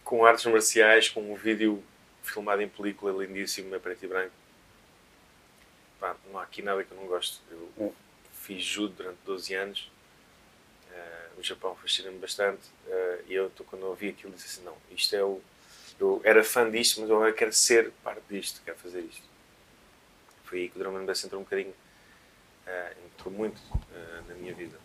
com 0.03 0.25
artes 0.25 0.45
marciais, 0.45 1.09
com 1.09 1.31
um 1.31 1.35
vídeo 1.35 1.83
filmado 2.23 2.61
em 2.61 2.67
película 2.67 3.23
lindíssimo, 3.25 3.73
a 3.75 3.79
preto 3.79 4.03
e 4.03 4.07
branco. 4.07 4.33
Pá, 5.99 6.15
não 6.29 6.39
há 6.39 6.43
aqui 6.43 6.61
nada 6.61 6.83
que 6.83 6.91
eu 6.91 6.97
não 6.97 7.05
gosto. 7.07 7.39
Eu 7.49 7.71
Hum. 7.77 7.91
fiz 8.33 8.63
judo 8.63 8.95
durante 8.95 9.19
12 9.25 9.53
anos. 9.53 9.91
Eh, 10.91 11.27
o 11.37 11.43
Japão 11.43 11.75
fascina-me 11.75 12.17
bastante. 12.17 12.61
e 13.27 13.33
eu, 13.33 13.49
quando 13.67 13.83
ouvi 13.85 14.09
aquilo, 14.09 14.33
disse 14.33 14.47
assim: 14.47 14.63
não, 14.65 14.75
isto 14.91 15.15
é 15.15 15.23
o. 15.23 15.41
Eu 15.99 16.19
era 16.23 16.43
fã 16.43 16.69
disto, 16.69 16.99
mas 16.99 17.11
agora 17.11 17.31
quero 17.31 17.53
ser 17.53 17.91
parte 18.03 18.23
disto, 18.29 18.59
quero 18.65 18.77
fazer 18.79 19.01
isto. 19.01 19.21
Foi 20.45 20.59
aí 20.61 20.69
que 20.69 20.75
o 20.75 20.79
Drum 20.83 20.97
and 20.97 21.05
Bass 21.05 21.23
entrou 21.23 21.39
um 21.39 21.43
bocadinho. 21.43 21.73
Eh, 22.71 22.93
entrou 23.05 23.33
muito 23.33 23.59
eh, 23.93 24.21
na 24.29 24.35
minha 24.35 24.53
vida. 24.53 24.77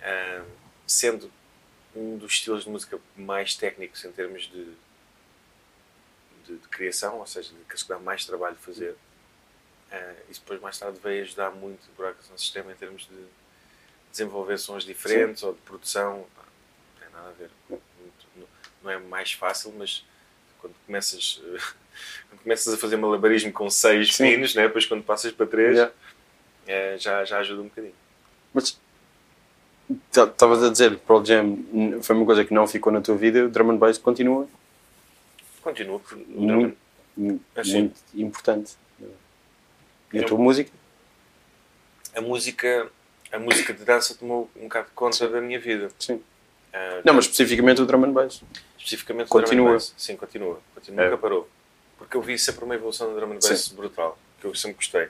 Eh, 0.00 0.42
sendo 0.86 1.30
um 1.94 2.16
dos 2.16 2.32
estilos 2.34 2.64
de 2.64 2.70
música 2.70 2.98
mais 3.16 3.54
técnicos 3.56 4.04
em 4.04 4.12
termos 4.12 4.42
de, 4.48 4.64
de, 6.46 6.56
de 6.56 6.68
criação, 6.68 7.18
ou 7.18 7.26
seja, 7.26 7.50
de 7.50 7.64
que 7.64 7.76
se 7.78 7.88
dá 7.88 7.98
mais 7.98 8.24
trabalho 8.24 8.56
fazer. 8.56 8.94
Eh, 9.90 10.16
isso 10.30 10.40
depois 10.40 10.60
mais 10.60 10.78
tarde 10.78 10.98
veio 11.02 11.22
ajudar 11.22 11.50
muito 11.50 11.80
o 11.88 11.92
Buracos 11.96 12.28
no 12.30 12.38
sistema 12.38 12.72
em 12.72 12.76
termos 12.76 13.06
de 13.08 13.24
desenvolver 14.10 14.58
sons 14.58 14.84
diferentes 14.84 15.42
ou 15.42 15.52
de 15.54 15.60
produção. 15.60 16.18
Não 16.18 17.00
tem 17.00 17.10
nada 17.12 17.28
a 17.28 17.32
ver. 17.32 17.50
Muito- 17.68 17.86
não- 18.82 18.90
é 18.90 18.98
mais 18.98 19.32
fácil, 19.32 19.72
mas 19.76 20.04
quando 20.60 20.74
começas, 20.86 21.40
quando 22.30 22.42
começas 22.42 22.72
a 22.72 22.76
fazer 22.78 22.96
malabarismo 22.96 23.52
com 23.52 23.68
seis 23.68 24.14
Sim. 24.14 24.30
pinos, 24.30 24.54
né? 24.54 24.62
depois 24.62 24.86
quando 24.86 25.02
passas 25.02 25.32
para 25.32 25.46
três, 25.46 25.74
Yeah. 25.74 25.92
Eh, 26.68 26.96
já, 26.98 27.24
já 27.24 27.38
ajuda 27.40 27.62
um 27.62 27.64
bocadinho. 27.64 27.94
Mas 28.54 28.78
estavas 30.12 30.62
a 30.62 30.70
dizer, 30.70 30.98
Pearl 30.98 31.24
Jam 31.24 31.58
foi 32.02 32.14
uma 32.14 32.26
coisa 32.26 32.44
que 32.44 32.52
não 32.54 32.66
ficou 32.68 32.92
na 32.92 33.00
tua 33.00 33.16
vida, 33.16 33.44
o 33.44 33.48
drum 33.48 33.70
and 33.72 33.76
bass 33.78 33.98
continua 33.98 34.46
Continua. 35.62 36.00
o 36.34 36.40
muito, 36.40 36.76
mu- 37.16 37.40
Assim. 37.56 37.78
muito 37.80 37.96
importante. 38.14 38.76
E 40.12 40.18
a 40.20 40.24
tua 40.24 40.38
música? 40.38 40.70
A 42.14 42.20
música, 42.20 42.88
a 43.32 43.38
música 43.38 43.72
de 43.74 43.84
dança 43.84 44.14
tomou 44.14 44.50
um 44.56 44.62
bocado 44.64 44.86
de 44.88 44.92
conta 44.94 45.28
da 45.28 45.40
minha 45.40 45.58
vida. 45.60 45.90
Sim. 45.98 46.22
Eh, 46.72 47.02
Não, 47.04 47.12
mas 47.14 47.24
especificamente 47.26 47.80
o 47.82 47.86
drum 47.86 48.04
and 48.04 48.12
bass. 48.12 48.42
especificamente 48.78 49.26
o 49.26 49.30
Continua. 49.30 49.64
drum 49.66 49.70
and 49.72 49.74
bass. 49.74 49.94
Sim, 49.96 50.16
continua. 50.16 50.60
continua 50.74 51.02
É. 51.02 51.04
Nunca 51.10 51.18
parou. 51.18 51.48
Porque 51.98 52.16
eu 52.16 52.22
vi 52.22 52.38
sempre 52.38 52.64
uma 52.64 52.74
evolução 52.74 53.08
do 53.12 53.16
drum 53.20 53.32
and 53.32 53.38
bass 53.40 53.68
brutal, 53.68 54.18
que 54.40 54.46
eu 54.46 54.54
sempre 54.54 54.76
gostei. 54.76 55.08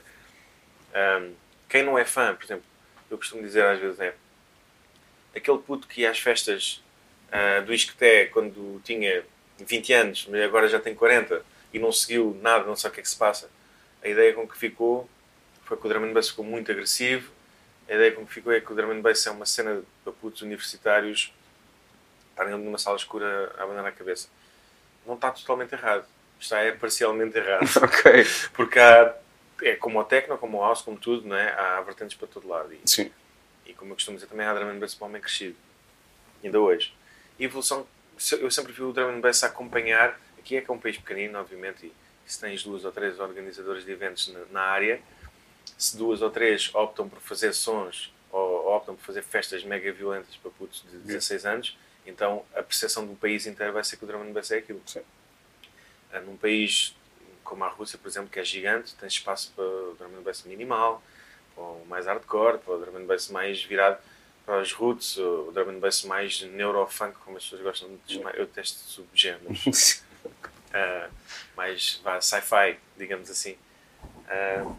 Ahm, 0.94 1.31
quem 1.69 1.83
não 1.83 1.99
é 1.99 2.05
fã, 2.05 2.35
por 2.35 2.45
exemplo, 2.45 2.65
eu 3.11 3.19
costumo 3.19 3.43
dizer 3.43 3.65
às 3.65 3.79
vezes 3.79 4.01
é 4.01 4.15
aquele 5.35 5.59
puto 5.59 5.87
que 5.87 6.03
ia 6.03 6.11
às 6.11 6.19
festas 6.19 6.83
ah, 7.31 7.61
do 7.61 7.73
Isqueté 7.73 8.27
quando 8.27 8.81
tinha 8.85 9.25
20 9.59 9.93
anos, 9.93 10.27
mas 10.31 10.43
agora 10.43 10.69
já 10.69 10.81
tem 10.81 10.95
40 10.95 11.43
e 11.73 11.79
não 11.79 11.93
seguiu 11.93 12.39
nada, 12.43 12.65
não 12.65 12.77
sabe 12.77 12.93
o 12.93 12.95
que 12.95 13.01
é 13.01 13.03
que 13.03 13.09
se 13.09 13.17
passa. 13.17 13.51
A 14.03 14.09
ideia 14.09 14.33
com 14.33 14.47
que 14.47 14.57
ficou 14.57 15.09
foi 15.65 15.77
que 15.77 15.87
o 15.87 15.89
drum 15.89 16.05
and 16.05 16.13
bass 16.13 16.31
ficou 16.31 16.45
muito 16.45 16.71
agressivo. 16.71 17.31
A 17.89 17.95
ideia 17.95 18.13
com 18.13 18.27
que 18.27 18.33
ficou 18.33 18.53
é 18.53 18.61
que 18.61 18.73
o 18.73 18.75
drum 18.75 18.91
and 18.93 19.01
bass 19.01 19.27
é 19.27 19.31
uma 19.31 19.45
cena 19.45 19.83
para 20.03 20.13
putos 20.13 20.43
universitários 20.43 21.33
estarem 22.31 22.57
numa 22.57 22.79
sala 22.79 22.97
escura 22.97 23.53
a 23.59 23.65
abandonar 23.65 23.91
a 23.91 23.93
cabeça. 23.93 24.29
Não 25.05 25.15
está 25.15 25.31
totalmente 25.31 25.73
errado. 25.73 26.07
Está 26.39 26.61
é 26.61 26.73
parcialmente 26.73 27.37
errado. 27.37 27.67
Ok. 27.83 28.27
Porque 28.55 28.79
há, 28.79 29.15
é 29.62 29.77
como 29.77 29.99
o 30.01 30.05
techno, 30.05 30.38
como 30.38 30.59
o 30.59 30.61
house, 30.61 30.83
como 30.83 30.99
tudo, 30.99 31.27
não 31.27 31.37
é? 31.37 31.51
há 31.53 31.81
vertentes 31.81 32.16
para 32.16 32.29
todo 32.29 32.49
lado. 32.49 32.73
E, 32.73 32.81
Sim. 32.85 33.11
e 33.66 33.75
como 33.75 33.92
eu 33.92 33.97
costumo 33.97 34.16
dizer, 34.16 34.29
também 34.29 34.47
há 34.47 34.55
drum 34.55 34.68
and 34.71 34.79
bass 34.79 34.94
para 34.94 35.07
homem 35.07 35.21
crescido. 35.21 35.57
Ainda 36.42 36.61
hoje. 36.61 36.94
E 37.38 37.44
a 37.44 37.47
evolução, 37.47 37.87
eu 38.40 38.51
sempre 38.51 38.73
vi 38.73 38.83
o 38.83 38.92
drum 38.92 39.09
and 39.16 39.21
bass 39.21 39.42
a 39.44 39.49
acompanhar. 39.49 40.18
Aqui 40.38 40.57
é 40.57 40.61
que 40.61 40.71
é 40.71 40.75
um 40.75 40.79
país 40.79 40.97
pequenino, 40.97 41.38
obviamente, 41.38 41.87
e 41.87 41.92
se 42.27 42.40
tens 42.40 42.62
duas 42.62 42.85
ou 42.85 42.92
três 42.92 43.18
organizadores 43.18 43.85
de 43.85 43.90
eventos 43.90 44.29
na, 44.29 44.40
na 44.51 44.61
área, 44.62 45.01
se 45.77 45.97
duas 45.97 46.23
ou 46.23 46.31
três 46.31 46.75
optam 46.75 47.09
por 47.09 47.21
fazer 47.21 47.53
sons 47.53 48.12
ou 48.31 48.68
optam 48.75 48.94
por 48.94 49.03
fazer 49.05 49.23
festas 49.23 49.64
mega 49.64 49.90
violentas 49.92 50.37
para 50.37 50.51
putos 50.51 50.85
de 50.90 50.99
16 50.99 51.47
anos, 51.47 51.79
então 52.07 52.44
a 52.55 52.62
percepção 52.62 53.07
do 53.07 53.14
país 53.14 53.47
inteiro 53.47 53.73
vai 53.73 53.83
ser 53.85 53.97
que 53.97 54.05
o 54.05 54.07
drum 54.07 54.23
and 54.23 54.33
bass 54.33 54.51
é 54.51 54.59
aquilo. 54.59 54.83
Sim. 54.87 55.01
Ah, 56.12 56.21
Num 56.21 56.37
país 56.37 56.94
como 57.49 57.65
a 57.65 57.69
Rússia, 57.69 57.99
por 57.99 58.09
exemplo, 58.09 58.29
que 58.29 58.39
é 58.39 58.45
gigante, 58.45 58.95
tens 58.97 59.15
espaço 59.15 59.51
para 59.57 59.65
o 59.65 59.97
drum 59.99 60.19
and 60.19 60.23
bass 60.23 60.43
minimal, 60.43 61.03
para 61.55 61.65
o 61.65 61.87
mais 61.87 62.05
hardcore, 62.05 62.59
para 62.59 62.75
o 62.75 62.79
drum 62.79 62.99
and 62.99 63.07
bass 63.07 63.29
mais 63.31 63.65
virado 63.65 63.99
para 64.45 64.61
os 64.61 64.73
roots, 64.73 65.17
o 65.17 65.51
drum 65.53 65.71
and 65.71 65.79
bass 65.79 66.05
mais 66.05 66.43
neurofunk, 66.43 67.17
como 67.25 67.39
as 67.39 67.45
pessoas 67.45 67.63
gostam 67.63 67.99
de 68.07 68.15
chamar. 68.15 68.35
Eu 68.37 68.47
testo 68.47 68.79
subgéneros. 68.79 70.03
Ah, 70.71 71.09
mais 71.57 71.99
sci-fi, 72.21 72.79
digamos 72.95 73.31
assim. 73.31 73.57
Ah, 74.29 74.71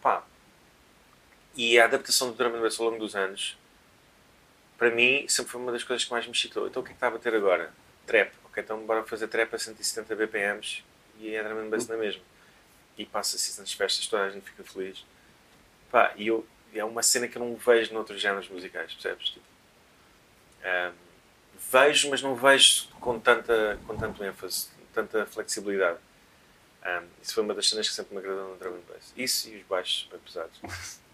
pá. 0.00 0.22
E 1.56 1.76
a 1.76 1.86
adaptação 1.86 2.30
do 2.30 2.36
drum 2.36 2.54
and 2.54 2.62
bass 2.62 2.78
ao 2.78 2.86
longo 2.86 3.00
dos 3.00 3.16
anos, 3.16 3.58
para 4.78 4.92
mim, 4.92 5.26
sempre 5.26 5.50
foi 5.50 5.60
uma 5.60 5.72
das 5.72 5.82
coisas 5.82 6.04
que 6.04 6.12
mais 6.12 6.24
me 6.24 6.30
excitou. 6.30 6.68
Então 6.68 6.82
o 6.82 6.84
que 6.84 6.92
é 6.92 6.94
que 6.94 6.98
está 6.98 7.08
a 7.08 7.10
bater 7.10 7.34
agora? 7.34 7.72
Trap. 8.06 8.30
Ok, 8.44 8.62
então 8.62 8.78
bora 8.86 9.02
fazer 9.02 9.26
trap 9.26 9.52
a 9.52 9.58
170 9.58 10.14
BPMs 10.14 10.84
e 11.18 11.34
é 11.34 11.42
drum 11.42 11.58
and 11.58 11.68
bass 11.70 11.86
na 11.88 11.96
mesma. 11.96 12.22
E 12.96 13.04
passa-se 13.04 13.58
nas 13.60 13.72
festas, 13.72 14.06
toda 14.06 14.24
a 14.24 14.30
gente 14.30 14.44
fica 14.44 14.64
feliz. 14.64 15.04
Pá, 15.90 16.12
e 16.16 16.26
eu, 16.26 16.46
é 16.74 16.84
uma 16.84 17.02
cena 17.02 17.28
que 17.28 17.36
eu 17.36 17.44
não 17.44 17.54
vejo 17.56 17.94
noutros 17.94 18.20
géneros 18.20 18.48
musicais, 18.48 18.92
percebes? 18.92 19.30
Tipo, 19.30 19.46
ah, 20.64 20.92
vejo, 21.70 22.10
mas 22.10 22.22
não 22.22 22.34
vejo 22.34 22.88
com, 23.00 23.18
tanta, 23.18 23.78
com 23.86 23.96
tanto 23.96 24.22
ênfase, 24.24 24.68
tanta 24.92 25.26
flexibilidade. 25.26 25.98
Um, 26.84 27.06
isso 27.22 27.34
foi 27.34 27.42
uma 27.42 27.54
das 27.54 27.68
cenas 27.68 27.88
que 27.88 27.94
sempre 27.94 28.14
me 28.14 28.20
agradou 28.20 28.50
no 28.50 28.56
drum 28.56 28.74
and 28.74 28.92
bass. 28.92 29.12
Isso 29.16 29.48
e 29.48 29.56
os 29.56 29.62
baixos 29.66 30.08
bem 30.10 30.20
pesados. 30.20 30.60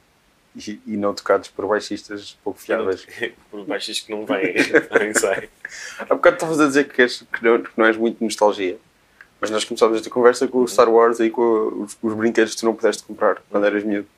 E, 0.56 0.80
e 0.86 0.96
não 0.96 1.12
tocados 1.12 1.48
por 1.48 1.66
baixistas 1.66 2.38
pouco 2.44 2.60
fiáveis. 2.60 3.04
Por 3.50 3.64
baixos 3.66 3.98
que 3.98 4.12
não 4.12 4.24
vêm 4.24 4.54
ao 4.88 5.04
ensaio. 5.04 5.50
Há 5.98 6.14
bocado 6.14 6.36
estavas 6.36 6.60
a 6.60 6.68
dizer 6.68 6.88
que, 6.88 7.02
és, 7.02 7.22
que, 7.22 7.44
não, 7.44 7.60
que 7.60 7.72
não 7.76 7.86
és 7.86 7.96
muito 7.96 8.22
nostalgia. 8.22 8.78
Mas 9.44 9.50
nós 9.50 9.64
começámos 9.64 9.96
esta 9.98 10.10
conversa 10.10 10.48
com 10.48 10.58
o 10.58 10.68
Star 10.68 10.88
Wars 10.88 11.20
e 11.20 11.30
com 11.30 11.84
os, 11.84 11.96
os 12.02 12.14
brinquedos 12.14 12.54
que 12.54 12.60
tu 12.60 12.66
não 12.66 12.74
pudeste 12.74 13.02
comprar 13.04 13.42
quando 13.50 13.64
eras 13.66 13.84
miúdo. 13.84 14.08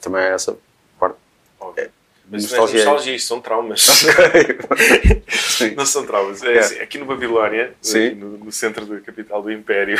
Também 0.00 0.22
é 0.22 0.28
essa 0.32 0.56
parte. 1.00 1.16
Óbvio. 1.58 1.90
Mas 2.30 2.42
nostalgia. 2.42 2.74
nostalgia. 2.78 2.84
nostalgia, 2.84 3.14
isto 3.16 3.28
são 3.28 3.40
traumas. 3.40 3.86
Não 5.76 5.86
são 5.86 6.04
traumas. 6.04 6.42
É 6.42 6.54
É. 6.54 6.58
assim, 6.58 6.78
aqui 6.80 6.98
no 6.98 7.04
Babilónia, 7.06 7.72
aqui 7.80 8.10
no, 8.14 8.38
no 8.38 8.52
centro 8.52 8.84
da 8.84 9.00
capital 9.00 9.42
do 9.42 9.50
Império, 9.52 9.96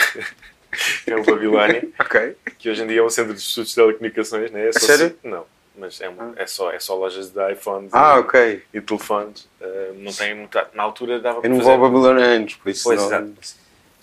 que 1.05 1.11
é 1.13 1.17
o 1.17 1.25
Babilónia, 1.25 1.87
ok. 1.99 2.37
que 2.59 2.69
hoje 2.71 2.83
em 2.83 2.87
dia 2.87 3.01
é 3.01 3.03
um 3.03 3.09
centro 3.11 3.33
de 3.33 3.41
estudos 3.41 3.71
de 3.71 3.75
telecomunicações, 3.77 4.51
não 4.51 4.59
é? 4.59 4.69
É 4.69 4.73
só- 4.73 4.81
sério? 4.81 5.17
Não, 5.23 5.45
mas 5.79 6.01
é, 6.01 6.09
um- 6.11 6.33
é, 6.37 6.47
só, 6.47 6.71
é 6.73 6.79
só 6.81 6.97
lojas 6.97 7.31
de 7.31 7.53
iPhones 7.53 7.91
Ah, 7.95 8.17
e, 8.17 8.21
ok. 8.21 8.63
e 8.75 8.81
telefones. 8.81 9.49
Uh, 9.61 9.95
não 9.99 10.13
tem 10.13 10.35
muita... 10.35 10.69
Na 10.75 10.83
altura 10.83 11.21
dava 11.21 11.39
Eu 11.39 11.43
para 11.43 11.51
não 11.51 11.59
fazer... 11.59 11.77
vou 11.77 11.87
a 11.87 11.89
Babilônia 11.89 12.25
antes, 12.27 12.57
por 12.57 12.69
isso 12.71 12.85
Pois, 12.85 12.99
não... 13.01 13.07
exato. 13.07 13.33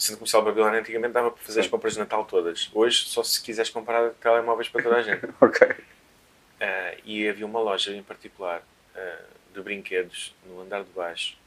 O 0.03 0.05
Centro 0.05 0.19
Comercial 0.19 0.43
Babilónia 0.43 0.81
antigamente 0.81 1.13
dava 1.13 1.31
para 1.31 1.41
fazer 1.41 1.61
as 1.61 1.67
compras 1.67 1.93
de 1.93 1.99
Natal 1.99 2.25
todas. 2.25 2.69
Hoje, 2.73 3.05
só 3.05 3.23
se 3.23 3.41
quiseres 3.41 3.71
comprar 3.71 4.09
telemóveis 4.15 4.67
para 4.67 4.83
toda 4.83 4.97
a 4.97 5.01
gente. 5.01 5.25
Ok. 5.39 5.65
Ah, 6.59 6.95
e 7.05 7.25
havia 7.25 7.45
uma 7.45 7.61
loja 7.61 7.95
em 7.95 8.03
particular 8.03 8.61
ah, 8.93 9.21
de 9.53 9.61
brinquedos 9.61 10.35
no 10.45 10.59
andar 10.59 10.83
de 10.83 10.89
baixo 10.89 11.37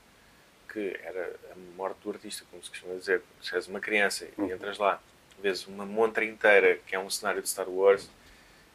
que 0.72 0.98
era 1.04 1.36
a 1.52 1.76
morte 1.76 1.98
do 2.02 2.10
artista, 2.10 2.46
como 2.50 2.64
se 2.64 2.70
costuma 2.70 2.94
dizer. 2.94 3.20
Se 3.42 3.54
és 3.54 3.68
uma 3.68 3.78
criança 3.78 4.26
e 4.38 4.42
entras 4.50 4.78
lá, 4.78 5.02
vês 5.38 5.66
uma 5.66 5.84
montra 5.84 6.24
inteira 6.24 6.78
que 6.86 6.94
é 6.94 6.98
um 6.98 7.10
cenário 7.10 7.42
de 7.42 7.50
Star 7.50 7.68
Wars. 7.68 8.08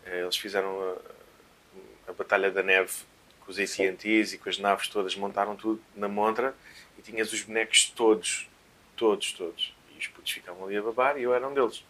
Ah, 0.05 0.11
eles 0.11 0.37
fizeram 0.37 0.79
a, 2.07 2.11
a 2.11 2.13
Batalha 2.13 2.51
da 2.51 2.61
Neve 2.61 2.93
com 3.39 3.49
os 3.49 3.57
AT&Ts 3.57 4.33
e 4.33 4.37
com 4.37 4.47
as 4.47 4.59
naves 4.59 4.87
todas, 4.89 5.15
montaram 5.15 5.55
tudo 5.55 5.81
na 5.95 6.07
montra 6.07 6.53
e 6.99 7.01
tinhas 7.01 7.33
os 7.33 7.41
bonecos 7.41 7.89
todos, 7.89 8.47
todos, 8.95 9.33
todos. 9.33 9.73
E 9.93 9.97
os 9.97 10.07
putos 10.07 10.31
ficavam 10.31 10.65
ali 10.65 10.77
a 10.77 10.81
babar 10.81 11.17
e 11.17 11.23
eu 11.23 11.33
era 11.33 11.47
um 11.47 11.53
deles. 11.53 11.83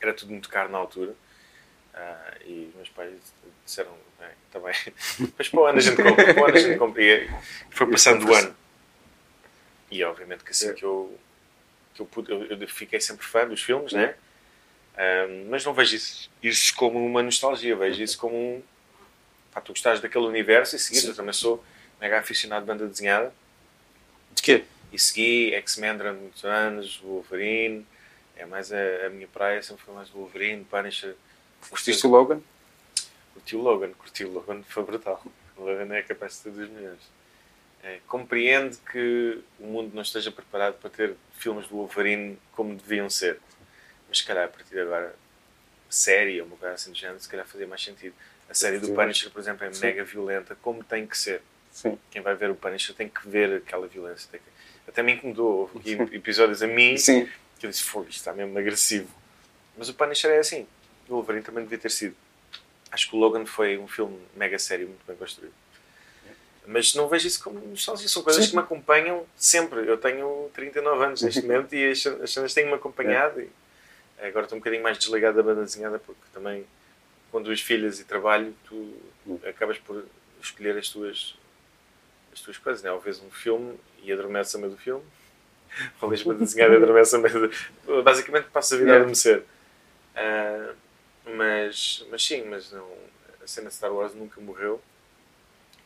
Era 0.00 0.14
tudo 0.14 0.30
muito 0.30 0.48
caro 0.48 0.70
na 0.70 0.78
altura. 0.78 1.14
Ah, 1.94 2.34
e 2.44 2.68
os 2.68 2.74
meus 2.76 2.88
pais 2.90 3.14
disseram, 3.64 3.92
bem, 4.18 4.28
está 4.46 4.60
bem. 4.60 4.74
Mas 5.36 5.48
para 5.48 5.60
o 5.60 5.66
ano 5.66 5.78
a 5.78 5.80
gente 5.80 5.96
compra, 5.96 6.34
para 6.34 6.42
o 6.42 6.46
ano 6.46 6.56
a 6.56 6.60
gente 6.60 6.78
compra. 6.78 7.02
E 7.02 7.30
foi 7.70 7.90
passando 7.90 8.28
o 8.28 8.34
ano. 8.34 8.56
E 9.90 10.04
obviamente 10.04 10.44
que 10.44 10.50
assim 10.50 10.74
que 10.74 10.84
eu, 10.84 11.18
que 11.94 12.02
eu, 12.02 12.06
pude, 12.06 12.30
eu, 12.30 12.44
eu 12.44 12.68
fiquei 12.68 13.00
sempre 13.00 13.26
fã 13.26 13.46
dos 13.46 13.62
filmes, 13.62 13.92
né? 13.92 14.14
Ah, 14.96 15.26
mas 15.48 15.64
não 15.64 15.72
vejo 15.72 15.94
isso, 15.96 16.30
isso 16.42 16.74
como 16.74 17.04
uma 17.04 17.22
nostalgia, 17.22 17.76
vejo 17.76 18.02
isso 18.02 18.18
como 18.18 18.34
um. 18.36 18.62
Pá, 19.52 19.60
tu 19.60 19.72
gostares 19.72 20.00
daquele 20.00 20.26
universo 20.26 20.76
e 20.76 20.78
seguires. 20.78 21.04
Sim. 21.04 21.10
Eu 21.10 21.16
também 21.16 21.32
sou 21.32 21.64
mega 22.00 22.18
aficionado 22.18 22.64
de 22.64 22.66
banda 22.66 22.86
desenhada 22.86 23.32
De 24.34 24.42
quê? 24.42 24.64
E 24.92 24.98
segui 24.98 25.54
X-Men 25.54 25.96
durante 25.96 26.20
muitos 26.20 26.44
anos, 26.44 26.96
Wolverine. 26.98 27.86
É 28.36 28.46
mais 28.46 28.72
a, 28.72 29.06
a 29.06 29.10
minha 29.10 29.28
praia, 29.28 29.62
sempre 29.62 29.84
foi 29.84 29.94
mais 29.94 30.08
Wolverine, 30.10 30.64
Punisher. 30.64 31.14
Curtiste 31.68 32.06
o 32.06 32.10
Logan? 32.10 32.40
Curti 33.34 33.56
o 33.56 33.60
Logan, 33.60 33.90
curti 33.92 34.24
o 34.24 34.30
Logan, 34.32 34.62
foi 34.62 34.84
brutal. 34.84 35.22
O 35.56 35.62
Logan 35.64 35.92
é 35.94 36.02
capaz 36.02 36.42
de 36.42 36.50
dos 36.50 36.68
melhores. 36.70 37.00
É, 37.82 37.98
compreende 38.08 38.76
que 38.90 39.40
o 39.60 39.66
mundo 39.66 39.92
não 39.94 40.02
esteja 40.02 40.30
preparado 40.32 40.74
para 40.74 40.90
ter 40.90 41.14
filmes 41.32 41.66
do 41.68 41.76
Wolverine 41.76 42.38
como 42.52 42.74
deviam 42.74 43.08
ser. 43.08 43.38
Mas 44.08 44.18
se 44.18 44.24
calhar 44.24 44.44
a 44.44 44.48
partir 44.48 44.70
de 44.74 44.80
agora, 44.80 45.14
série 45.88 46.40
ou 46.40 46.46
uma 46.46 46.56
coisa 46.56 46.74
assim 46.74 46.90
do 46.90 46.96
género, 46.98 47.20
se 47.20 47.28
calhar 47.28 47.46
fazia 47.46 47.66
mais 47.66 47.82
sentido. 47.82 48.14
A 48.48 48.54
série 48.54 48.78
do. 48.78 48.92
Punisher, 48.94 49.30
por 49.30 49.40
exemplo, 49.40 49.64
é 49.66 49.72
Sim. 49.72 49.84
mega 49.84 50.04
violenta, 50.04 50.56
como 50.62 50.82
tem 50.82 51.06
que 51.06 51.16
ser. 51.16 51.42
Sim. 51.70 51.98
Quem 52.10 52.22
vai 52.22 52.34
ver 52.34 52.50
o 52.50 52.54
Punisher 52.56 52.94
tem 52.94 53.08
que 53.08 53.28
ver 53.28 53.58
aquela 53.58 53.86
violência. 53.86 54.28
tem 54.30 54.40
que- 54.40 54.57
Até 54.88 55.02
me 55.02 55.12
incomodou. 55.12 55.70
Houve 55.72 55.92
episódios 56.16 56.62
a 56.62 56.66
mim 56.66 56.96
Sim. 56.96 57.28
que 57.58 57.66
eu 57.66 57.70
disse, 57.70 57.84
fogo, 57.84 58.06
isto 58.08 58.18
está 58.18 58.32
mesmo 58.32 58.58
agressivo. 58.58 59.08
Mas 59.76 59.88
o 59.88 59.94
Punisher 59.94 60.30
é 60.30 60.38
assim. 60.38 60.66
O 61.08 61.14
Wolverine 61.14 61.44
também 61.44 61.62
devia 61.62 61.78
ter 61.78 61.90
sido. 61.90 62.16
Acho 62.90 63.10
que 63.10 63.16
o 63.16 63.18
Logan 63.18 63.44
foi 63.44 63.76
um 63.78 63.86
filme 63.86 64.18
mega 64.34 64.58
sério, 64.58 64.88
muito 64.88 65.06
bem 65.06 65.16
construído. 65.16 65.52
Mas 66.66 66.94
não 66.94 67.08
vejo 67.08 67.26
isso 67.26 67.42
como 67.42 67.60
nostalgia. 67.60 68.08
São 68.08 68.22
coisas 68.22 68.44
Sim. 68.44 68.50
que 68.50 68.56
me 68.56 68.62
acompanham 68.62 69.24
sempre. 69.36 69.86
Eu 69.86 69.96
tenho 69.96 70.50
39 70.54 71.04
anos 71.04 71.22
neste 71.22 71.40
momento 71.46 71.74
e 71.74 71.90
as 71.90 72.06
as 72.06 72.32
cenas 72.32 72.52
têm-me 72.52 72.72
acompanhado. 72.74 73.40
E 73.40 73.48
agora 74.20 74.44
estou 74.44 74.56
um 74.56 74.60
bocadinho 74.60 74.82
mais 74.82 74.98
desligado 74.98 75.36
da 75.36 75.42
banda 75.42 75.62
desenhada 75.62 75.98
porque 75.98 76.20
também, 76.32 76.66
com 77.30 77.40
duas 77.40 77.60
filhas 77.60 78.00
e 78.00 78.04
trabalho, 78.04 78.54
tu 78.64 78.94
acabas 79.48 79.78
por 79.78 80.04
escolher 80.42 80.76
as 80.76 80.88
tuas, 80.88 81.34
as 82.38 82.44
tuas 82.44 82.58
coisas. 82.58 82.82
Né? 82.82 82.90
Ou 82.90 83.00
vês 83.00 83.20
um 83.20 83.30
filme 83.30 83.78
e 84.02 84.12
adormeces 84.12 84.54
a 84.54 84.58
meio 84.58 84.70
do 84.70 84.78
filme, 84.78 85.04
ou 86.00 86.08
vês 86.08 86.22
banda 86.22 86.40
desenhada 86.40 86.74
e 86.74 86.76
adormeces 86.76 87.14
a 87.14 87.18
meio 87.18 87.48
do... 87.48 88.02
Basicamente 88.02 88.48
passa 88.50 88.74
a 88.74 88.78
vida 88.78 88.92
a 88.92 88.96
adormecer. 88.96 89.44
Ah, 90.14 90.72
mas, 91.36 92.06
mas 92.10 92.24
sim, 92.24 92.44
mas 92.44 92.72
não, 92.72 92.88
a 93.42 93.46
cena 93.46 93.70
Star 93.70 93.92
Wars 93.92 94.14
nunca 94.14 94.40
morreu 94.40 94.80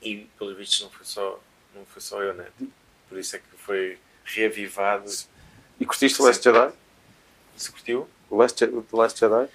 e 0.00 0.28
pelos 0.38 0.56
vistos 0.56 0.82
não 0.82 0.90
foi 0.90 1.04
só, 1.04 1.40
não 1.74 1.84
foi 1.86 2.00
só 2.00 2.22
eu, 2.22 2.34
né? 2.34 2.46
Por 3.08 3.18
isso 3.18 3.36
é 3.36 3.38
que 3.38 3.56
foi 3.56 3.98
reavivado. 4.24 5.10
E 5.78 5.84
curtiste 5.84 6.20
o 6.20 6.24
Last 6.24 6.42
Jedi? 6.42 6.72
Se 7.56 7.70
curtiu? 7.70 8.08
O 8.30 8.36
Last, 8.36 8.64
o 8.64 8.96
Last 8.96 9.20
Jedi? 9.20 9.48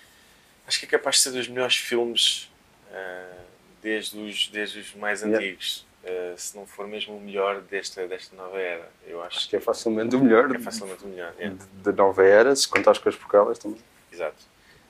Acho 0.67 0.79
que 0.79 0.85
é 0.85 0.89
capaz 0.89 1.17
de 1.17 1.21
ser 1.23 1.31
dos 1.31 1.47
melhores 1.47 1.77
filmes 1.77 2.51
ah, 2.91 3.43
desde, 3.81 4.19
os, 4.19 4.47
desde 4.49 4.79
os 4.79 4.93
mais 4.93 5.21
Yeah. 5.21 5.37
antigos. 5.37 5.86
Ah, 6.07 6.33
se 6.37 6.55
não 6.55 6.65
for 6.65 6.87
mesmo 6.87 7.17
o 7.17 7.21
melhor 7.21 7.59
desta, 7.61 8.07
desta 8.07 8.33
nova 8.35 8.57
era. 8.59 8.89
Eu 9.05 9.21
acho 9.23 9.37
Acho 9.39 9.49
que 9.49 9.55
é 9.57 9.59
facilmente 9.59 10.15
o 10.15 10.19
melhor 10.23 10.55
é 10.55 10.59
facilmente 10.59 11.03
o 11.03 11.07
melhor. 11.07 11.33
é. 11.37 11.49
de- 11.49 11.55
da 11.83 11.91
nova 11.91 12.23
era, 12.25 12.55
se 12.55 12.67
contares 12.67 12.99
com 12.99 13.09
as 13.09 13.15
prequelas 13.15 13.59
também. 13.59 13.79
Exato. 14.11 14.37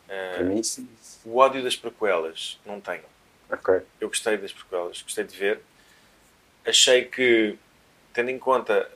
Ah, 0.07 0.33
Para 0.35 0.43
mim, 0.43 0.61
sim. 0.61 0.87
o 1.25 1.37
ódio 1.37 1.63
das 1.63 1.75
prequelas 1.75 2.59
não 2.65 2.79
tenho. 2.79 3.03
Ok. 3.49 3.81
Eu 3.99 4.09
gostei 4.09 4.37
das 4.37 4.51
prequelas, 4.53 5.01
gostei 5.01 5.23
de 5.23 5.35
ver. 5.35 5.59
Achei 6.65 7.05
que, 7.05 7.57
tendo 8.13 8.29
em 8.29 8.37
conta 8.37 8.89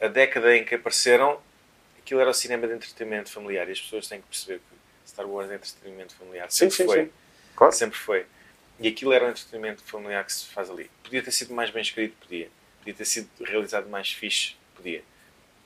a 0.00 0.08
década 0.08 0.56
em 0.56 0.64
que 0.64 0.74
apareceram, 0.74 1.38
aquilo 1.98 2.20
era 2.20 2.30
o 2.30 2.34
cinema 2.34 2.66
de 2.66 2.72
entretenimento 2.74 3.30
familiar 3.30 3.68
e 3.68 3.72
as 3.72 3.80
pessoas 3.80 4.08
têm 4.08 4.20
que 4.22 4.26
perceber 4.26 4.58
que 4.58 5.10
Star 5.10 5.26
Wars 5.28 5.50
é 5.50 5.54
entretenimento 5.56 6.14
familiar. 6.14 6.50
Sim, 6.50 6.70
Sempre 6.70 6.76
sim, 6.76 6.84
foi. 6.86 7.04
sim. 7.04 7.10
Claro. 7.54 7.72
Sempre 7.74 7.98
foi. 7.98 8.26
E 8.80 8.88
aquilo 8.88 9.12
era 9.12 9.26
um 9.26 9.30
entretenimento 9.30 9.82
familiar 9.84 10.24
que 10.24 10.32
se 10.32 10.46
faz 10.46 10.70
ali. 10.70 10.90
Podia 11.02 11.22
ter 11.22 11.30
sido 11.32 11.52
mais 11.54 11.70
bem 11.70 11.82
escrito, 11.82 12.16
podia. 12.20 12.50
Podia 12.78 12.94
ter 12.94 13.04
sido 13.04 13.28
realizado 13.44 13.88
mais 13.88 14.10
fixe, 14.10 14.54
podia. 14.74 15.04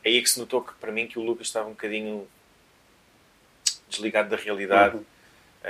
É 0.03 0.09
aí 0.09 0.21
que 0.21 0.29
se 0.29 0.39
notou 0.39 0.63
que, 0.63 0.75
para 0.75 0.91
mim, 0.93 1.07
que 1.07 1.19
o 1.19 1.23
Lucas 1.23 1.47
estava 1.47 1.67
um 1.69 1.73
bocadinho 1.73 2.29
desligado 3.89 4.29
da 4.31 4.37
realidade 4.37 4.97
Uhum. 4.97 5.05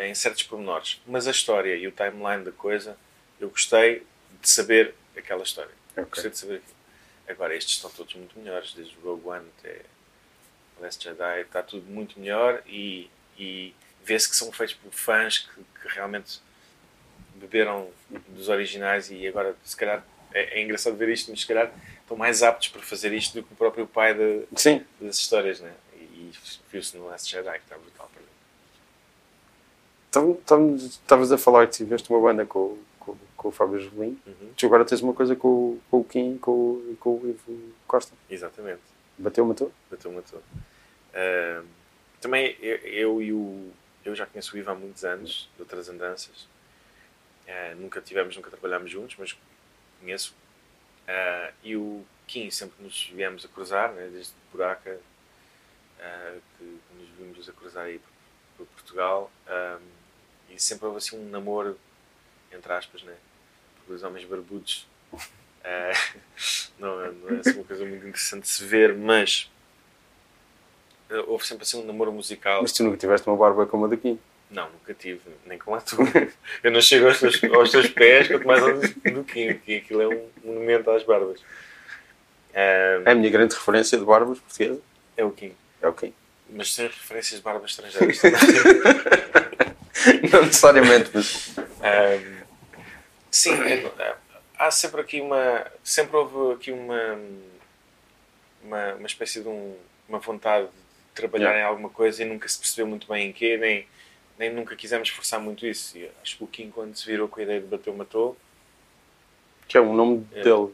em 0.03 0.15
certos 0.15 0.43
pormenores. 0.43 1.01
Mas 1.07 1.27
a 1.29 1.31
história 1.31 1.77
e 1.77 1.87
o 1.87 1.93
timeline 1.93 2.45
da 2.45 2.53
coisa, 2.53 2.97
eu 3.39 3.51
gostei 3.51 4.05
de 4.41 4.49
saber 4.49 4.95
aquela 5.17 5.43
história. 5.43 5.71
Ok. 5.93 6.05
Gostei 6.07 6.31
de 6.31 6.39
saber 6.39 6.55
aquilo. 6.57 6.75
Agora, 7.29 7.55
estes 7.55 7.75
estão 7.75 7.91
todos 7.91 8.15
muito 8.15 8.39
melhores, 8.39 8.73
desde 8.75 8.97
o 8.99 9.01
Rogue 9.01 9.29
One 9.29 9.47
até 9.59 9.83
Last 10.81 11.03
Jedi, 11.03 11.41
está 11.43 11.63
tudo 11.63 11.87
muito 11.91 12.19
melhor 12.19 12.63
e, 12.67 13.09
e 13.39 13.75
vê-se 14.05 14.29
que 14.29 14.37
são 14.37 14.51
feitos 14.53 14.75
por 14.75 14.93
fãs 14.93 15.39
que, 15.39 15.55
que 15.81 15.89
realmente 15.89 16.41
beberam 17.45 17.89
dos 18.29 18.49
originais 18.49 19.11
e 19.11 19.27
agora, 19.27 19.55
se 19.65 19.77
calhar, 19.77 20.05
é, 20.33 20.59
é 20.59 20.63
engraçado 20.63 20.97
ver 20.97 21.09
isto, 21.09 21.31
mas 21.31 21.41
se 21.41 21.47
calhar 21.47 21.73
estão 22.01 22.17
mais 22.17 22.43
aptos 22.43 22.69
para 22.69 22.83
fazer 22.83 23.13
isto 23.13 23.35
do 23.35 23.43
que 23.47 23.53
o 23.53 23.57
próprio 23.57 23.87
pai 23.87 24.15
de- 24.15 24.45
Sim. 24.57 24.85
das 25.01 25.17
histórias, 25.19 25.61
né? 25.61 25.73
E, 25.97 25.99
e 26.03 26.33
viu-se 26.71 26.97
no 26.97 27.07
Last 27.07 27.31
Jedi, 27.31 27.53
que 27.59 27.65
está 27.65 27.77
brutal 27.79 28.11
para 28.13 28.21
mim. 28.23 28.29
Então, 30.11 30.31
então, 30.45 30.77
Estavas 30.77 31.33
a 31.33 31.39
falar 31.39 31.67
que 31.67 31.77
tiveste 31.77 32.09
uma 32.11 32.21
banda 32.21 32.47
com, 32.47 32.59
o- 32.59 32.85
com, 33.01 33.17
com 33.37 33.49
o 33.49 33.53
Fábio 33.53 33.81
Jolim. 33.81 34.19
Uhum. 34.27 34.53
Tu 34.57 34.67
agora 34.67 34.85
tens 34.85 35.01
uma 35.03 35.13
coisa 35.15 35.35
com, 35.37 35.49
o- 35.49 35.81
com 35.91 36.01
o 36.01 36.05
Kim 36.05 36.35
e 36.35 36.39
com, 36.39 36.51
o- 36.53 36.97
com 37.01 37.11
o 37.19 37.29
Ivo 37.29 37.73
Costa. 37.87 38.13
Exatamente. 38.31 38.83
Bateu, 39.19 39.45
matou? 39.45 39.73
Bateu, 39.91 40.11
matou. 40.13 40.43
Ahm, 41.15 41.65
também 42.21 42.57
eu, 42.61 42.77
eu 42.79 43.23
e 43.23 43.33
o. 43.33 43.71
Eu 44.05 44.15
já 44.15 44.27
conheço 44.27 44.55
o 44.55 44.59
Ivo 44.59 44.71
há 44.71 44.75
muitos 44.75 45.05
anos, 45.05 45.49
de 45.57 45.63
outras 45.63 45.89
andanças. 45.89 46.47
Ah, 47.49 47.75
nunca 47.77 48.01
tivemos, 48.01 48.35
nunca 48.37 48.51
trabalhámos 48.51 48.91
juntos, 48.91 49.17
mas 49.19 49.37
conheço. 50.01 50.35
Ah, 51.07 51.53
e 51.63 51.77
o 51.77 52.05
Kim 52.27 52.51
sempre 52.51 52.83
nos 52.83 53.11
viemos 53.15 53.45
a 53.45 53.49
cruzar, 53.49 53.93
né, 53.93 54.09
desde 54.13 54.33
Buraca, 54.51 54.99
ah, 56.01 56.37
que 56.59 56.65
nos 56.99 57.09
vimos 57.19 57.49
a 57.49 57.53
cruzar 57.53 57.85
aí 57.85 58.01
por 58.57 58.67
Portugal. 58.67 59.31
E 60.51 60.61
sempre 60.61 60.87
houve 60.87 60.99
assim 60.99 61.19
um 61.19 61.29
namoro, 61.31 61.79
entre 62.53 62.73
aspas, 62.73 63.03
né? 63.03 63.15
Por 63.77 63.89
dois 63.89 64.03
homens 64.05 64.25
barbudos. 64.25 64.87
Não, 66.79 67.13
não 67.13 67.37
é 67.37 67.41
assim 67.41 67.53
uma 67.55 67.65
coisa 67.65 67.85
muito 67.87 68.07
interessante 68.07 68.43
de 68.43 68.49
se 68.49 68.65
ver, 68.65 68.95
mas 68.95 69.51
eh, 71.09 71.25
houve 71.27 71.47
sempre 71.47 71.63
assim 71.63 71.81
um 71.81 71.87
namoro 71.87 72.13
musical. 72.13 72.61
Mas 72.63 72.73
tu 72.73 72.83
nunca 72.83 72.97
tiveste 72.97 73.27
uma 73.29 73.37
barba 73.37 73.67
como 73.67 73.85
a 73.85 73.89
do 73.89 73.97
Kim. 73.97 74.19
Não, 74.51 74.71
nunca 74.71 74.95
tive, 74.95 75.21
nem 75.47 75.59
com 75.59 75.75
a 75.75 75.81
tua. 75.81 76.07
Eu 76.63 76.71
não 76.71 76.81
chego 76.81 77.09
aos 77.09 77.19
teus, 77.19 77.43
aos 77.45 77.71
teus 77.71 77.89
pés, 77.89 78.29
quanto 78.29 78.47
mais 78.47 78.63
do 78.95 79.25
Kim, 79.25 79.55
que 79.59 79.77
aquilo 79.77 80.03
é 80.03 80.09
um 80.09 80.29
monumento 80.45 80.91
às 80.91 81.03
barbas. 81.03 81.41
Ah, 82.55 83.03
É 83.05 83.11
a 83.11 83.15
minha 83.15 83.31
grande 83.31 83.55
referência 83.55 83.99
de 83.99 84.05
barbas 84.05 84.39
portuguesa. 84.39 84.81
é 85.17 85.25
o 85.25 85.31
Kim. 85.33 85.53
É 85.83 85.89
o 85.89 85.93
Kim. 85.93 86.15
Mas 86.51 86.73
sem 86.75 86.87
referências 86.87 87.41
de 87.41 87.45
barbas 87.45 87.71
estrangeiras. 87.73 88.21
Não 90.33 90.43
necessariamente, 90.45 91.11
mas. 91.15 91.55
Ahm, 91.83 92.43
sim, 93.31 93.55
é- 93.55 94.15
há 94.59 94.71
sempre 94.71 95.01
aqui 95.01 95.21
uma. 95.21 95.67
Sempre 95.83 96.17
houve 96.17 96.55
aqui 96.55 96.73
uma. 96.73 97.19
Uma, 98.63 98.95
uma 98.95 99.07
espécie 99.07 99.43
de 99.43 99.49
um, 99.49 99.77
uma 100.09 100.19
vontade 100.19 100.67
de 100.67 100.73
trabalhar 101.15 101.51
Yeah. 101.51 101.61
em 101.61 101.69
alguma 101.71 101.91
coisa 101.91 102.23
e 102.23 102.27
nunca 102.27 102.49
se 102.49 102.59
percebeu 102.59 102.87
muito 102.87 103.07
bem 103.07 103.29
em 103.29 103.33
quê, 103.33 103.59
nem, 103.59 103.87
nem 104.39 104.53
nunca 104.53 104.75
quisemos 104.77 105.09
forçar 105.09 105.41
muito 105.41 105.67
isso. 105.67 105.97
E 105.99 106.11
acho 106.23 106.37
que 106.39 106.45
o 106.45 106.47
Kim, 106.47 106.71
quando 106.71 106.95
se 106.97 107.07
virou 107.07 107.29
com 107.29 107.41
a 107.41 107.43
ideia 107.43 107.61
de 107.61 107.67
Bateu, 107.67 107.95
Matou, 107.95 108.37
Que 109.67 109.79
é 109.79 109.81
o 109.81 109.93
nome 109.95 110.27
É. 110.33 110.43
dele. 110.43 110.69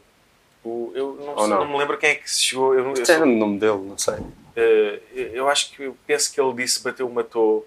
o, 0.63 0.91
eu 0.93 1.15
não, 1.15 1.37
sei- 1.39 1.47
não? 1.47 1.59
não 1.65 1.71
me 1.71 1.77
lembro 1.77 1.97
quem 1.97 2.09
é 2.11 2.15
que 2.15 2.29
se 2.29 2.41
chegou. 2.41 2.75
Eu, 2.75 2.83
não- 2.83 2.93
eu 2.93 3.05
sou- 3.05 3.21
o 3.21 3.25
nome 3.25 3.57
dele, 3.59 3.77
não 3.77 3.97
sei. 3.97 4.15
Eh, 4.55 4.99
eu 5.33 5.47
acho 5.49 5.71
que 5.71 5.83
eu 5.83 5.97
penso 6.05 6.31
que 6.33 6.39
ele 6.41 6.53
disse 6.53 6.83
bateu, 6.83 7.09
matou. 7.09 7.65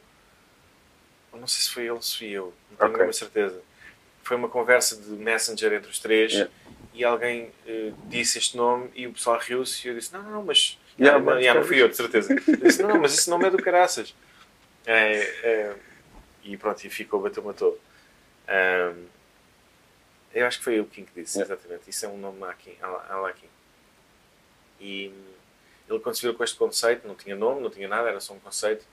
Eu 1.33 1.41
Não 1.41 1.47
sei 1.49 1.63
se 1.63 1.71
foi 1.71 1.83
ele 1.85 1.93
ou 1.93 2.03
se 2.03 2.17
fui 2.19 2.29
eu, 2.29 2.53
não 2.71 2.77
tenho 2.77 2.89
Ok. 2.91 2.93
nenhuma 2.99 3.13
certeza. 3.13 3.61
Foi 4.23 4.37
uma 4.37 4.49
conversa 4.49 4.97
de 4.97 5.09
Messenger 5.11 5.73
entre 5.73 5.91
os 5.91 5.99
três 5.99 6.33
Yeah. 6.33 6.53
e 6.95 7.05
alguém 7.05 7.51
eh, 7.67 7.93
disse 8.05 8.39
este 8.39 8.57
nome 8.57 8.89
e 8.95 9.07
o 9.07 9.13
pessoal 9.13 9.39
riu-se 9.41 9.87
e 9.87 9.91
eu 9.91 9.95
disse: 9.97 10.13
Não, 10.13 10.23
não, 10.23 10.45
mas. 10.45 10.79
Yeah, 11.01 11.19
não, 11.19 11.27
mas- 11.27 11.41
yeah, 11.43 11.65
fui 11.65 11.83
eu, 11.83 11.89
de 11.89 11.97
certeza. 11.97 12.33
Eu 12.35 12.57
disse: 12.59 12.83
Não, 12.83 12.91
não, 12.91 13.01
mas 13.01 13.15
esse 13.15 13.29
nome 13.29 13.47
é 13.47 13.51
do 13.51 13.61
caraças. 13.63 14.15
É, 14.87 15.17
é, 15.43 15.77
e 16.43 16.57
pronto, 16.57 16.85
e 16.85 16.91
ficou, 16.91 17.21
bateu, 17.21 17.43
matou. 17.43 17.81
Ahm, 18.49 19.07
eu 20.35 20.47
acho 20.47 20.59
que 20.59 20.65
foi 20.65 20.81
o 20.81 20.85
Kim 20.85 21.05
que 21.05 21.23
disse, 21.23 21.39
Yeah. 21.39 21.55
exatamente. 21.55 21.89
Isso 21.89 22.05
é 22.05 22.09
um 22.09 22.19
nome 22.19 22.43
Akin, 22.45 22.77
Alakin. 22.81 23.49
E 24.81 25.13
ele 25.89 25.99
virou 26.21 26.35
com 26.35 26.45
este 26.45 26.57
conceito, 26.57 27.07
não 27.07 27.15
tinha 27.15 27.37
nome, 27.37 27.61
não 27.61 27.71
tinha 27.71 27.87
nada, 27.89 28.09
era 28.09 28.21
só 28.21 28.35
um 28.35 28.41
conceito, 28.41 28.85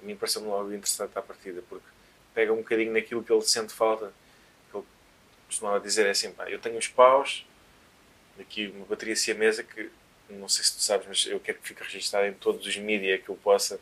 a 0.00 0.04
mim 0.04 0.16
pareceu-me 0.16 0.48
logo 0.48 0.72
interessante 0.72 1.16
à 1.16 1.22
partida, 1.22 1.62
porque 1.68 1.86
pega 2.34 2.52
um 2.52 2.58
bocadinho 2.58 2.92
naquilo 2.92 3.22
que 3.22 3.32
ele 3.32 3.42
sente 3.42 3.72
falta, 3.72 4.12
que 4.70 4.76
ele 4.76 4.84
costumava 5.46 5.80
dizer 5.80 6.06
é 6.06 6.10
assim, 6.10 6.32
pá, 6.32 6.50
eu 6.50 6.58
tenho 6.58 6.78
os 6.78 6.88
paus, 6.88 7.46
aqui 8.38 8.68
uma 8.68 8.86
bateria 8.86 9.16
siamesa 9.16 9.62
que, 9.62 9.90
não 10.28 10.48
sei 10.48 10.64
se 10.64 10.76
tu 10.76 10.82
sabes, 10.82 11.06
mas 11.06 11.26
eu 11.26 11.38
quero 11.40 11.58
que 11.58 11.68
fique 11.68 11.82
registado 11.82 12.26
em 12.26 12.32
todos 12.32 12.66
os 12.66 12.76
mídia 12.76 13.18
que 13.18 13.28
eu 13.28 13.36
possa, 13.36 13.80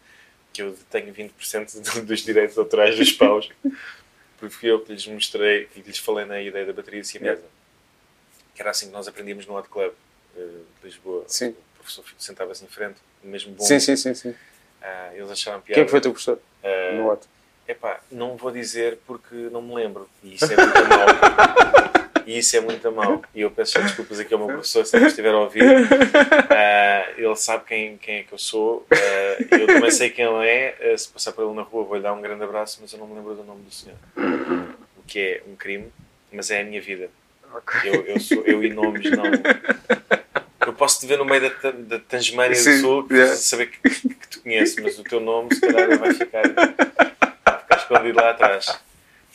que 0.53 0.63
eu 0.63 0.77
tenho 0.91 1.13
20% 1.13 1.81
do- 1.81 2.03
dos 2.07 2.21
direitos 2.21 2.57
autorais 2.59 2.97
dos 2.97 3.13
paus, 3.13 3.49
porque 4.39 4.55
fui 4.55 4.71
eu 4.71 4.81
que 4.81 4.93
lhes 4.93 5.07
mostrei, 5.07 5.67
que 5.67 5.81
lhes 5.83 5.99
falei 5.99 6.25
na 6.25 6.41
ideia 6.41 6.67
da 6.67 6.73
bateria 6.73 7.03
siamesa, 7.05 7.43
que 8.55 8.61
era 8.63 8.71
assim 8.71 8.87
que 8.87 8.93
nós 8.93 9.07
aprendíamos 9.09 9.47
no 9.47 9.57
Hot 9.57 9.69
Club 9.69 9.93
eh, 10.37 10.41
de 10.41 10.87
Lisboa. 10.89 11.25
Sim. 11.29 11.51
O 11.51 11.79
professor 11.83 12.05
sentava-se 12.19 12.65
em 12.65 12.69
frente, 12.69 12.97
mesmo 13.23 13.53
bom. 13.55 13.65
Sim, 13.65 13.79
sim, 13.81 13.97
sim, 13.97 14.15
sim. 14.15 14.35
Ah, 14.83 15.11
eles 15.15 15.31
acharam 15.31 15.61
piada. 15.61 15.75
Quem 15.75 15.83
é 15.83 15.85
que 15.85 15.91
foi 15.91 15.99
o 15.99 16.03
teu 16.03 16.13
professor? 16.13 16.41
Ah, 16.63 16.93
No 16.97 17.07
What? 17.09 17.27
Epá, 17.69 18.01
não 18.11 18.37
vou 18.37 18.51
dizer 18.51 18.99
porque 19.07 19.35
não 19.35 19.63
me 19.63 19.75
lembro. 19.75 20.11
E 20.25 20.35
isso 20.35 20.45
é 20.53 20.57
muito 20.57 20.75
mau. 20.89 21.07
E 22.31 22.39
isso 22.39 22.57
é 22.57 22.61
muito 22.61 22.93
mau. 22.93 23.21
E 23.35 23.41
eu 23.41 23.51
peço 23.51 23.83
desculpas 23.83 24.21
aqui 24.21 24.33
ao 24.33 24.39
meu 24.39 24.47
professor 24.47 24.87
se 24.87 24.97
ele 24.97 25.07
estiver 25.07 25.35
a 25.35 25.39
ouvir. 25.41 25.65
Ah, 26.49 27.13
ele 27.17 27.35
sabe 27.35 27.65
quem, 27.67 27.97
quem 27.97 28.17
é 28.19 28.23
que 28.23 28.33
eu 28.33 28.39
sou. 28.39 28.87
Ah, 28.93 29.57
eu 29.59 29.67
também 29.67 29.91
sei 29.91 30.11
quem 30.11 30.27
ele 30.27 30.47
é. 30.47 30.77
Ah, 30.81 30.97
se 30.97 31.09
passar 31.09 31.33
por 31.33 31.45
ele 31.45 31.55
na 31.55 31.63
rua, 31.63 31.83
vou-lhe 31.83 32.03
dar 32.03 32.13
um 32.13 32.21
grande 32.21 32.45
abraço, 32.45 32.79
mas 32.81 32.93
eu 32.93 33.01
não 33.01 33.09
me 33.09 33.17
lembro 33.17 33.35
do 33.35 33.43
nome 33.43 33.63
do 33.63 33.75
senhor. 33.75 33.97
O 34.97 35.03
que 35.09 35.19
é 35.19 35.43
um 35.51 35.57
crime, 35.57 35.91
mas 36.33 36.53
é 36.53 36.61
a 36.61 36.65
minha 36.65 36.81
vida. 36.81 37.11
Eu, 37.85 37.95
eu, 38.07 38.21
sou, 38.21 38.45
eu 38.45 38.63
e 38.63 38.73
nomes 38.73 39.11
não. 39.11 39.25
Eu 40.65 40.73
posso 40.73 41.01
te 41.01 41.07
ver 41.07 41.19
no 41.19 41.25
meio 41.25 41.41
da, 41.41 41.71
da 41.73 41.99
Tasmânia 41.99 42.57
do 42.57 42.81
Sul, 42.81 43.09
yeah. 43.11 43.35
saber 43.35 43.71
que, 43.71 43.91
que 43.91 44.29
tu 44.29 44.41
conheces, 44.43 44.77
mas 44.81 44.97
o 45.01 45.03
teu 45.03 45.19
nome, 45.19 45.53
se 45.53 45.61
calhar, 45.61 45.99
vai 45.99 46.15
ficar, 46.15 46.43
vai 46.49 47.59
ficar 47.59 47.77
escondido 47.77 48.17
lá 48.17 48.31
atrás. 48.31 48.81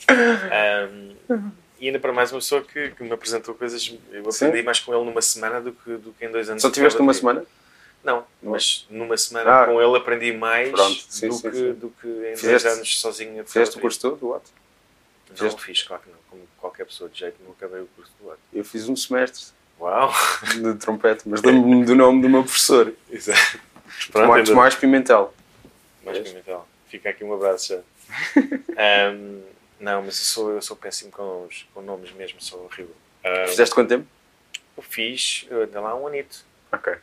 Ahm, 0.08 1.50
e 1.78 1.86
ainda 1.86 1.98
para 1.98 2.12
mais 2.12 2.32
uma 2.32 2.38
pessoa 2.40 2.62
que, 2.62 2.90
que 2.90 3.02
me 3.02 3.12
apresentou 3.12 3.54
coisas. 3.54 3.94
Eu 4.12 4.30
Sim. 4.32 4.46
aprendi 4.46 4.64
mais 4.64 4.80
com 4.80 4.94
ele 4.94 5.04
numa 5.04 5.22
semana 5.22 5.60
do 5.60 5.72
que, 5.72 5.90
do 5.96 6.12
que 6.12 6.24
em 6.24 6.30
dois 6.30 6.48
anos. 6.48 6.62
Só 6.62 6.70
tiveste 6.70 7.00
uma 7.00 7.12
semana? 7.14 7.44
Não, 8.04 8.24
mas 8.42 8.86
numa 8.88 9.16
semana 9.16 9.62
Ah. 9.62 9.66
com 9.66 9.82
ele 9.82 9.96
aprendi 9.96 10.32
mais 10.32 10.70
Pronto, 10.70 11.04
sim, 11.08 11.28
do, 11.28 11.34
sim, 11.34 11.50
que, 11.50 11.56
sim. 11.56 11.72
do 11.72 11.90
que 12.00 12.06
em 12.06 12.12
dois 12.22 12.40
Fizeste- 12.40 12.68
anos 12.68 13.00
sozinho. 13.00 13.40
a 13.40 13.44
Fizeste 13.44 13.76
o 13.78 13.80
curso 13.80 14.00
todo 14.00 14.16
do 14.16 14.28
What? 14.28 14.44
isto. 14.44 14.54
Não 15.28 15.36
fizeste? 15.36 15.62
fiz, 15.62 15.82
claro 15.82 16.02
que 16.02 16.08
não. 16.10 16.16
Como 16.30 16.42
qualquer 16.58 16.86
pessoa 16.86 17.10
de 17.10 17.18
jeito, 17.18 17.36
não 17.44 17.50
acabei 17.52 17.80
o 17.80 17.86
curso 17.96 18.12
do 18.20 18.26
outro. 18.28 18.40
Eu 18.52 18.64
fiz 18.64 18.88
um 18.88 18.94
semestre 18.94 19.46
Uau! 19.80 20.12
de 20.62 20.74
trompete, 20.76 21.28
mas 21.28 21.42
lembro-me 21.42 21.84
do 21.84 21.94
nome 21.96 22.22
do 22.22 22.28
meu 22.28 22.42
professor. 22.44 22.92
Exato. 23.10 23.58
Tomás, 24.12 24.48
Tomás 24.48 24.74
Pimentel. 24.76 25.34
Mais 26.04 26.18
Pimentel. 26.20 26.66
Fica 26.88 27.10
aqui 27.10 27.24
um 27.24 27.34
abraço 27.34 27.74
já. 27.74 27.80
Ahm, 28.78 29.40
não, 29.78 30.02
mas 30.02 30.18
eu 30.18 30.24
sou, 30.24 30.50
eu 30.52 30.62
sou 30.62 30.76
péssimo 30.76 31.10
com 31.10 31.22
nomes, 31.22 31.66
com 31.74 31.82
nomes 31.82 32.10
mesmo, 32.12 32.40
sou 32.40 32.64
horrível. 32.64 32.94
Ahm, 33.24 33.46
Fizeste 33.48 33.74
quanto 33.74 33.88
tempo? 33.88 34.06
eu 34.76 34.82
fiz, 34.82 35.46
eu 35.50 35.62
andei 35.62 35.80
lá 35.80 35.94
um 35.94 36.06
anito. 36.06 36.44
Ok. 36.72 36.94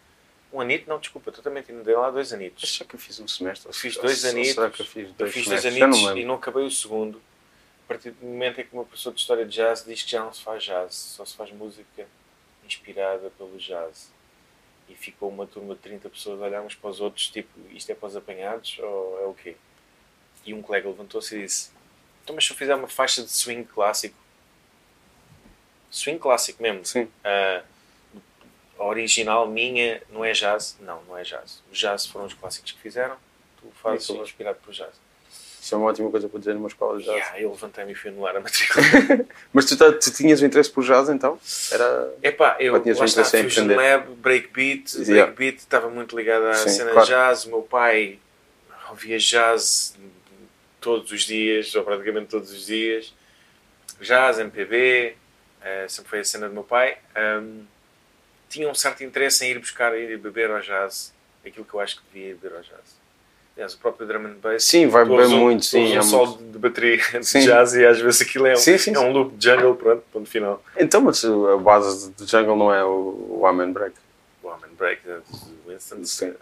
Um 0.52 0.62
anito, 0.62 0.88
não, 0.88 1.00
desculpa, 1.00 1.32
totalmente, 1.32 1.72
andei 1.72 1.96
lá 1.96 2.12
dois 2.12 2.32
anitos. 2.32 2.64
Acho 2.64 2.86
que 2.86 2.96
eu 2.96 3.00
fiz 3.00 3.20
um 3.20 3.28
semestre. 3.28 3.68
ou- 3.68 3.74
Fiz 3.74 3.96
dois 3.98 4.24
anitos. 4.26 4.54
Será 4.54 4.70
que 4.70 4.82
eu 4.82 4.86
fiz 4.86 5.08
Eu 5.08 5.14
dois 5.14 5.34
fiz 5.34 5.48
dois 5.48 5.66
anitos 5.66 6.02
não 6.04 6.18
e 6.18 6.24
não 6.26 6.36
acabei 6.36 6.64
o 6.66 6.70
segundo. 6.72 7.20
A 7.86 7.88
partir 7.88 8.12
do 8.12 8.26
momento 8.26 8.62
em 8.62 8.64
que 8.64 8.74
uma 8.74 8.86
professora 8.86 9.16
de 9.16 9.22
história 9.22 9.46
de 9.46 9.52
jazz 9.56 9.84
diz 9.84 10.04
que 10.04 10.12
já 10.12 10.24
não 10.24 10.32
se 10.32 10.42
faz 10.44 10.64
jazz, 10.64 10.94
só 10.96 11.26
se 11.26 11.36
faz 11.36 11.52
música 11.52 12.08
inspirada 12.66 13.30
pelo 13.38 13.58
jazz. 13.58 14.12
E 14.88 14.96
ficou 14.96 15.30
uma 15.30 15.48
turma 15.48 15.74
de 15.76 15.82
30 15.82 16.10
pessoas 16.10 16.42
a 16.42 16.46
olhar 16.46 16.62
uns 16.62 16.76
para 16.76 16.90
os 16.90 17.02
outros, 17.02 17.28
tipo, 17.30 17.50
isto 17.72 17.90
é 17.92 17.96
para 17.96 18.08
os 18.10 18.16
apanhados 18.16 18.78
ou 18.80 19.20
é 19.22 19.26
o 19.26 19.34
quê? 19.34 19.56
E 20.46 20.54
um 20.54 20.62
colega 20.62 20.88
levantou-se 20.88 21.36
e 21.36 21.42
disse: 21.44 21.72
Então, 22.24 22.36
mas 22.36 22.46
se 22.46 22.52
eu 22.52 22.56
fizer 22.58 22.76
uma 22.76 22.88
faixa 22.88 23.22
de 23.22 23.30
swing 23.32 23.64
clássico, 23.66 24.16
swing 25.92 26.20
clássico 26.20 26.62
mesmo, 26.62 26.86
Sim. 26.86 27.08
ah, 27.24 27.62
a 28.80 28.84
original 28.86 29.48
minha 29.48 30.02
não 30.10 30.24
é 30.26 30.32
jazz. 30.32 30.78
Não, 30.80 31.02
não 31.04 31.18
é 31.18 31.24
jazz. 31.24 31.62
Os 31.72 31.78
jazz 31.78 32.06
foram 32.06 32.26
os 32.26 32.34
clássicos 32.34 32.72
que 32.72 32.80
fizeram. 32.80 33.16
Tu 33.62 33.68
fazes 33.82 34.08
bom. 34.08 34.24
inspirado 34.24 34.58
por 34.64 34.74
jazz. 34.74 34.92
Isso 35.62 35.76
é 35.76 35.78
uma 35.78 35.88
ótima 35.88 36.12
coisa 36.12 36.28
para 36.28 36.40
dizer 36.40 36.54
numa 36.56 36.68
escola 36.68 36.98
de 36.98 37.06
jazz. 37.06 37.16
Yeah, 37.16 37.40
eu 37.40 37.52
levantei-me 37.52 37.94
e 37.94 37.96
fui 37.96 38.10
anular 38.10 38.36
a 38.36 38.42
matrícula. 38.42 38.84
Mas 39.54 39.66
tu, 39.66 39.78
tá- 39.78 39.94
tu 39.94 40.12
tinhas 40.12 40.42
o 40.42 40.46
interesse 40.46 40.70
por 40.70 40.84
jazz 40.84 41.08
então? 41.08 41.40
Era. 41.72 42.14
Epá, 42.22 42.58
eu 42.60 42.82
tinhas 42.82 42.98
lá 42.98 43.04
um 43.04 43.06
está, 43.06 43.24
Fusion? 43.24 43.68
Lab, 43.74 44.10
Breakbeat, 44.16 44.94
Yeah. 44.98 45.32
Breakbeat 45.32 45.60
estava 45.60 45.90
muito 45.90 46.18
ligado 46.18 46.48
à 46.48 46.54
Sim, 46.56 46.70
cena 46.70 46.92
claro. 46.92 47.08
de 47.08 47.14
jazz. 47.14 47.46
O 47.46 47.50
meu 47.50 47.62
pai 47.62 48.20
ouvia 48.90 49.18
jazz 49.18 49.96
todos 50.84 51.12
os 51.12 51.24
dias, 51.24 51.74
ou 51.76 51.84
praticamente 51.84 52.28
todos 52.28 52.52
os 52.52 52.66
dias. 52.66 53.14
Jazz, 54.02 54.38
MPB, 54.40 55.16
eh, 55.64 55.86
sempre 55.88 56.10
foi 56.10 56.20
a 56.20 56.24
cena 56.26 56.48
do 56.50 56.54
meu 56.54 56.64
pai. 56.64 56.98
Ahm, 57.16 57.62
tinha 58.50 58.70
um 58.70 58.76
certo 58.76 59.04
interesse 59.04 59.46
em 59.46 59.52
ir 59.52 59.60
buscar, 59.60 59.98
ir 59.98 60.18
beber 60.18 60.52
ao 60.52 60.60
jazz, 60.60 61.14
aquilo 61.46 61.66
que 61.66 61.74
eu 61.74 61.80
acho 61.80 61.98
que 61.98 62.02
devia 62.14 62.32
ir 62.32 62.36
beber 62.36 62.58
ao 62.58 62.62
jazz. 62.62 63.02
Aliás, 63.56 63.74
o 63.76 63.78
próprio 63.78 64.08
drum 64.08 64.26
and 64.26 64.36
bass. 64.42 64.64
Sim, 64.64 64.88
vai 64.88 65.06
beber 65.06 65.28
um- 65.28 65.40
muito, 65.40 65.64
sim, 65.66 65.80
ouves 65.82 65.96
é 65.96 66.00
um 66.00 66.04
solo 66.04 66.28
muito. 66.38 66.52
de 66.54 66.58
bateria 66.60 66.98
de 67.20 67.26
Sim. 67.26 67.40
jazz 67.46 67.74
e 67.76 67.86
às 67.86 68.00
vezes 68.00 68.22
aquilo 68.22 68.48
é 68.48 68.54
um, 68.54 68.58
Sim, 68.58 68.78
sim, 68.80 68.96
é 68.96 69.00
um 69.00 69.12
loop 69.12 69.36
de 69.38 69.46
jungle, 69.48 69.76
pronto, 69.76 70.04
ponto 70.12 70.30
final. 70.30 70.64
Então, 70.78 71.02
mas 71.02 71.24
a 71.24 71.58
base 71.58 72.12
do 72.14 72.28
jungle 72.28 72.58
não 72.58 72.74
é 72.74 72.84
o, 72.84 73.38
o 73.40 73.46
Amen 73.48 73.72
Break. 73.72 73.96
o 74.42 74.50
Amen 74.50 74.72
Break 74.78 75.04
de 75.04 75.22
Winston 75.72 76.04
Sim. 76.04 76.34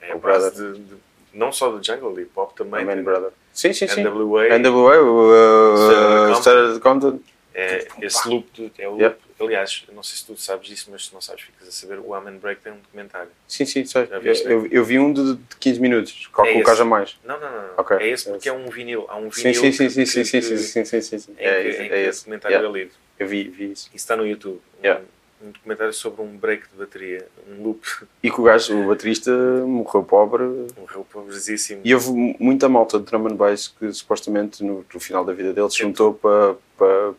é 0.00 0.12
a 0.12 0.16
O 0.16 0.18
base 0.18 0.50
de, 0.56 0.78
de- 0.78 0.96
não 1.36 1.52
só 1.52 1.70
do 1.70 1.84
jungle, 1.84 2.18
hip 2.20 2.30
hop 2.34 2.52
também. 2.56 2.86
Tem 2.86 3.02
Brother. 3.02 3.30
Sim, 3.52 3.72
sim, 3.72 3.86
sim. 3.86 4.02
NWA, 4.02 4.58
NWA, 4.58 5.00
o 5.02 6.30
uh. 6.30 6.32
Started 6.38 6.80
Compton. 6.80 7.20
é, 7.54 7.86
esse 8.02 8.28
loop 8.28 8.72
é 8.78 8.88
o 8.88 8.92
loop. 8.96 9.16
Aliás, 9.38 9.84
não 9.92 10.02
sei 10.02 10.16
se 10.16 10.24
tu 10.24 10.34
sabes 10.36 10.66
disso, 10.66 10.88
mas 10.90 11.06
se 11.06 11.12
não 11.14 11.20
sabes, 11.20 11.42
ficas 11.44 11.68
a 11.68 11.70
saber. 11.70 11.98
O 11.98 12.14
Amen 12.14 12.38
Break 12.38 12.62
tem 12.62 12.72
um 12.72 12.78
documentário. 12.78 13.28
Sim, 13.46 13.66
sim, 13.66 13.84
sei. 13.84 14.08
Eu, 14.46 14.66
eu 14.68 14.82
vi 14.84 14.98
um 14.98 15.12
de, 15.12 15.34
de 15.34 15.56
15 15.60 15.78
minutos. 15.80 16.30
Calculo 16.32 16.56
É 16.66 16.72
esse. 16.72 16.84
mais. 16.84 17.16
Não, 17.22 17.38
não, 17.38 17.50
não. 17.50 17.62
não. 17.62 17.68
Ok. 17.76 17.96
É 17.98 18.08
esse 18.08 18.28
É 18.28 18.32
porque 18.32 18.48
esse. 18.48 18.56
é 18.56 18.58
um 18.58 18.70
vinil. 18.70 19.04
Há 19.08 19.16
um 19.16 19.28
vinil. 19.28 19.54
sim, 19.54 19.72
sim, 19.72 19.84
que- 19.84 19.90
sim, 19.90 20.06
sim, 20.06 20.14
que- 20.14 20.24
sim, 20.24 20.40
sim, 20.40 20.84
sim, 20.84 21.00
sim, 21.02 21.18
sim, 21.18 21.34
É, 21.36 21.62
que, 21.62 21.68
esse, 21.68 21.82
é 21.82 21.88
que 21.88 21.94
esse. 21.96 22.18
documentário 22.20 22.54
Yeah. 22.56 22.78
é 22.78 22.82
lido. 22.82 22.94
Eu 23.18 23.26
vi, 23.28 23.44
vi 23.48 23.72
isso. 23.72 23.86
Isso 23.88 23.96
está 23.96 24.16
no 24.16 24.26
YouTube. 24.26 24.58
Yeah. 24.82 25.02
Um, 25.02 25.04
documentário 25.40 25.92
sobre 25.92 26.22
um 26.22 26.36
break 26.36 26.64
de 26.68 26.76
bateria, 26.76 27.26
um 27.48 27.62
loop, 27.62 27.84
E 28.22 28.30
que 28.30 28.40
o 28.40 28.44
gajo, 28.44 28.74
o 28.76 28.88
baterista, 28.88 29.30
morreu 29.66 30.02
pobre. 30.02 30.42
morreu 30.78 31.04
pobresíssimo. 31.10 31.80
E 31.84 31.94
houve 31.94 32.10
muita 32.40 32.68
malta 32.68 32.98
de 32.98 33.04
drum 33.04 33.26
and 33.28 33.36
bass 33.36 33.68
que 33.68 33.92
supostamente 33.92 34.64
no, 34.64 34.84
no 34.92 35.00
final 35.00 35.24
da 35.24 35.32
vida 35.32 35.52
dele 35.52 35.70
se 35.70 35.78
juntou 35.78 36.14
para. 36.14 36.54
para 36.76 37.12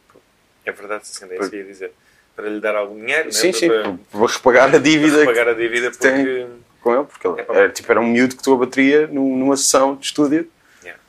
É 0.66 0.72
verdade, 0.72 1.08
se 1.08 1.24
é 1.24 1.40
isso 1.40 1.50
que 1.50 1.56
ia 1.58 1.64
dizer. 1.64 1.92
Para 2.36 2.50
lhe 2.50 2.60
dar 2.60 2.76
algum 2.76 2.96
dinheiro, 3.00 3.32
sim, 3.32 3.48
né? 3.48 3.54
sim, 3.54 3.68
para, 3.68 3.98
para, 4.12 4.28
repagar 4.28 4.76
a 4.76 4.78
dívida 4.78 5.18
para 5.18 5.26
pagar 5.26 5.48
a 5.50 5.54
dívida, 5.54 5.90
que 5.92 5.98
tem. 5.98 6.14
porque. 6.26 6.48
com 6.82 6.94
ele, 6.96 7.04
porque 7.06 7.28
ele 7.28 7.42
É, 7.42 7.46
era, 7.64 7.70
tipo, 7.70 7.92
era 7.92 8.00
um 8.02 8.06
miúdo 8.08 8.36
que 8.36 8.44
tocou 8.44 8.62
a 8.62 8.66
bateria 8.66 9.08
num- 9.08 9.38
numa 9.38 9.58
sessão 9.58 9.96
de 9.96 10.06
estúdio. 10.06 10.48
Yeah. 10.84 11.02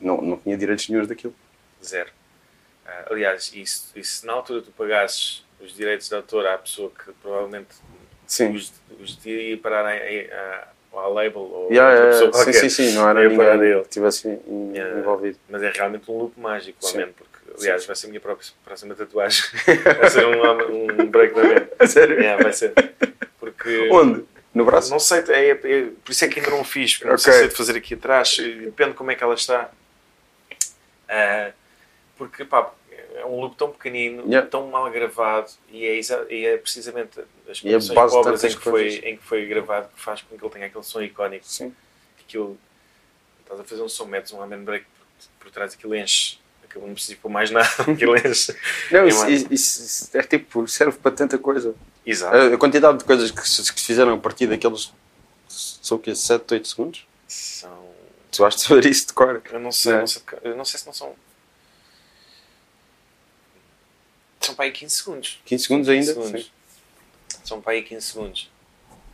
Não, 0.00 0.20
não 0.22 0.36
tinha 0.36 0.56
direitos 0.56 0.88
nenhums 0.88 1.08
daquilo. 1.08 1.34
Zero. 1.84 2.10
Ah, 2.86 3.06
aliás, 3.10 3.52
e 3.54 3.64
se 4.04 4.24
na 4.26 4.32
altura 4.34 4.62
tu 4.62 4.70
pagasses 4.72 5.44
os 5.60 5.74
direitos 5.74 6.08
de 6.08 6.14
autor 6.14 6.46
à 6.46 6.58
pessoa 6.58 6.90
que 6.90 7.12
provavelmente 7.22 7.68
Sim. 8.26 8.54
os, 8.54 8.72
os 9.00 9.18
ia 9.24 9.56
parar 9.58 9.84
a, 9.86 9.90
a, 9.92 10.68
à 10.98 11.08
label 11.08 11.40
ou 11.42 11.68
Yeah, 11.70 11.92
outra 11.94 12.10
pessoa 12.10 12.26
sim, 12.32 12.44
qualquer, 12.44 12.52
sim, 12.60 12.68
sim, 12.68 12.92
não 12.94 13.08
era 13.08 13.28
ninguém 13.28 13.58
dele. 13.58 13.80
estivesse 13.80 14.28
Yeah. 14.74 14.98
envolvido. 15.00 15.38
Mas 15.48 15.62
é 15.62 15.70
realmente 15.70 16.10
um 16.10 16.18
loop 16.18 16.38
mágico, 16.40 16.78
Sim. 16.84 17.02
amém, 17.02 17.12
porque 17.12 17.36
aliás 17.58 17.84
vai 17.86 17.96
ser 17.96 18.06
a 18.06 18.08
minha 18.10 18.20
própria, 18.20 18.48
próxima 18.64 18.94
tatuagem. 18.94 19.44
vai 20.00 20.10
ser 20.10 20.26
um, 20.26 21.02
um 21.02 21.06
break 21.06 21.34
da 21.34 21.42
mente. 21.44 21.68
A 21.78 21.86
sério? 21.86 22.18
Yeah, 22.18 22.42
vai 22.42 22.52
ser. 22.52 22.72
Porque. 23.38 23.88
Onde? 23.90 24.24
No 24.54 24.64
braço? 24.64 24.90
Não 24.90 24.98
sei, 24.98 25.22
é, 25.28 25.50
é- 25.50 25.54
por 26.02 26.10
isso 26.12 26.24
é 26.24 26.28
que 26.28 26.40
ainda 26.40 26.50
não 26.50 26.64
fiz, 26.64 26.98
não 27.02 27.18
sei 27.18 27.30
Ok. 27.32 27.40
se 27.40 27.44
é 27.44 27.48
de 27.48 27.54
fazer 27.54 27.76
aqui 27.76 27.92
atrás, 27.92 28.36
depende 28.38 28.90
de 28.92 28.96
como 28.96 29.10
é 29.10 29.14
que 29.14 29.22
ela 29.22 29.34
está. 29.34 29.70
Ah, 31.08 31.50
porque, 32.16 32.44
pá, 32.44 32.70
um 33.26 33.40
loop 33.40 33.56
tão 33.56 33.70
pequenino, 33.70 34.22
Yeah. 34.26 34.48
tão 34.48 34.66
mal 34.68 34.90
gravado, 34.90 35.50
e 35.70 35.84
é, 35.84 36.00
e 36.30 36.44
é 36.46 36.56
precisamente 36.56 37.20
as 37.50 37.60
base 37.60 37.88
de 37.88 37.94
pobres 37.94 38.44
em 38.44 38.48
que, 38.48 38.62
foi, 38.62 38.88
em 39.04 39.16
que 39.16 39.22
foi 39.22 39.46
gravado 39.46 39.88
que 39.94 40.00
faz 40.00 40.22
com 40.22 40.36
que 40.36 40.44
ele 40.44 40.52
tenha 40.52 40.66
aquele 40.66 40.84
som 40.84 41.00
icónico. 41.02 41.44
Sim. 41.46 41.70
Que 42.18 42.24
aquilo, 42.24 42.58
estás 43.42 43.60
a 43.60 43.64
fazer 43.64 43.82
um 43.82 43.88
som, 43.88 44.04
metes 44.06 44.32
um 44.32 44.42
amen 44.42 44.62
break 44.64 44.84
por, 45.38 45.44
por 45.46 45.50
trás, 45.52 45.74
aquilo 45.74 45.94
enche. 45.94 46.38
Aquilo 46.64 46.86
não 46.86 46.94
precisa 46.94 47.16
pôr 47.22 47.28
mais 47.30 47.50
nada, 47.50 47.68
aquilo 47.90 48.16
enche. 48.16 48.54
Não, 48.90 49.00
É 49.00 49.08
isso, 49.08 49.52
isso- 49.52 50.16
é 50.16 50.22
tipo, 50.22 50.66
serve 50.68 50.98
para 50.98 51.10
tanta 51.12 51.38
coisa. 51.38 51.74
Exato. 52.04 52.36
A, 52.36 52.54
a 52.54 52.58
quantidade 52.58 52.98
de 52.98 53.04
coisas 53.04 53.30
que 53.30 53.48
se, 53.48 53.72
que 53.72 53.80
se 53.80 53.86
fizeram 53.86 54.14
a 54.14 54.18
partir 54.18 54.46
daqueles. 54.46 54.92
São 55.48 55.96
o 55.96 56.00
quê? 56.00 56.14
7, 56.14 56.52
8 56.54 56.68
segundos? 56.68 57.06
São. 57.28 57.86
Tu 58.32 58.42
vais 58.42 58.54
saber 58.60 58.84
isso 58.86 59.06
de 59.06 59.12
cor. 59.14 59.40
Eu 59.50 59.58
não 59.60 59.72
sei, 59.72 59.92
é? 59.94 59.98
não 60.00 60.06
sei, 60.06 60.22
eu 60.42 60.56
não 60.56 60.64
sei 60.64 60.80
se 60.80 60.86
não 60.86 60.92
são. 60.92 61.14
São 64.46 64.54
para 64.54 64.64
aí 64.66 64.72
15 64.72 64.94
segundos. 64.94 65.40
15 65.44 65.62
segundos 65.64 65.88
ainda? 65.88 66.06
segundos. 66.06 66.42
Sim. 66.44 67.38
São 67.44 67.60
para 67.60 67.72
aí 67.72 67.82
15 67.82 68.06
segundos. 68.06 68.50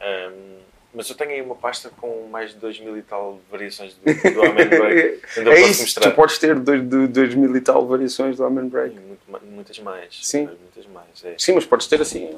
Ahm, 0.01 0.59
mas 0.95 1.09
eu 1.09 1.15
tenho 1.17 1.31
aí 1.31 1.41
uma 1.41 1.55
pasta 1.55 1.89
com 1.89 2.29
mais 2.29 2.51
de 2.51 2.57
2 2.59 2.81
mil 2.81 2.99
e 2.99 3.03
tal 3.03 3.41
variações 3.51 3.95
do, 3.95 4.05
do 4.05 4.43
Amen 4.43 4.69
Break. 4.69 5.23
É 5.41 5.45
posso 5.45 5.71
isso, 5.71 5.83
mostrar. 5.83 6.11
tu 6.11 6.15
podes 6.15 6.39
ter 6.39 6.59
2 6.59 7.35
mil 7.35 7.57
e 7.57 7.61
tal 7.63 7.87
variações 7.87 8.37
do 8.37 8.45
Amen 8.45 8.69
Break. 8.69 8.95
Muito 8.99 9.23
muitas 9.47 9.79
mais. 9.79 10.19
Sim. 10.23 10.45
Muitas 10.45 10.87
mais. 10.93 11.25
É, 11.25 11.35
Sim, 11.39 11.53
mas 11.53 11.65
podes 11.65 11.87
ter 11.87 12.01
assim 12.03 12.29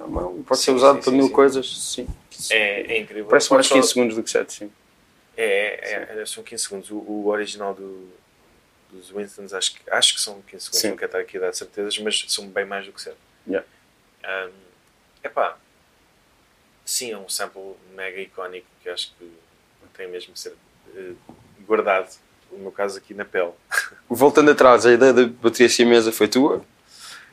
pode 0.46 0.60
ser 0.60 0.70
Sim, 0.70 0.76
usado 0.76 0.96
sim, 0.98 1.02
para 1.02 1.10
sim, 1.10 1.16
mil 1.16 1.30
coisas. 1.30 1.66
Sim. 1.66 2.06
é, 2.50 2.94
é 2.94 3.00
incrível. 3.00 3.26
Parece 3.26 3.52
mais 3.52 3.66
Só- 3.66 3.74
15 3.74 3.88
segundos 3.88 4.16
do 4.16 4.22
que 4.22 4.30
7, 4.30 4.52
sim. 4.52 4.70
É, 5.36 6.14
é, 6.16 6.22
é, 6.22 6.26
são 6.26 6.44
15 6.44 6.62
segundos. 6.62 6.90
O, 6.92 6.96
o 6.96 7.26
original 7.26 7.74
do, 7.74 8.08
dos 8.94 9.10
Winstons 9.10 9.52
acho 9.52 9.74
que, 9.74 9.90
acho 9.90 10.14
que 10.14 10.20
são 10.20 10.40
15 10.42 10.64
segundos. 10.64 10.80
Sim. 10.80 10.88
Não 10.90 10.96
quero 10.96 11.08
estar 11.08 11.18
aqui 11.18 11.36
a 11.36 11.40
dar 11.40 11.52
certezas, 11.52 11.98
mas 11.98 12.24
são 12.28 12.46
bem 12.48 12.64
mais 12.64 12.86
do 12.86 12.92
que 12.92 13.00
7. 13.02 13.16
Yeah. 13.46 13.66
Um, 14.24 14.50
epá, 15.22 15.56
sim, 16.84 17.12
é 17.12 17.18
um 17.18 17.28
sample 17.28 17.74
mega 17.94 18.20
icónico 18.20 18.66
que 18.82 18.88
acho 18.88 19.12
que 19.18 19.30
tem 19.96 20.08
mesmo 20.08 20.32
que 20.32 20.40
ser 20.40 20.54
eh, 20.96 21.12
guardado. 21.66 22.08
No 22.50 22.58
meu 22.58 22.72
caso, 22.72 22.98
aqui 22.98 23.14
na 23.14 23.24
pele. 23.24 23.50
Voltando 24.08 24.50
atrás, 24.50 24.86
a 24.86 24.92
ideia 24.92 25.12
da 25.12 25.26
bateria 25.26 25.68
chinesa 25.68 26.12
foi 26.12 26.28
tua? 26.28 26.64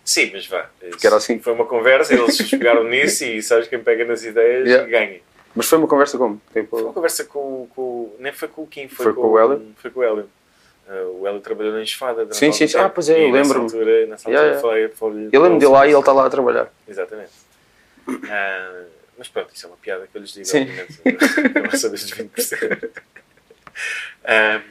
Sim, 0.04 0.32
mas 0.34 0.48
vá. 0.48 0.70
Porque 0.80 1.06
era 1.06 1.16
assim. 1.18 1.40
Foi 1.40 1.54
uma 1.54 1.66
conversa, 1.66 2.14
eles 2.14 2.42
pegaram 2.50 2.84
nisso 2.84 3.24
e 3.24 3.42
sabes 3.42 3.68
quem 3.68 3.82
pega 3.84 4.04
nas 4.04 4.24
ideias 4.24 4.68
Yeah. 4.68 4.88
ganha. 4.90 5.22
Mas 5.54 5.68
foi 5.68 5.78
uma 5.78 5.88
conversa 5.88 6.18
como? 6.18 6.42
Foi 6.52 6.62
uma 6.62 6.66
Tipo, 6.68 6.94
conversa 6.94 7.24
com, 7.26 7.68
com. 7.76 8.16
Nem 8.20 8.32
foi 8.34 8.48
com 8.48 8.64
o 8.64 8.68
Kim, 8.68 8.88
foi, 8.88 9.06
Foi 9.06 9.14
com 9.14 9.28
o 9.28 9.38
Hélio? 9.40 9.74
Foi 9.78 9.92
com 9.92 10.00
o 10.00 10.04
Hélio. 10.04 10.30
Uh, 10.94 11.22
o 11.22 11.28
Hélio 11.28 11.40
trabalhou 11.40 11.72
na 11.74 11.82
Enxofada. 11.82 12.28
Sim, 12.34 12.52
sim, 12.52 12.68
sim. 12.68 12.78
Ah, 12.78 12.90
pois 12.90 13.08
é, 13.08 13.24
eu 13.24 13.30
E 13.30 13.32
nessa 13.32 13.58
altura- 13.58 14.06
Nessa 14.08 14.28
altura 14.30 14.44
Yeah, 14.46 14.60
foi- 14.60 14.90
foi- 14.90 15.30
eu 15.32 15.42
lembro 15.42 15.58
de 15.60 15.66
lá 15.66 15.88
e 15.88 15.92
ele 15.92 16.00
está 16.00 16.12
lá 16.12 16.26
a 16.26 16.30
trabalhar. 16.30 16.70
Exatamente. 16.88 17.32
Ah, 18.30 18.84
mas 19.18 19.30
pronto, 19.30 19.56
isso 19.56 19.66
é 19.66 19.70
uma 19.70 19.78
piada 19.78 20.06
que 20.06 20.18
eu 20.18 20.22
lhes 20.22 20.34
digo, 20.34 20.46
Sim. 20.46 20.64
obviamente. 20.64 21.00
Não 21.56 21.66
é 21.66 21.78
só 21.78 21.88
destes 21.88 22.12
20%. 22.12 22.92
Ah, 24.26 24.62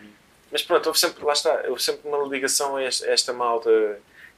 mas 0.53 0.63
pronto, 0.63 0.87
houve 0.89 0.99
sempre, 0.99 1.25
lá 1.25 1.33
está, 1.33 1.65
houve 1.69 1.83
sempre 1.83 2.07
uma 2.07 2.19
ligação 2.29 2.77
a 2.77 2.83
esta, 2.83 3.07
a 3.07 3.11
esta 3.13 3.33
malta, 3.33 3.71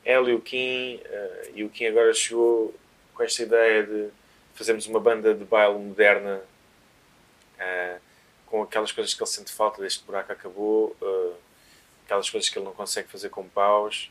Hélio 0.04 0.28
e 0.30 0.34
o 0.34 0.40
Kim, 0.40 1.00
ah, 1.04 1.42
e 1.54 1.64
o 1.64 1.68
Kim 1.68 1.86
agora 1.86 2.12
chegou 2.14 2.72
com 3.14 3.22
esta 3.24 3.42
ideia 3.42 3.82
de 3.82 4.08
fazermos 4.54 4.86
uma 4.86 5.00
banda 5.00 5.34
de 5.34 5.44
baile 5.44 5.74
moderna 5.78 6.40
com 8.46 8.62
aquelas 8.62 8.92
coisas 8.92 9.14
que 9.14 9.22
ele 9.22 9.30
sente 9.30 9.50
falta 9.50 9.80
desde 9.80 9.98
que 10.00 10.04
o 10.04 10.06
buraco 10.08 10.30
acabou, 10.32 10.94
aquelas 12.12 12.28
coisas 12.28 12.50
que 12.50 12.58
ele 12.58 12.66
não 12.66 12.72
consegue 12.72 13.08
fazer 13.08 13.30
com 13.30 13.48
paus, 13.48 14.10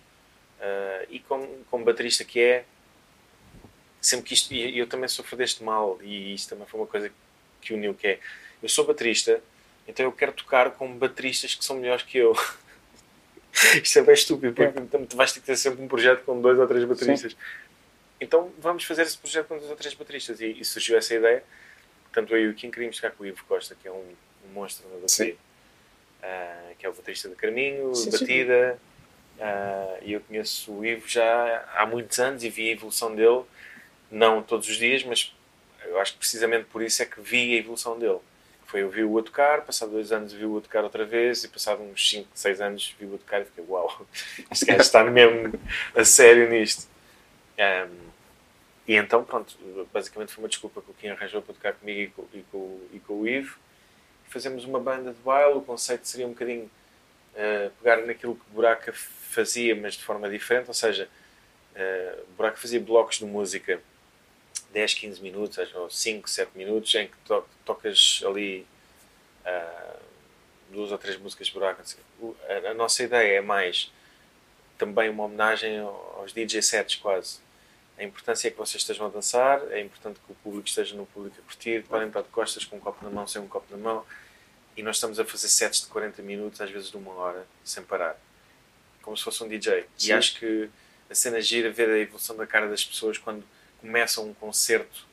ah, 0.59 1.05
e 1.09 1.19
como, 1.19 1.47
como 1.69 1.85
baterista 1.85 2.23
que 2.23 2.39
é, 2.39 2.65
sempre 4.01 4.27
que 4.27 4.33
isto, 4.33 4.53
e 4.53 4.77
eu 4.77 4.87
também 4.87 5.07
sofro 5.07 5.37
deste 5.37 5.63
mal, 5.63 5.99
e 6.01 6.33
isto 6.33 6.49
também 6.49 6.65
foi 6.65 6.79
uma 6.79 6.87
coisa 6.87 7.11
que 7.61 7.73
uniu, 7.73 7.93
que 7.93 8.07
é, 8.07 8.19
eu 8.61 8.67
sou 8.67 8.85
baterista, 8.85 9.41
então 9.87 10.05
eu 10.05 10.11
quero 10.11 10.31
tocar 10.31 10.71
com 10.71 10.91
bateristas 10.97 11.53
que 11.53 11.63
são 11.63 11.77
melhores 11.77 12.03
que 12.03 12.17
eu. 12.17 12.35
isto 13.83 13.99
é 13.99 14.01
bem 14.01 14.13
estúpido, 14.13 14.53
porque 14.53 14.79
então 14.79 15.05
tu 15.05 15.15
vais 15.15 15.31
ter 15.31 15.39
que 15.39 15.45
ter 15.45 15.57
sempre 15.57 15.83
um 15.83 15.87
projeto 15.87 16.23
com 16.23 16.39
dois 16.41 16.57
ou 16.57 16.67
três 16.67 16.85
bateristas. 16.85 17.35
Então 18.19 18.51
vamos 18.59 18.83
fazer 18.83 19.01
esse 19.03 19.17
projeto 19.17 19.47
com 19.47 19.57
dois 19.57 19.69
ou 19.69 19.75
três 19.75 19.93
bateristas. 19.93 20.39
E, 20.39 20.59
e 20.59 20.63
surgiu 20.63 20.97
essa 20.97 21.13
ideia. 21.13 21.43
Tanto 22.13 22.35
eu 22.35 22.45
e 22.45 22.49
o 22.49 22.53
Kim 22.53 22.69
queríamos 22.69 22.97
tocar 22.97 23.11
com 23.11 23.23
o 23.23 23.27
Ivo 23.27 23.43
Costa, 23.45 23.75
que 23.75 23.87
é 23.87 23.91
um, 23.91 24.13
um 24.45 24.53
monstro 24.53 24.87
na 24.87 24.99
bateria. 24.99 25.33
Sim. 25.33 25.37
Ah, 26.23 26.71
que 26.77 26.85
é 26.85 26.89
o 26.89 26.93
baterista 26.93 27.29
de 27.29 27.35
Carminho, 27.35 27.93
Sim. 27.95 28.11
Batida. 28.11 28.79
Ah, 29.39 29.97
E 30.01 30.13
eu 30.13 30.21
conheço 30.21 30.71
o 30.71 30.85
Ivo 30.85 31.07
já 31.07 31.65
há 31.75 31.85
muitos 31.85 32.19
anos 32.19 32.43
e 32.43 32.49
vi 32.49 32.69
a 32.69 32.73
evolução 32.73 33.15
dele. 33.15 33.43
Não 34.09 34.41
todos 34.43 34.67
os 34.67 34.77
dias, 34.77 35.03
mas 35.03 35.33
eu 35.85 35.99
acho 35.99 36.13
que 36.13 36.19
precisamente 36.19 36.65
por 36.65 36.81
isso 36.81 37.01
é 37.01 37.05
que 37.05 37.21
vi 37.21 37.55
a 37.55 37.59
evolução 37.59 37.97
dele. 37.97 38.19
Foi 38.65 38.81
eu 38.83 38.89
vi-o 38.89 39.17
a 39.19 39.23
tocar, 39.23 39.61
passado 39.65 39.91
dois 39.91 40.11
anos 40.11 40.31
vi-o 40.31 40.57
a 40.57 40.61
tocar 40.61 40.83
outra 40.83 41.05
vez 41.05 41.43
e 41.43 41.47
passado 41.49 41.81
uns 41.83 42.09
5, 42.09 42.29
6 42.33 42.61
anos 42.61 42.95
vi-o 42.99 43.15
a 43.15 43.17
tocar 43.17 43.41
e 43.41 43.45
fiquei, 43.45 43.63
uau, 43.67 44.05
este 44.51 44.65
gajo 44.65 44.81
está 44.81 45.03
mesmo 45.03 45.59
a 45.95 46.05
sério 46.05 46.49
nisto. 46.49 46.87
Ahm, 47.59 48.11
e 48.87 48.95
então, 48.95 49.23
pronto, 49.23 49.55
basicamente 49.93 50.31
foi 50.33 50.43
uma 50.43 50.47
desculpa 50.49 50.81
que 50.81 50.91
o 50.91 50.93
Kim 50.93 51.09
arranjou 51.09 51.41
para 51.41 51.53
tocar 51.53 51.73
comigo 51.73 52.01
e 52.01 52.07
com, 52.07 52.37
e 52.39 52.43
com, 52.51 52.79
e 52.93 52.99
com 52.99 53.13
o 53.21 53.27
Ivo. 53.27 53.57
Fazemos 54.31 54.63
uma 54.65 54.79
banda 54.79 55.11
de 55.11 55.19
baile, 55.19 55.57
o 55.57 55.61
conceito 55.61 56.07
seria 56.07 56.25
um 56.25 56.29
bocadinho 56.29 56.71
uh, 57.33 57.69
pegar 57.81 57.97
naquilo 58.05 58.35
que 58.35 58.49
Buraca 58.49 58.91
fazia, 58.93 59.75
mas 59.75 59.95
de 59.95 60.03
forma 60.03 60.29
diferente, 60.29 60.67
ou 60.67 60.73
seja, 60.73 61.07
uh, 61.75 62.25
Buraca 62.37 62.57
fazia 62.57 62.79
blocos 62.79 63.19
de 63.19 63.25
música 63.25 63.81
10, 64.71 64.93
15 64.93 65.21
minutos, 65.21 65.75
ou 65.75 65.89
5, 65.89 66.29
7 66.29 66.57
minutos, 66.57 66.95
em 66.95 67.07
que 67.07 67.17
to 67.25 67.45
tocas 67.65 68.23
ali 68.25 68.65
uh, 69.45 69.99
duas 70.71 70.91
ou 70.91 70.97
três 70.97 71.17
músicas 71.17 71.47
de 71.47 71.53
Buraca. 71.53 71.83
A, 72.47 72.69
a 72.69 72.73
nossa 72.73 73.03
ideia 73.03 73.37
é 73.37 73.41
mais 73.41 73.91
também 74.77 75.09
uma 75.09 75.25
homenagem 75.25 75.77
aos 75.79 76.33
DJ 76.33 76.61
sets 76.61 76.95
quase 76.95 77.39
a 78.01 78.03
importância 78.03 78.47
é 78.47 78.51
que 78.51 78.57
vocês 78.57 78.81
estejam 78.81 79.05
a 79.05 79.09
dançar, 79.09 79.61
é 79.71 79.79
importante 79.79 80.19
que 80.25 80.31
o 80.31 80.35
público 80.35 80.67
esteja 80.67 80.95
no 80.95 81.05
público 81.05 81.35
a 81.39 81.43
curtir, 81.43 81.83
podem 81.87 82.07
estar 82.07 82.21
de 82.21 82.29
costas 82.29 82.65
com 82.65 82.77
um 82.77 82.79
copo 82.79 83.03
na 83.03 83.11
mão, 83.11 83.27
sem 83.27 83.39
um 83.39 83.47
copo 83.47 83.67
na 83.69 83.77
mão, 83.77 84.03
e 84.75 84.83
nós 84.83 84.97
estamos 84.97 85.19
a 85.19 85.25
fazer 85.25 85.47
sets 85.47 85.81
de 85.81 85.87
40 85.87 86.21
minutos, 86.21 86.61
às 86.61 86.69
vezes 86.69 86.89
de 86.89 86.97
uma 86.97 87.11
hora, 87.13 87.45
sem 87.63 87.83
parar, 87.83 88.19
como 89.01 89.15
se 89.15 89.23
fosse 89.23 89.43
um 89.43 89.47
DJ. 89.47 89.85
Sim. 89.97 90.09
E 90.09 90.13
acho 90.13 90.39
que 90.39 90.69
a 91.09 91.15
cena 91.15 91.41
gira 91.41 91.71
ver 91.71 91.89
a 91.89 91.97
evolução 91.97 92.35
da 92.35 92.47
cara 92.47 92.67
das 92.67 92.83
pessoas 92.83 93.17
quando 93.17 93.43
começam 93.79 94.27
um 94.27 94.33
concerto, 94.33 95.05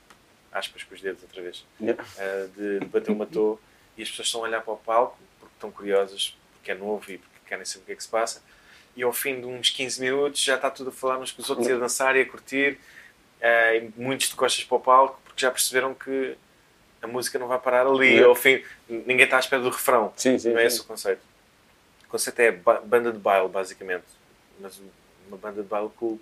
aspas 0.52 0.82
com 0.82 0.94
os 0.94 1.00
dedos 1.00 1.22
outra 1.22 1.42
vez, 1.42 1.64
yeah. 1.80 2.02
uh, 2.02 2.48
de, 2.48 2.80
de 2.80 2.86
bater 2.86 3.10
uma 3.10 3.26
toa, 3.26 3.58
e 3.96 4.02
as 4.02 4.08
pessoas 4.08 4.28
estão 4.28 4.42
a 4.42 4.44
olhar 4.44 4.62
para 4.62 4.74
o 4.74 4.76
palco 4.76 5.18
porque 5.40 5.54
estão 5.54 5.70
curiosas, 5.70 6.36
porque 6.54 6.70
é 6.70 6.74
novo 6.74 7.10
e 7.10 7.18
porque 7.18 7.38
querem 7.46 7.64
saber 7.64 7.82
o 7.82 7.86
que 7.86 7.92
é 7.92 7.96
que 7.96 8.02
se 8.02 8.08
passa 8.08 8.42
e 8.98 9.02
ao 9.04 9.12
fim 9.12 9.40
de 9.40 9.46
uns 9.46 9.70
15 9.70 10.00
minutos 10.00 10.42
já 10.42 10.56
está 10.56 10.68
tudo 10.68 10.90
a 10.90 10.92
falar 10.92 11.18
uns 11.18 11.30
com 11.30 11.40
os 11.40 11.48
outros 11.48 11.68
e 11.68 11.72
a 11.72 11.78
dançar 11.78 12.16
e 12.16 12.20
a 12.20 12.26
curtir 12.26 12.78
uh, 13.40 13.76
e 13.76 13.92
muitos 13.96 14.28
de 14.28 14.34
costas 14.34 14.64
para 14.64 14.76
o 14.76 14.80
palco 14.80 15.20
porque 15.24 15.40
já 15.40 15.52
perceberam 15.52 15.94
que 15.94 16.36
a 17.02 17.06
música 17.06 17.38
não 17.38 17.46
vai 17.46 17.58
parar 17.58 17.86
ali 17.86 18.22
ao 18.22 18.34
fim 18.34 18.62
ninguém 18.88 19.24
está 19.24 19.36
à 19.36 19.40
espera 19.40 19.62
do 19.62 19.70
refrão. 19.70 20.12
Sim, 20.16 20.38
sim, 20.38 20.50
não 20.50 20.58
é 20.58 20.62
sim. 20.62 20.66
esse 20.66 20.80
o 20.80 20.84
conceito. 20.84 21.20
O 22.06 22.10
conceito 22.10 22.40
é 22.40 22.52
banda 22.52 23.12
de 23.12 23.18
baile 23.18 23.48
basicamente. 23.48 24.04
Mas 24.60 24.80
uma 25.28 25.36
banda 25.36 25.62
de 25.62 25.68
baile 25.68 25.90
cool 25.96 26.20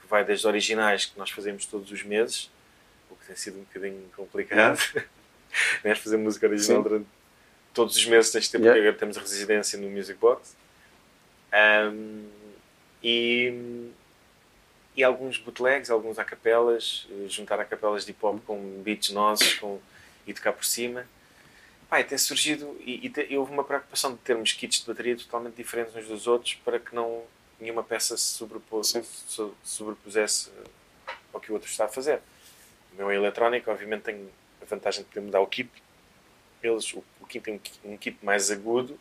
que 0.00 0.06
vai 0.06 0.24
desde 0.24 0.46
originais 0.46 1.06
que 1.06 1.18
nós 1.18 1.30
fazemos 1.30 1.66
todos 1.66 1.90
os 1.90 2.02
meses 2.02 2.50
o 3.10 3.16
que 3.16 3.26
tem 3.26 3.36
sido 3.36 3.58
um 3.58 3.62
bocadinho 3.62 4.02
complicado. 4.16 4.78
É 5.84 5.94
fazer 5.94 6.16
música 6.16 6.48
original 6.48 6.78
sim. 6.78 6.82
durante 6.82 7.06
todos 7.72 7.96
os 7.96 8.04
meses 8.06 8.32
tens 8.32 8.48
tempo 8.48 8.64
yeah. 8.64 8.76
porque 8.76 8.88
agora 8.88 8.98
temos 8.98 9.16
residência 9.16 9.78
no 9.78 9.88
Music 9.88 10.18
Box. 10.18 10.56
Um, 11.52 12.26
e, 13.00 13.90
e 14.96 15.04
alguns 15.04 15.38
bootlegs, 15.38 15.90
alguns 15.90 16.18
acapelas, 16.18 17.06
eh, 17.08 17.28
juntar 17.28 17.60
acapelas 17.60 18.04
de 18.04 18.10
hip 18.10 18.26
hop 18.26 18.40
com 18.44 18.82
beats 18.82 19.10
nossos 19.10 19.54
com, 19.54 19.78
e 20.26 20.34
tocar 20.34 20.52
por 20.52 20.64
cima. 20.64 21.06
Tem 22.08 22.18
surgido 22.18 22.76
e, 22.80 23.06
e, 23.06 23.08
te, 23.08 23.24
e, 23.30 23.38
houve 23.38 23.52
uma 23.52 23.62
preocupação 23.62 24.12
de 24.12 24.18
termos 24.18 24.52
kits 24.52 24.80
de 24.80 24.86
bateria 24.86 25.16
totalmente 25.16 25.54
diferentes 25.54 25.94
uns 25.94 26.08
dos 26.08 26.26
outros 26.26 26.54
para 26.54 26.80
que 26.80 26.92
não 26.92 27.22
nenhuma 27.60 27.84
peça 27.84 28.16
se 28.16 28.24
sobrepos, 28.24 28.88
so, 29.28 29.54
sobrepusesse 29.62 30.50
ao 31.32 31.40
que 31.40 31.52
o 31.52 31.54
outro 31.54 31.70
está 31.70 31.84
a 31.84 31.88
fazer. 31.88 32.20
O 32.92 32.96
meu 32.96 33.10
é 33.12 33.14
eletrónico, 33.14 33.70
obviamente, 33.70 34.02
tem 34.02 34.28
a 34.60 34.64
vantagem 34.64 35.04
de 35.04 35.08
poder 35.08 35.20
mudar 35.20 35.40
o 35.40 35.46
keep. 35.46 35.70
Eles, 36.60 36.92
o, 36.94 37.04
o 37.20 37.26
keep 37.26 37.44
tem 37.44 37.60
um 37.84 37.96
keep 37.96 38.24
mais 38.24 38.50
agudo 38.50 38.98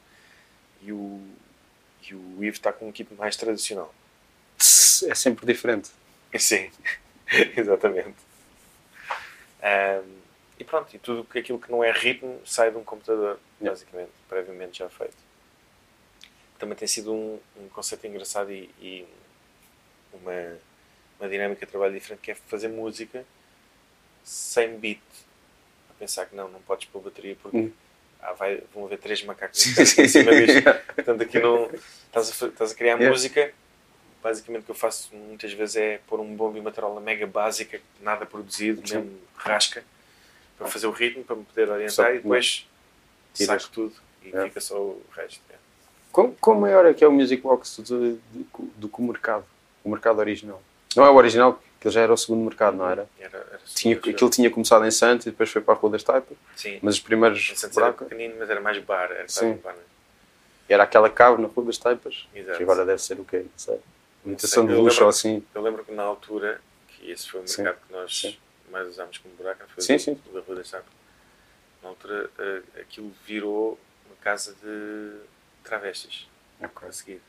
e 0.81 0.91
o, 0.91 1.19
e 2.07 2.13
o 2.13 2.43
Ivo 2.43 2.57
está 2.57 2.71
com 2.71 2.85
um 2.85 2.89
equipe 2.89 3.13
mais 3.15 3.35
tradicional. 3.35 3.93
É 5.07 5.15
sempre 5.15 5.45
diferente. 5.45 5.89
Sim, 6.37 6.69
exatamente. 7.57 8.17
Um, 9.63 10.22
e 10.63 10.65
pronto, 10.65 10.95
e 10.95 10.99
tudo 10.99 11.27
aquilo 11.37 11.59
que 11.59 11.71
não 11.71 11.83
é 11.83 11.91
ritmo 11.91 12.39
sai 12.45 12.71
de 12.71 12.77
um 12.77 12.83
computador, 12.83 13.39
basicamente, 13.59 14.11
previamente 14.27 14.79
já 14.79 14.89
feito. 14.89 15.17
Também 16.57 16.77
tem 16.77 16.87
sido 16.87 17.13
um, 17.13 17.39
um 17.57 17.67
conceito 17.69 18.07
engraçado 18.07 18.51
e, 18.51 18.69
e, 18.79 19.05
uma, 20.13 20.57
uma 21.19 21.29
dinâmica 21.29 21.65
de 21.65 21.71
trabalho 21.71 21.93
diferente 21.93 22.21
que 22.21 22.31
é 22.31 22.35
fazer 22.35 22.69
música 22.69 23.25
sem 24.23 24.77
beat. 24.77 25.01
A 25.89 25.93
pensar 25.99 26.25
que 26.25 26.35
não, 26.35 26.47
não 26.47 26.61
podes 26.61 26.87
pôr 26.87 27.01
bateria 27.01 27.35
porque 27.35 27.57
hum 27.57 27.73
ah, 28.23 28.33
vai, 28.33 28.63
vão 28.73 28.85
haver 28.85 28.97
três 28.99 29.21
macacos 29.23 29.77
em 29.77 30.07
cima 30.07 30.31
disto. 30.33 30.63
Portanto, 30.95 31.21
aqui 31.21 31.39
não. 31.39 31.69
Estás 32.05 32.41
a, 32.41 32.47
estás 32.47 32.71
a 32.71 32.75
criar 32.75 32.93
yeah. 32.93 33.09
música. 33.09 33.53
Basicamente, 34.21 34.61
o 34.61 34.65
que 34.65 34.71
eu 34.71 34.75
faço 34.75 35.13
muitas 35.13 35.51
vezes 35.51 35.75
é 35.75 35.99
pôr 36.07 36.21
um 36.21 36.33
bom 36.33 36.49
bimateral 36.49 36.97
mega 37.01 37.27
básica, 37.27 37.81
nada 37.99 38.25
produzido, 38.25 38.87
Sim. 38.87 38.95
mesmo 38.95 39.19
rasca, 39.35 39.83
para 40.57 40.67
fazer 40.67 40.87
o 40.87 40.91
ritmo, 40.91 41.23
para 41.23 41.35
me 41.35 41.43
poder 41.43 41.69
orientar 41.69 42.15
e 42.15 42.19
depois 42.19 42.67
saco 43.33 43.69
tudo 43.71 43.93
e 44.21 44.27
yeah. 44.27 44.47
fica 44.47 44.61
só 44.61 44.77
o 44.77 45.03
resto. 45.15 45.41
Quão, 46.11 46.31
quão 46.39 46.59
maior 46.59 46.85
é 46.85 46.93
que 46.93 47.03
é 47.03 47.07
o 47.07 47.11
Music 47.11 47.41
Box 47.41 47.81
do, 47.81 48.13
do, 48.13 48.45
do 48.77 48.87
que 48.87 49.01
o 49.01 49.03
mercado? 49.03 49.43
O 49.83 49.89
mercado 49.89 50.19
original? 50.19 50.61
Não 50.95 51.03
é 51.03 51.09
o 51.09 51.15
original, 51.15 51.59
que 51.79 51.87
ele 51.87 51.93
já 51.93 52.01
era 52.01 52.13
o 52.13 52.17
segundo 52.17 52.45
mercado, 52.45 52.77
não 52.77 52.87
era? 52.87 53.09
era, 53.19 53.37
era 53.37 53.59
tinha, 53.73 53.95
aquilo 53.95 54.29
tinha 54.29 54.49
começado 54.51 54.85
em 54.85 54.91
Santos 54.91 55.25
e 55.25 55.31
depois 55.31 55.49
foi 55.49 55.59
para 55.59 55.73
a 55.73 55.77
Rua 55.77 55.93
das 55.93 56.03
Taipas. 56.03 56.37
Sim. 56.55 56.77
Mas 56.83 56.95
os 56.95 56.99
primeiros. 56.99 57.49
Em 57.51 57.55
Santos 57.55 57.75
era 57.75 57.91
pequenino, 57.91 58.35
mas 58.37 58.47
era 58.47 58.61
mais 58.61 58.77
bar. 58.77 59.11
Era 59.11 59.27
Sim. 59.27 59.53
bar, 59.55 59.73
né? 59.73 59.81
E 60.69 60.73
era 60.73 60.83
aquela 60.83 61.09
cave 61.09 61.41
na 61.41 61.47
Rua 61.47 61.65
das 61.65 61.79
Taipas. 61.79 62.27
Exato. 62.35 62.57
Que 62.57 62.63
agora 62.63 62.85
deve 62.85 63.01
ser 63.01 63.19
o 63.19 63.25
quê? 63.25 63.39
Não 63.39 63.49
sei. 63.57 63.79
Imitação 64.23 64.67
de 64.67 64.73
luxo 64.73 65.01
ou 65.03 65.09
assim. 65.09 65.43
Eu 65.53 65.63
lembro 65.63 65.83
que 65.83 65.91
na 65.91 66.03
altura, 66.03 66.61
que 66.89 67.09
esse 67.09 67.27
foi 67.27 67.41
o 67.41 67.43
mercado 67.43 67.75
Sim. 67.75 67.87
que 67.87 67.93
nós 67.93 68.21
Sim. 68.21 68.37
Mais 68.73 68.87
usámos 68.87 69.17
como 69.19 69.33
buraco, 69.35 69.61
foi 69.73 69.83
Sim, 69.83 69.95
o 69.95 69.99
sim. 69.99 70.19
da 70.33 70.39
Rua 70.41 70.55
das 70.57 70.69
Taipas. 70.69 70.91
Na 71.81 71.89
altura, 71.89 72.29
uh, 72.39 72.79
aquilo 72.81 73.13
virou 73.25 73.79
uma 74.07 74.15
casa 74.21 74.53
de 74.63 75.11
travestis. 75.63 76.27
Ok. 76.61 76.87
A 76.87 76.91
seguir 76.91 77.21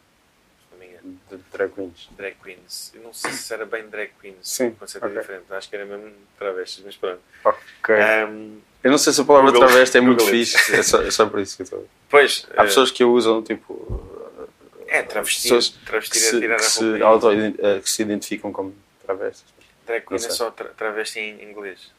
não 0.72 0.78
me 0.78 0.86
engano. 0.86 1.20
De 1.30 1.36
drag 1.52 1.72
queens. 1.72 2.08
Drag 2.16 2.34
queens. 2.42 2.92
Eu 2.94 3.02
não 3.02 3.12
sei 3.12 3.32
se 3.32 3.52
era 3.54 3.64
bem 3.66 3.86
drag 3.88 4.10
queens. 4.20 4.36
Sim, 4.42 4.68
O 4.68 4.76
conceito 4.76 5.04
ok. 5.04 5.16
é 5.16 5.20
diferente. 5.20 5.44
Acho 5.52 5.68
que 5.68 5.76
era 5.76 5.84
mesmo 5.86 6.12
travestis, 6.38 6.84
mas 6.84 6.96
pronto. 6.96 7.20
Ok. 7.44 7.94
Um, 8.28 8.60
eu 8.82 8.90
não 8.90 8.98
sei 8.98 9.12
se 9.12 9.20
a 9.20 9.24
palavra 9.24 9.50
Google- 9.52 9.66
travesti 9.68 9.98
é 9.98 10.00
muito 10.00 10.18
Google 10.24 10.34
fixe. 10.34 10.74
É 10.76 10.82
só, 10.82 11.02
é 11.02 11.10
só 11.10 11.26
por 11.26 11.40
isso 11.40 11.56
que 11.56 11.62
eu 11.62 11.64
estou. 11.64 11.88
pois, 12.08 12.46
Há 12.56 12.62
eh, 12.62 12.66
pessoas 12.66 12.90
que 12.90 13.02
a 13.02 13.06
usam, 13.06 13.42
tipo. 13.42 14.48
é 14.88 15.02
travestir, 15.02 15.42
pessoas 15.44 15.68
travestir 15.84 16.12
que 16.20 16.26
é 16.26 16.30
se, 16.30 16.40
tirar 16.40 16.56
que 16.56 16.62
a 16.62 16.68
se, 16.68 16.90
roupa. 16.90 17.04
auto, 17.06 17.30
eh, 17.32 17.80
que 17.80 17.90
se 17.90 18.02
identificam 18.02 18.52
como 18.52 18.74
travestis. 19.04 19.44
Drag 19.86 20.02
queen 20.06 20.16
é 20.16 20.30
só 20.30 20.50
tra 20.50 20.68
travesti 20.70 21.20
em 21.20 21.42
inglês. 21.50 21.92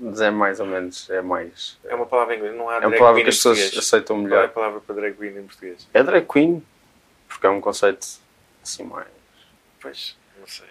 Mas 0.00 0.20
é 0.20 0.30
mais 0.30 0.60
ou 0.60 0.66
menos. 0.66 1.08
É 1.10 1.20
mais. 1.20 1.78
É 1.84 1.94
uma 1.94 2.06
palavra 2.06 2.34
em 2.34 2.38
inglês, 2.38 2.56
não 2.56 2.68
há 2.70 2.76
É 2.76 2.80
drag 2.80 2.92
uma 2.92 2.98
palavra 2.98 3.22
que 3.22 3.28
as 3.28 3.36
pessoas 3.36 3.76
aceitam 3.76 4.16
Qual 4.16 4.24
é 4.24 4.26
a 4.26 4.28
melhor. 4.28 4.48
palavra 4.50 4.80
para 4.80 4.94
drag 4.94 5.16
queen 5.16 5.38
em 5.38 5.46
português? 5.46 5.86
É 5.92 6.02
drag 6.02 6.26
queen, 6.26 6.64
porque 7.28 7.46
é 7.46 7.50
um 7.50 7.60
conceito 7.60 8.06
assim 8.62 8.84
mais. 8.84 9.08
Pois, 9.80 10.16
não 10.38 10.46
sei. 10.46 10.66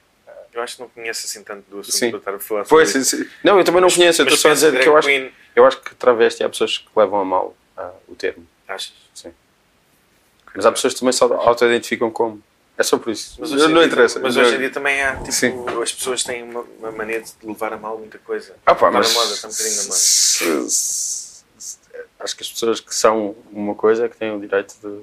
Eu 0.53 0.61
acho 0.61 0.75
que 0.75 0.81
não 0.81 0.89
conheço 0.89 1.25
assim 1.25 1.43
tanto 1.43 1.63
do 1.69 1.79
assunto 1.79 1.93
Sim. 1.95 2.09
para 2.09 2.17
estar 2.19 2.33
a 2.35 2.39
falar 2.39 2.65
Pois, 2.65 2.89
sobre 2.89 3.05
sim, 3.05 3.23
sim. 3.23 3.29
Não, 3.43 3.57
eu 3.57 3.63
também 3.63 3.79
não 3.81 3.89
conheço, 3.89 4.21
eu 4.21 4.25
estou 4.27 4.33
Mas 4.33 4.39
só 4.41 4.49
a 4.49 4.53
dizer 4.53 4.81
que 4.83 4.89
eu 4.89 4.97
acho, 4.97 5.07
queen, 5.07 5.31
eu 5.55 5.65
acho 5.65 5.79
que 5.81 5.95
travesti 5.95 6.43
há 6.43 6.49
pessoas 6.49 6.77
que 6.79 6.89
levam 6.95 7.21
a 7.21 7.25
mal 7.25 7.55
ah, 7.77 7.91
o 8.07 8.15
termo. 8.15 8.45
Achas? 8.67 8.93
Sim. 9.13 9.33
Mas 10.53 10.65
há 10.65 10.71
pessoas 10.71 10.93
que 10.93 10.99
também 10.99 11.13
só 11.13 11.31
auto-identificam 11.33 12.11
como. 12.11 12.41
É 12.81 12.83
só 12.83 12.97
por 12.97 13.11
isso. 13.11 13.35
Mas 13.39 13.51
hoje, 13.51 13.63
em 13.63 13.67
não 13.67 13.75
dia, 13.81 13.85
interessa. 13.85 14.19
mas 14.19 14.35
hoje 14.35 14.55
em 14.55 14.57
dia 14.57 14.69
também 14.71 15.01
há, 15.03 15.15
tipo, 15.17 15.31
Sim. 15.31 15.53
as 15.83 15.91
pessoas 15.93 16.23
têm 16.23 16.41
uma, 16.43 16.65
uma 16.79 16.91
maneira 16.91 17.23
de 17.23 17.31
levar 17.47 17.71
a 17.73 17.77
mal 17.77 17.95
muita 17.97 18.17
coisa. 18.17 18.55
Ah, 18.65 18.73
pá, 18.73 18.87
Está 18.87 18.99
mas 18.99 19.13
moda, 19.13 19.33
está 19.33 19.47
um 19.47 19.51
bocadinho 19.51 19.75
na 19.77 19.83
moda. 19.83 19.95
acho 22.19 22.35
que 22.35 22.43
as 22.43 22.49
pessoas 22.51 22.79
que 22.79 22.93
são 22.95 23.35
uma 23.51 23.75
coisa 23.75 24.05
é 24.05 24.09
que 24.09 24.17
têm 24.17 24.35
o 24.35 24.39
direito 24.39 24.73
de. 24.83 25.01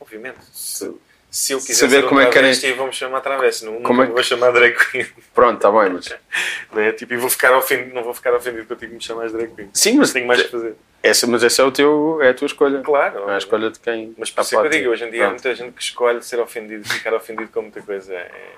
Obviamente. 0.00 0.36
Se, 0.52 0.86
de- 0.88 0.94
se 1.30 1.52
eu 1.52 1.58
quiser 1.60 1.74
Saber 1.88 2.06
como 2.08 2.20
é 2.20 2.26
que 2.26 2.32
querem- 2.32 2.50
travesti, 2.52 2.72
vamos 2.78 2.94
chamar 2.96 3.20
travesti. 3.20 3.64
Não, 3.64 3.82
Como 3.82 4.02
é 4.02 4.06
que- 4.06 4.12
vou 4.12 4.22
chamar 4.22 4.50
drag 4.52 4.74
queen. 4.90 5.06
Pronto, 5.34 5.56
está 5.56 5.70
bem, 5.72 5.90
mas. 5.94 6.08
Não 6.72 6.80
é? 6.82 6.92
Tipo, 6.92 7.14
e 7.14 7.16
vou 7.16 7.30
ficar 7.30 7.56
ofendido, 7.56 7.94
não 7.94 8.02
vou 8.04 8.12
ficar 8.14 8.34
ofendido 8.34 8.66
contigo 8.66 8.90
que 8.90 8.96
me 8.96 9.02
chamas 9.02 9.32
drag 9.32 9.54
queen. 9.54 9.70
Sim, 9.72 9.96
mas, 9.96 10.12
Tenho 10.12 10.26
mais 10.26 10.42
que 10.42 10.48
fazer. 10.48 10.74
Essa, 11.08 11.26
mas 11.26 11.44
essa 11.44 11.62
é, 11.62 11.64
o 11.64 11.72
teu, 11.72 12.18
é 12.22 12.30
a 12.30 12.34
tua 12.34 12.46
escolha. 12.46 12.80
Claro. 12.80 13.30
É 13.30 13.34
a 13.34 13.38
escolha 13.38 13.70
de 13.70 13.78
quem. 13.78 14.14
Mas 14.18 14.30
por 14.30 14.42
isso 14.42 14.58
é 14.58 14.60
que 14.60 14.66
eu 14.66 14.70
digo, 14.70 14.90
hoje 14.90 15.04
em 15.04 15.10
dia 15.10 15.24
há 15.24 15.28
Pronto. 15.28 15.42
muita 15.42 15.54
gente 15.54 15.74
que 15.74 15.82
escolhe 15.82 16.22
ser 16.22 16.40
ofendido, 16.40 16.88
ficar 16.88 17.14
ofendido 17.14 17.50
com 17.50 17.62
muita 17.62 17.82
coisa. 17.82 18.14
É 18.14 18.54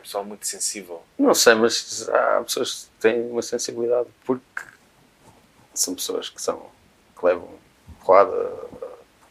pessoal 0.00 0.24
muito 0.24 0.46
sensível. 0.46 1.02
Não 1.18 1.34
sei, 1.34 1.54
mas 1.54 2.08
há 2.08 2.42
pessoas 2.42 2.84
que 2.84 3.00
têm 3.00 3.30
uma 3.30 3.42
sensibilidade 3.42 4.08
porque 4.24 4.62
são 5.74 5.94
pessoas 5.94 6.28
que 6.28 6.40
são 6.40 6.70
que 7.18 7.24
levam 7.24 7.48
porrada 8.04 8.50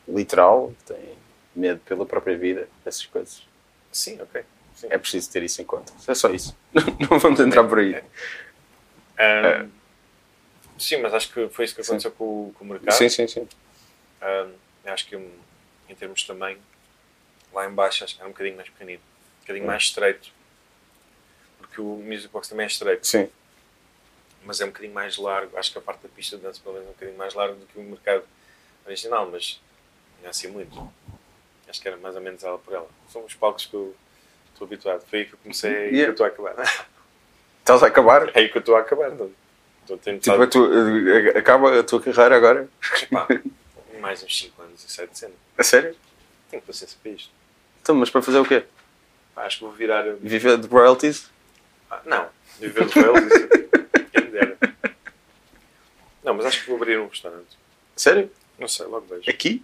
literal, 0.08 0.74
que 0.80 0.94
têm 0.94 1.18
medo 1.56 1.80
pela 1.86 2.06
própria 2.06 2.38
vida, 2.38 2.68
essas 2.86 3.06
coisas. 3.06 3.44
Sim, 3.92 4.20
ok. 4.22 4.44
Sim. 4.76 4.88
É 4.90 4.98
preciso 4.98 5.30
ter 5.32 5.44
isso 5.44 5.62
em 5.62 5.66
conta. 5.66 5.92
É 6.08 6.16
só 6.16 6.30
isso. 6.30 6.56
Não 7.10 7.20
vamos 7.20 7.40
entrar 7.40 7.64
por 7.66 7.80
aí. 7.80 8.02
Ahm, 9.18 9.70
Sim, 10.80 10.98
mas 11.02 11.14
acho 11.14 11.32
que 11.32 11.50
foi 11.50 11.66
isso 11.66 11.76
que 11.76 11.82
aconteceu 11.82 12.12
com, 12.12 12.24
o- 12.24 12.54
com 12.58 12.64
o 12.64 12.68
mercado. 12.68 12.96
Sim, 12.96 13.10
sim, 13.10 13.28
sim. 13.28 13.48
Ahm, 14.22 14.54
acho 14.86 15.06
que 15.08 15.16
hum, 15.16 15.32
em 15.90 15.96
termos 15.96 16.22
de 16.22 16.28
tamanho, 16.28 16.60
lá 17.54 17.68
em 17.68 17.74
baixo 17.74 18.04
acho 18.04 18.16
que 18.16 18.22
era 18.22 18.28
um 18.30 18.32
bocadinho 18.32 18.56
mais 18.56 18.70
pequenino, 18.70 19.02
um 19.02 19.42
bocadinho 19.42 19.66
mais 19.68 19.84
estreito. 19.84 20.32
porque 21.60 21.82
o 21.82 21.84
Music 22.04 22.30
Box 22.30 22.48
também 22.50 22.64
é 22.64 22.68
estreito, 22.68 23.06
Sim. 23.06 23.30
mas 24.44 24.60
é 24.62 24.66
um 24.66 24.70
bocadinho 24.70 24.94
mais 24.94 25.18
largo. 25.18 25.58
Acho 25.58 25.72
que 25.72 25.78
a 25.78 25.82
parte 25.82 26.02
da 26.02 26.10
pista 26.10 26.38
de 26.38 26.44
dança, 26.44 26.60
pelo 26.64 26.76
menos, 26.76 26.88
é 26.88 26.92
um 26.92 26.94
bocadinho 26.94 27.18
mais 27.18 27.34
largo 27.34 27.56
do 27.60 27.66
que 27.68 27.78
o 27.78 27.84
mercado 27.84 28.24
original, 28.86 29.30
mas 29.30 29.62
não 30.20 30.28
é 30.28 30.30
assim 30.30 30.48
muito. 30.48 30.92
Acho 31.68 31.80
que 31.82 31.88
era 31.88 31.98
mais 31.98 32.16
ou 32.16 32.22
menos 32.22 32.44
ela 32.44 32.58
por 32.58 32.74
ela. 32.74 32.88
São 33.12 33.24
os 33.24 33.36
palcos 33.36 33.66
que 33.68 33.74
eu 33.76 33.96
estou 34.54 34.66
habituado. 34.66 35.06
Foi 35.08 35.20
aí 35.20 35.26
que 35.26 35.34
eu 35.34 35.40
comecei, 35.44 35.72
é 35.72 35.78
aí 35.78 35.90
que 35.90 35.96
Yeah. 35.98 36.08
eu 36.08 36.12
estou 36.14 36.26
a 36.26 36.30
acabar. 36.30 36.56
Estás 37.60 37.84
a 37.84 37.88
acabar? 37.88 38.30
É 38.30 38.40
aí 38.40 38.50
que 38.50 38.58
eu 38.58 38.62
estou 38.62 38.76
a 38.76 38.80
acabar. 38.80 39.12
Não. 39.12 39.32
Estou 39.90 39.96
a 39.96 40.00
tentar 40.00 40.32
Tipo, 40.32 40.44
a 40.44 40.48
tua- 40.48 40.70
eh, 41.36 41.38
acaba 41.40 41.80
a 41.80 41.84
tua 41.84 42.00
carreira 42.00 42.36
agora? 42.38 42.70
Epá, 43.02 43.28
mais 44.00 44.24
uns 44.24 44.38
5 44.38 44.62
anos 44.62 44.84
e 44.86 44.92
7 44.92 45.18
cena. 45.18 45.34
A 45.58 45.64
sério? 45.64 45.96
Tenho 46.52 46.62
paciência 46.62 46.96
para 47.02 47.12
isto. 47.12 47.32
Então, 47.82 47.96
mas 47.96 48.10
para 48.12 48.22
fazer 48.22 48.38
o 48.40 48.46
quê? 48.46 48.64
Pá, 49.34 49.46
acho 49.46 49.58
que 49.58 49.64
vou 49.64 49.74
virar. 49.74 50.04
Viver 50.22 50.58
de 50.60 50.68
royalties? 50.68 51.30
Ah, 51.90 52.02
não, 52.06 52.28
viver 52.60 52.86
de 52.86 52.92
isso. 52.92 53.50
Quem 54.14 54.24
me 54.26 54.32
dera. 54.32 54.58
Não, 56.24 56.34
mas 56.36 56.46
acho 56.46 56.62
que 56.62 56.68
vou 56.68 56.76
abrir 56.78 57.00
um 57.00 57.08
restaurante. 57.08 57.58
Sério? 57.96 58.32
Não 58.60 58.68
sei, 58.68 58.86
logo 58.86 59.08
vejo. 59.10 59.28
Aqui? 59.30 59.64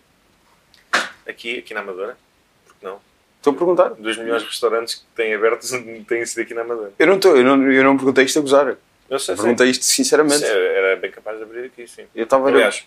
Aqui, 1.27 1.59
aqui 1.59 1.73
na 1.73 1.81
Amadora, 1.81 2.17
porque 2.65 2.83
não? 2.85 2.99
Estou 3.37 3.53
a 3.53 3.55
perguntar. 3.57 3.89
Dos 3.89 4.17
melhores 4.17 4.43
restaurantes 4.43 4.95
que 4.95 5.03
têm 5.15 5.33
abertos 5.35 5.69
têm 6.07 6.25
sido 6.25 6.41
aqui 6.41 6.53
na 6.55 6.61
Amadora. 6.61 6.93
Eu 6.97 7.05
não, 7.07 7.15
estou, 7.15 7.37
eu, 7.37 7.43
não, 7.43 7.71
eu 7.71 7.83
não 7.83 7.95
perguntei 7.95 8.25
isto 8.25 8.39
a 8.39 8.41
gozar. 8.41 8.75
Eu 9.09 9.19
sei, 9.19 9.35
sei. 9.35 9.43
Perguntei 9.43 9.69
isto 9.69 9.85
sinceramente. 9.85 10.43
Era 10.43 10.95
bem 10.95 11.11
capaz 11.11 11.37
de 11.37 11.43
abrir 11.43 11.65
aqui, 11.65 11.87
sim. 11.87 12.05
Eu 12.15 12.23
estava 12.23 12.47
a. 12.47 12.51
Aliás, 12.51 12.85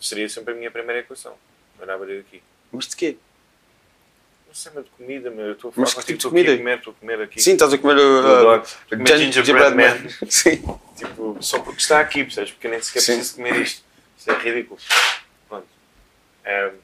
seria 0.00 0.28
sempre 0.28 0.54
a 0.54 0.56
minha 0.56 0.70
primeira 0.70 1.00
equação. 1.00 1.34
Era 1.80 1.94
abrir 1.94 2.20
aqui. 2.20 2.42
Mas 2.72 2.86
de 2.88 2.96
quê? 2.96 3.16
Não 4.48 4.54
sei, 4.54 4.72
mas 4.74 4.84
de 4.84 4.90
comida, 4.90 5.30
meu. 5.30 5.46
Eu 5.46 5.52
estou 5.52 5.68
a 5.70 5.72
falar 5.72 5.84
Mas 5.84 5.94
que 5.94 6.00
tipo 6.00 6.12
de 6.12 6.14
estou 6.18 6.30
aqui 6.30 6.40
a 6.40 6.44
comida? 6.44 6.58
comer, 6.58 6.78
estou 6.78 6.92
a 6.92 6.96
comer 6.96 7.20
aqui. 7.22 7.42
Sim, 7.42 7.52
estás 7.52 7.72
a 7.72 7.78
comer 7.78 7.92
Adoro. 7.94 8.62
uh, 8.62 8.88
Comer 8.96 9.18
gingerbread 9.18 9.74
man. 9.76 10.08
Sim. 10.30 10.62
Tipo, 10.96 11.38
só 11.40 11.58
porque 11.60 11.80
está 11.80 12.00
aqui, 12.00 12.24
percebes? 12.24 12.52
Porque 12.52 12.68
nem 12.68 12.80
sequer 12.80 13.00
Sim. 13.00 13.14
preciso 13.16 13.36
comer 13.36 13.56
isto. 13.60 13.84
Isso 14.18 14.30
é 14.30 14.38
ridículo. 14.38 14.80
Pronto. 15.48 15.66
Ehm, 16.44 16.74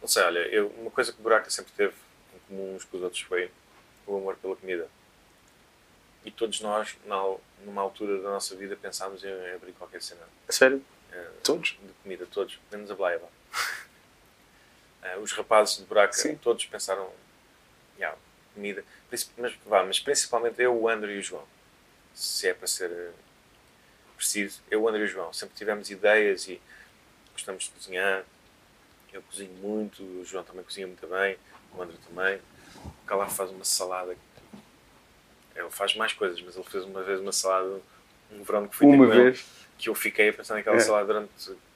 não 0.00 0.08
sei, 0.08 0.22
olha, 0.22 0.38
eu, 0.48 0.68
uma 0.80 0.90
coisa 0.90 1.12
que 1.12 1.20
o 1.20 1.22
Buraca 1.22 1.48
sempre 1.50 1.72
teve 1.76 1.92
em 2.34 2.38
comum 2.48 2.74
uns 2.76 2.84
com 2.84 2.96
os 2.96 3.02
outros 3.02 3.20
foi 3.22 3.50
o 4.06 4.16
amor 4.16 4.36
pela 4.36 4.56
comida. 4.56 4.86
E 6.24 6.30
todos 6.30 6.60
nós, 6.60 6.96
na, 7.04 7.16
numa 7.64 7.82
altura 7.82 8.20
da 8.22 8.30
nossa 8.30 8.54
vida, 8.56 8.74
pensámos 8.76 9.22
em 9.24 9.54
abrir 9.54 9.72
qualquer 9.72 10.00
cena 10.02 10.22
sério? 10.48 10.82
eh, 11.12 11.30
Todos? 11.42 11.70
de 11.82 11.92
comida, 12.02 12.26
todos, 12.30 12.58
menos 12.70 12.90
a 12.90 12.94
Blaiva. 12.94 13.28
Eh, 15.06 15.18
os 15.18 15.32
rapazes 15.32 15.76
de 15.76 15.84
Buraca, 15.84 16.14
Sim. 16.14 16.34
todos 16.36 16.64
pensaram, 16.64 17.12
yeah, 17.98 18.16
comida, 18.54 18.82
mas, 19.36 19.54
vá, 19.66 19.84
mas 19.84 20.00
principalmente 20.00 20.62
eu, 20.62 20.74
o 20.74 20.88
André 20.88 21.12
e 21.16 21.18
o 21.18 21.22
João, 21.22 21.44
se 22.14 22.48
é 22.48 22.54
para 22.54 22.66
ser 22.66 22.90
eh, 22.90 23.12
preciso, 24.16 24.62
eu, 24.70 24.80
o 24.80 24.88
André 24.88 25.02
e 25.02 25.04
o 25.04 25.08
João, 25.08 25.30
sempre 25.30 25.54
tivemos 25.56 25.90
ideias 25.90 26.48
e 26.48 26.58
gostamos 27.34 27.64
de 27.64 27.70
cozinhar, 27.72 28.24
eu 29.12 29.20
cozinho 29.24 29.52
muito, 29.58 30.02
o 30.02 30.24
João 30.24 30.42
também 30.42 30.64
cozinha 30.64 30.86
muito 30.86 31.06
bem, 31.06 31.36
o 31.74 31.82
André 31.82 31.98
também, 32.08 32.40
o 32.82 33.04
Calaf 33.06 33.36
faz 33.36 33.50
uma 33.50 33.62
salada, 33.64 34.16
ele 35.56 35.70
faz 35.70 35.94
mais 35.96 36.12
coisas, 36.12 36.40
mas 36.42 36.54
ele 36.56 36.64
fez 36.64 36.84
uma 36.84 37.02
vez 37.02 37.20
uma 37.20 37.32
salada, 37.32 37.80
um 38.32 38.42
verão 38.42 38.66
que 38.66 38.76
fui 38.76 38.86
Uma 38.86 39.06
com 39.06 39.12
ele, 39.12 39.22
vez. 39.24 39.44
que 39.78 39.88
eu 39.88 39.94
fiquei 39.94 40.28
a 40.28 40.32
pensar 40.32 40.54
naquela 40.54 40.76
É. 40.76 40.80
salada 40.80 41.06
durante 41.06 41.30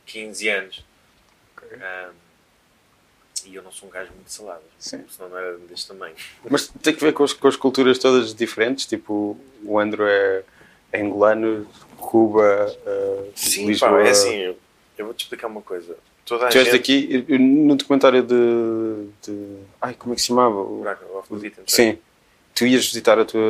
15 0.07 0.49
anos. 0.49 0.85
Ahm, 1.73 2.13
e 3.47 3.55
eu 3.55 3.63
não 3.63 3.71
sou 3.71 3.89
um 3.89 3.93
gajo 3.93 4.11
muito 4.13 4.31
Sim. 4.79 5.05
senão 5.09 5.29
não 5.31 5.39
era 5.39 5.57
deste 5.59 5.89
tamanho. 5.89 6.15
Mas 6.51 6.67
tem 6.83 6.95
que 6.95 7.01
ver 7.01 7.13
com 7.13 7.23
as, 7.25 7.33
com 7.33 7.47
as 7.49 7.57
culturas 7.57 7.99
todas 7.99 8.35
diferentes. 8.35 8.85
Tipo, 8.87 9.39
o 9.65 9.79
Andrew 9.79 10.07
é, 10.07 10.43
é 10.93 11.01
angolano, 11.01 11.67
Cuba, 11.97 12.77
uh, 12.87 13.33
Lisboa. 13.67 13.91
pá, 13.93 14.01
é 14.03 14.11
assim, 14.11 14.35
eu, 14.37 14.59
eu 14.97 15.05
vou-te 15.07 15.23
explicar 15.25 15.47
uma 15.47 15.63
coisa. 15.63 15.97
Toda 16.25 16.47
a 16.47 16.49
Tu 16.51 16.59
és 16.59 16.69
gente... 16.69 16.75
eu- 17.11 17.25
eu- 17.29 17.39
no 17.39 17.75
documentário 17.77 18.23
de, 18.23 19.07
de. 19.23 19.57
Ai, 19.81 19.95
como 19.95 20.13
é 20.13 20.17
que 20.17 20.21
se 20.21 20.29
chamava? 20.29 20.57
O- 20.61 20.79
Buraco, 20.79 21.05
beaten 21.37 21.65
track. 21.65 21.73
Sim. 21.73 21.99
Tu 22.59 22.67
ias 22.67 22.87
visitar 22.87 23.17
a 23.21 23.25
tua, 23.25 23.41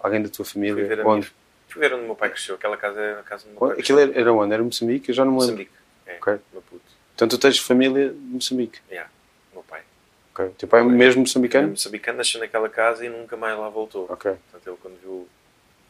alguém 0.00 0.20
da 0.20 0.28
tua 0.28 0.44
Fui 0.44 0.54
família? 0.54 0.74
ver, 0.84 1.00
a 1.00 1.06
Onde? 1.06 1.26
minha, 1.26 1.32
fui 1.68 1.80
ver 1.80 1.94
onde 1.94 2.02
o 2.02 2.06
meu 2.06 2.16
pai 2.16 2.28
cresceu. 2.28 2.56
Aquela 2.56 2.76
casa 2.76 3.00
é 3.00 3.12
a 3.20 3.22
casa 3.22 3.44
do 3.44 3.50
meu 3.50 3.68
pai. 3.68 3.78
Aquilo 3.78 4.00
era, 4.00 4.18
era 4.18 4.32
onde? 4.32 4.52
Era 4.52 4.62
Moçambique? 4.64 5.10
Eu 5.10 5.14
já 5.14 5.24
não 5.24 5.30
me 5.32 5.38
lembro. 5.38 5.52
Moçambique. 5.58 5.72
É, 6.06 6.16
Ok. 6.16 6.40
meu 6.52 6.62
puto. 6.62 6.82
Então 7.14 7.28
tu 7.28 7.38
tens 7.38 7.58
família 7.60 8.08
de 8.08 8.16
Moçambique. 8.18 8.80
Yeah, 8.90 9.08
meu 9.52 9.62
pai. 9.62 9.82
Ok. 10.34 10.54
Teu 10.58 10.68
pai 10.68 10.80
é 10.80 10.84
mesmo 10.84 11.20
moçambicano? 11.20 11.68
Moçambicano 11.68 12.18
nasceu 12.18 12.40
naquela 12.40 12.68
casa 12.68 13.06
e 13.06 13.08
nunca 13.08 13.36
mais 13.36 13.56
lá 13.56 13.68
voltou. 13.68 14.06
Ok. 14.10 14.32
Portanto, 14.50 14.66
ele 14.68 14.76
quando 14.82 15.00
viu 15.00 15.10
o 15.12 15.28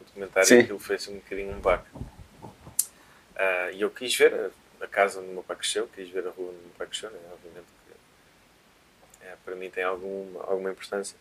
documentário, 0.05 0.47
Sim. 0.47 0.59
aquilo 0.59 0.77
foi 0.79 0.97
assim 0.97 1.13
um 1.13 1.19
bocadinho 1.19 1.53
um 1.55 1.59
baque. 1.59 1.89
Ah, 3.35 3.71
e 3.73 3.81
eu 3.81 3.89
quis 3.89 4.15
ver 4.15 4.31
a, 4.31 4.83
a 4.83 4.87
casa 4.87 5.19
onde 5.19 5.29
o 5.29 5.33
meu 5.33 5.43
pai 5.43 5.55
cresceu, 5.55 5.87
quis 5.87 6.07
ver 6.07 6.27
a 6.27 6.29
rua 6.29 6.49
onde 6.49 6.59
o 6.59 6.61
meu 6.61 6.71
pai 6.77 6.85
cresceu, 6.85 7.09
né? 7.09 7.17
obviamente 7.33 7.65
que 7.87 9.25
é, 9.25 9.33
para 9.43 9.55
mim 9.55 9.71
tem 9.71 9.83
alguma, 9.83 10.43
alguma 10.43 10.69
importância. 10.69 11.17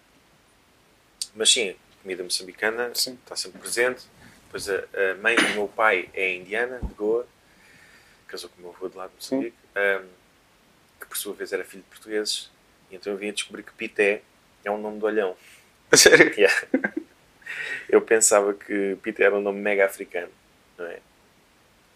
Mas 1.34 1.50
sim, 1.50 1.74
comida 2.02 2.22
moçambicana 2.22 2.94
Sim. 2.94 3.18
está 3.22 3.36
sempre 3.36 3.60
presente. 3.60 4.04
Depois 4.44 4.68
a, 4.68 4.76
a 4.76 5.14
mãe 5.20 5.34
do 5.36 5.48
meu 5.54 5.68
pai 5.68 6.10
é 6.12 6.34
indiana, 6.34 6.78
de 6.82 6.94
Goa, 6.94 7.26
casou 8.28 8.50
com 8.50 8.58
o 8.58 8.60
meu 8.62 8.70
avô 8.74 8.88
de 8.88 8.96
lá 8.96 9.06
de 9.06 9.14
Moçambique, 9.14 9.56
ah, 9.74 10.02
que 11.00 11.06
por 11.06 11.16
sua 11.16 11.32
vez 11.34 11.52
era 11.52 11.64
filho 11.64 11.82
de 11.82 11.88
portugueses. 11.88 12.50
E 12.90 12.96
então 12.96 13.12
eu 13.12 13.18
vim 13.18 13.30
a 13.30 13.32
descobrir 13.32 13.62
que 13.62 13.72
Pité 13.72 14.22
é 14.64 14.70
um 14.70 14.78
nome 14.78 14.98
de 14.98 15.04
olhão. 15.04 15.36
Sério? 15.94 16.32
Yeah. 16.38 16.68
Eu 17.88 18.00
pensava 18.00 18.54
que 18.54 18.96
Peter 19.02 19.26
era 19.26 19.36
um 19.36 19.42
nome 19.42 19.60
mega 19.60 19.84
africano, 19.84 20.32
não 20.78 20.86
é? 20.86 21.00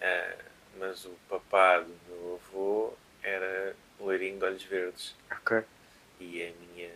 Ah, 0.02 0.34
mas 0.78 1.04
o 1.06 1.10
papá 1.28 1.78
do 1.78 1.94
meu 2.08 2.40
avô 2.44 2.92
era 3.22 3.74
loirinho 3.98 4.38
de 4.38 4.44
olhos 4.44 4.62
verdes 4.64 5.14
Ok. 5.30 5.62
e 6.20 6.42
a 6.42 6.52
minha 6.74 6.90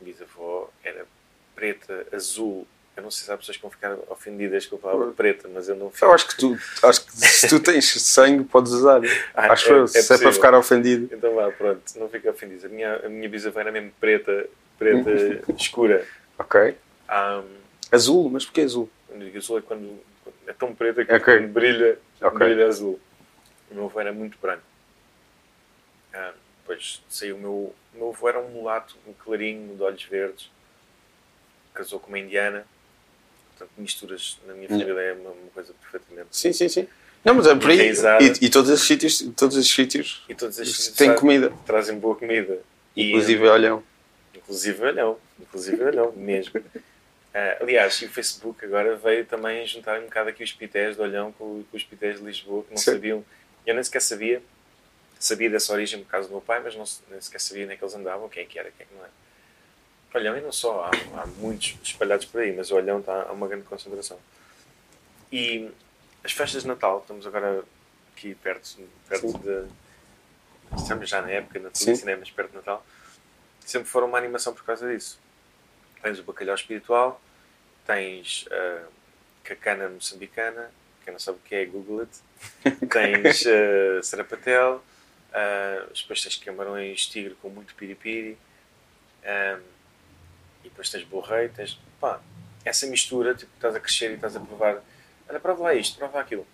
bisavó 0.00 0.70
era 0.84 1.06
preta, 1.54 2.06
azul. 2.12 2.66
Eu 2.96 3.02
não 3.04 3.10
sei 3.10 3.24
se 3.24 3.32
há 3.32 3.36
pessoas 3.36 3.56
que 3.56 3.62
vão 3.62 3.70
ficar 3.70 3.96
ofendidas 4.08 4.66
com 4.66 4.76
a 4.76 4.78
palavra 4.78 5.12
preta, 5.12 5.48
mas 5.52 5.68
eu 5.68 5.76
não 5.76 5.90
fico. 5.90 6.04
Eu 6.04 6.12
acho 6.12 6.26
que 6.28 6.36
tu, 6.36 6.58
acho 6.82 7.06
que 7.06 7.12
se 7.16 7.48
tu 7.48 7.60
tens 7.60 7.90
sangue, 8.02 8.44
podes 8.44 8.72
usar. 8.72 9.00
Ah, 9.34 9.52
acho 9.52 9.68
é- 9.72 9.72
eu. 9.78 9.84
é 9.84 9.86
se 9.86 10.12
é 10.12 10.18
para 10.18 10.32
ficar 10.32 10.54
ofendido. 10.54 11.14
Então 11.14 11.34
vá, 11.34 11.50
pronto, 11.50 11.82
não 11.96 12.08
fico 12.08 12.28
ofendido. 12.28 12.66
A 12.66 12.68
minha, 12.68 12.96
a 12.96 13.08
minha 13.08 13.28
bisavó 13.28 13.60
era 13.60 13.72
mesmo 13.72 13.92
preta, 14.00 14.46
preta 14.78 15.10
escura. 15.56 16.06
Ok. 16.38 16.76
Ah, 17.08 17.42
Azul, 17.92 18.28
mas 18.30 18.44
porquê 18.44 18.62
azul? 18.62 18.88
Azul 19.36 19.58
é 19.58 19.62
quando 19.62 19.98
é 20.46 20.52
tão 20.52 20.74
preta 20.74 21.04
que 21.04 21.12
Ok. 21.12 21.24
quando 21.38 21.48
brilha, 21.52 21.98
Ok. 22.20 22.38
brilha 22.38 22.66
azul. 22.66 23.00
O 23.70 23.74
meu 23.74 23.84
avô 23.86 24.00
era 24.00 24.12
muito 24.12 24.36
branco. 24.42 24.62
Ah, 26.12 26.32
depois 26.70 27.02
saiu 27.08 27.36
o 27.36 27.38
meu, 27.38 27.50
o 27.94 27.98
meu 27.98 28.08
avô 28.10 28.28
era 28.28 28.40
um 28.40 28.48
mulato, 28.48 28.96
um 29.06 29.12
clarinho, 29.12 29.74
de 29.76 29.82
olhos 29.82 30.04
verdes. 30.04 30.48
Casou 31.74 31.98
com 31.98 32.08
uma 32.08 32.18
indiana. 32.18 32.64
Portanto, 33.50 33.70
misturas 33.76 34.38
na 34.46 34.54
minha 34.54 34.68
família 34.68 34.92
é 35.00 35.12
uma, 35.12 35.30
uma 35.30 35.50
coisa 35.52 35.74
perfeitamente. 35.74 36.28
Sim, 36.30 36.52
sim, 36.52 36.68
sim. 36.68 36.88
Não, 37.24 37.34
mas 37.34 37.46
é 37.46 37.54
por 37.54 37.70
aí. 37.70 37.90
E, 37.90 38.46
e 38.46 38.48
todos 38.48 38.70
esses 38.70 38.86
sítios, 38.86 39.18
todos 39.36 39.56
esses 39.56 39.70
sítios 39.70 40.24
E 40.28 40.34
todos 40.34 40.58
estes 40.58 40.88
têm 40.88 41.14
comida. 41.14 41.52
trazem 41.66 41.98
boa 41.98 42.14
comida. 42.14 42.60
E, 42.96 43.08
Inclusive 43.10 43.46
olham. 43.48 43.82
Inclusive 44.34 44.82
olhão. 44.84 45.18
Inclusive 45.38 45.82
olhão, 45.82 46.12
mesmo. 46.16 46.62
Ah, 47.34 47.58
aliás, 47.60 48.00
e 48.00 48.06
o 48.06 48.08
Facebook 48.08 48.64
agora 48.64 48.96
veio 48.96 49.24
também 49.26 49.66
juntar 49.66 50.00
um 50.00 50.04
bocado 50.04 50.30
aqui 50.30 50.42
os 50.42 50.52
pités 50.52 50.96
de 50.96 51.02
olhão 51.02 51.32
com, 51.32 51.62
com 51.70 51.76
os 51.76 51.84
pités 51.84 52.18
de 52.18 52.24
Lisboa, 52.24 52.62
que 52.64 52.70
não 52.70 52.78
Sim. 52.78 52.92
sabiam. 52.92 53.24
Eu 53.66 53.74
nem 53.74 53.82
sequer 53.84 54.00
sabia. 54.00 54.42
Sabia 55.20 55.50
dessa 55.50 55.72
origem 55.72 56.02
por 56.02 56.10
causa 56.10 56.26
do 56.26 56.32
meu 56.32 56.40
pai, 56.40 56.60
mas 56.64 56.74
não, 56.74 56.84
nem 57.10 57.20
sequer 57.20 57.40
sabia 57.40 57.66
nem 57.66 57.76
que 57.76 57.84
eles 57.84 57.94
andavam, 57.94 58.28
quem 58.28 58.42
é 58.42 58.46
que 58.46 58.58
era, 58.58 58.70
quem 58.70 58.86
é 58.86 58.88
que 58.88 58.94
não 58.94 59.02
era. 59.02 59.12
Olhão 60.14 60.36
e 60.36 60.40
não 60.40 60.50
só, 60.50 60.84
há, 60.84 61.20
há 61.20 61.26
muitos 61.26 61.78
espalhados 61.84 62.24
por 62.24 62.40
aí, 62.40 62.56
mas 62.56 62.70
o 62.70 62.74
olhão 62.74 62.98
está 62.98 63.28
a 63.28 63.32
uma 63.32 63.46
grande 63.46 63.64
concentração. 63.64 64.18
E 65.30 65.70
as 66.24 66.32
festas 66.32 66.62
de 66.62 66.68
Natal, 66.68 67.00
estamos 67.00 67.26
agora 67.26 67.62
aqui 68.16 68.34
perto, 68.34 68.78
perto 69.08 69.28
Sim. 69.28 69.38
de. 69.38 69.66
Estamos 70.80 71.08
já 71.08 71.20
na 71.22 71.30
época, 71.30 71.58
na 71.58 71.70
Sim. 71.72 71.94
cinemas 71.94 72.30
perto 72.30 72.50
de 72.50 72.56
Natal. 72.56 72.84
Sempre 73.60 73.88
foram 73.88 74.08
uma 74.08 74.18
animação 74.18 74.54
por 74.54 74.64
causa 74.64 74.90
disso. 74.90 75.20
Tens 76.02 76.18
o 76.18 76.22
bacalhau 76.24 76.54
espiritual, 76.54 77.20
tens 77.86 78.46
a 78.50 78.86
cacana 79.44 79.88
moçambicana, 79.88 80.70
quem 81.04 81.12
não 81.12 81.20
sabe 81.20 81.38
o 81.38 81.40
que 81.40 81.54
é, 81.54 81.64
Google 81.64 82.00
it. 82.00 82.18
Tens 82.88 83.44
uh, 83.46 84.02
sarapatel, 84.02 84.82
uh, 85.30 85.92
depois 85.94 86.22
tens 86.22 86.36
camarões 86.36 87.06
tigre 87.06 87.34
com 87.36 87.48
muito 87.48 87.74
piripiri, 87.74 88.36
e 90.64 90.68
depois 90.68 90.90
tens 90.90 91.04
borrei, 91.04 91.48
tens. 91.48 91.78
Pá, 92.00 92.20
essa 92.64 92.86
mistura, 92.86 93.34
tipo, 93.34 93.52
estás 93.54 93.74
a 93.74 93.80
crescer 93.80 94.10
e 94.10 94.14
estás 94.14 94.36
a 94.36 94.40
provar. 94.40 94.82
Olha, 95.28 95.40
prova 95.40 95.62
lá 95.64 95.74
isto, 95.74 95.98
prova 95.98 96.16
lá 96.16 96.22
aquilo. 96.22 96.46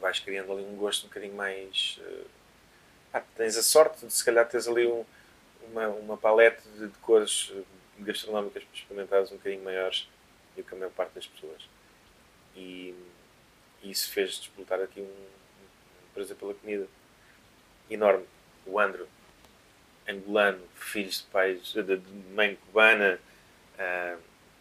Vais 0.00 0.18
criando 0.18 0.52
ali 0.52 0.62
um 0.62 0.76
gosto 0.76 1.04
um 1.04 1.08
bocadinho 1.08 1.34
mais. 1.34 2.00
uh, 2.02 2.26
pá, 3.12 3.22
tens 3.36 3.56
a 3.56 3.62
sorte 3.62 4.06
de 4.06 4.12
se 4.12 4.24
calhar 4.24 4.48
teres 4.48 4.66
ali 4.66 4.86
um, 4.86 5.04
uma, 5.70 5.88
uma 5.88 6.16
palete 6.16 6.62
de, 6.76 6.88
de 6.88 6.98
cores 6.98 7.50
uh, 7.50 7.64
gastronómicas 7.98 8.62
experimentadas 8.72 9.30
um 9.30 9.36
bocadinho 9.36 9.62
maiores 9.62 10.08
do 10.56 10.62
que 10.62 10.74
a 10.74 10.78
maior 10.78 10.90
parte 10.92 11.14
das 11.14 11.26
pessoas. 11.26 11.68
E, 12.56 12.94
e 13.82 13.90
isso 13.90 14.10
fez 14.10 14.38
despoltar 14.38 14.80
aqui 14.80 15.00
um, 15.00 15.04
um 15.04 16.14
prazer 16.14 16.36
pela 16.36 16.54
comida 16.54 16.86
enorme. 17.90 18.24
O 18.66 18.78
Andro, 18.78 19.08
angolano, 20.08 20.60
filhos 20.74 21.18
de 21.18 21.24
pais, 21.24 21.72
de, 21.72 22.00
mãe 22.34 22.56
cubana, 22.66 23.18
uh, 23.78 24.18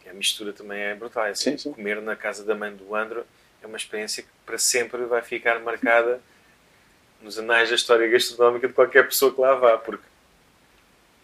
a 0.09 0.13
mistura 0.13 0.51
também 0.51 0.79
é 0.79 0.95
brutal. 0.95 1.25
É 1.25 1.31
assim, 1.31 1.51
Sim, 1.51 1.57
sim. 1.57 1.73
Comer 1.73 2.01
na 2.01 2.15
casa 2.15 2.43
da 2.43 2.55
mãe 2.55 2.75
do 2.75 2.95
Andro 2.95 3.25
é 3.61 3.67
uma 3.67 3.77
experiência 3.77 4.23
que 4.23 4.29
para 4.45 4.57
sempre 4.57 5.05
vai 5.05 5.21
ficar 5.21 5.59
marcada 5.59 6.21
nos 7.21 7.37
anais 7.37 7.69
da 7.69 7.75
história 7.75 8.07
gastronómica 8.07 8.67
de 8.67 8.73
qualquer 8.73 9.05
pessoa 9.05 9.33
que 9.33 9.41
lá 9.41 9.53
vá, 9.55 9.77
porque 9.77 10.03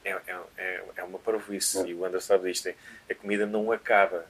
é, 0.04 0.12
é, 0.12 0.40
é, 0.58 0.84
é 0.98 1.04
uma 1.04 1.18
parvoíce, 1.18 1.88
e 1.88 1.94
o 1.94 2.06
André 2.06 2.20
sabe 2.20 2.52
disto, 2.52 2.68
é, 2.68 2.76
a 3.10 3.16
comida 3.16 3.46
não 3.46 3.72
acaba, 3.72 4.26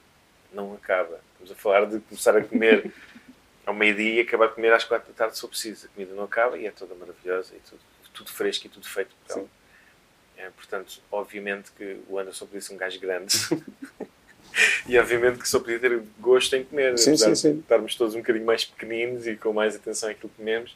não 0.53 0.73
acaba. 0.73 1.19
Estamos 1.33 1.51
a 1.51 1.55
falar 1.55 1.85
de 1.85 1.99
começar 1.99 2.37
a 2.37 2.43
comer 2.43 2.91
ao 3.65 3.73
meio-dia 3.73 4.13
e 4.15 4.19
acabar 4.21 4.47
de 4.47 4.55
comer 4.55 4.73
às 4.73 4.83
quatro 4.83 5.11
da 5.11 5.17
tarde 5.17 5.35
se 5.35 5.41
for 5.41 5.47
preciso. 5.47 5.87
A 5.87 5.89
comida 5.89 6.13
não 6.13 6.23
acaba 6.23 6.57
e 6.57 6.65
é 6.67 6.71
toda 6.71 6.93
maravilhosa 6.95 7.55
e 7.55 7.59
tudo, 7.59 7.81
tudo 8.13 8.31
fresco 8.31 8.67
e 8.67 8.69
tudo 8.69 8.87
feito 8.87 9.11
por 9.25 9.37
ela. 9.37 9.47
É, 10.37 10.49
portanto, 10.49 11.01
obviamente 11.11 11.71
que 11.71 12.01
o 12.07 12.19
Anderson 12.19 12.45
podia 12.45 12.61
ser 12.61 12.73
um 12.73 12.77
gajo 12.77 12.99
grande. 12.99 13.35
e 14.87 14.97
obviamente 14.99 15.39
que 15.39 15.47
só 15.47 15.59
podia 15.59 15.79
ter 15.79 15.97
gosto 16.19 16.55
em 16.55 16.63
comer. 16.63 16.97
Sim, 16.97 17.17
sim, 17.17 17.33
sim. 17.35 17.59
estarmos 17.59 17.95
todos 17.95 18.15
um 18.15 18.19
bocadinho 18.19 18.45
mais 18.45 18.65
pequeninos 18.65 19.25
e 19.25 19.35
com 19.35 19.53
mais 19.53 19.75
atenção 19.75 20.09
àquilo 20.09 20.29
que 20.29 20.37
comemos. 20.37 20.75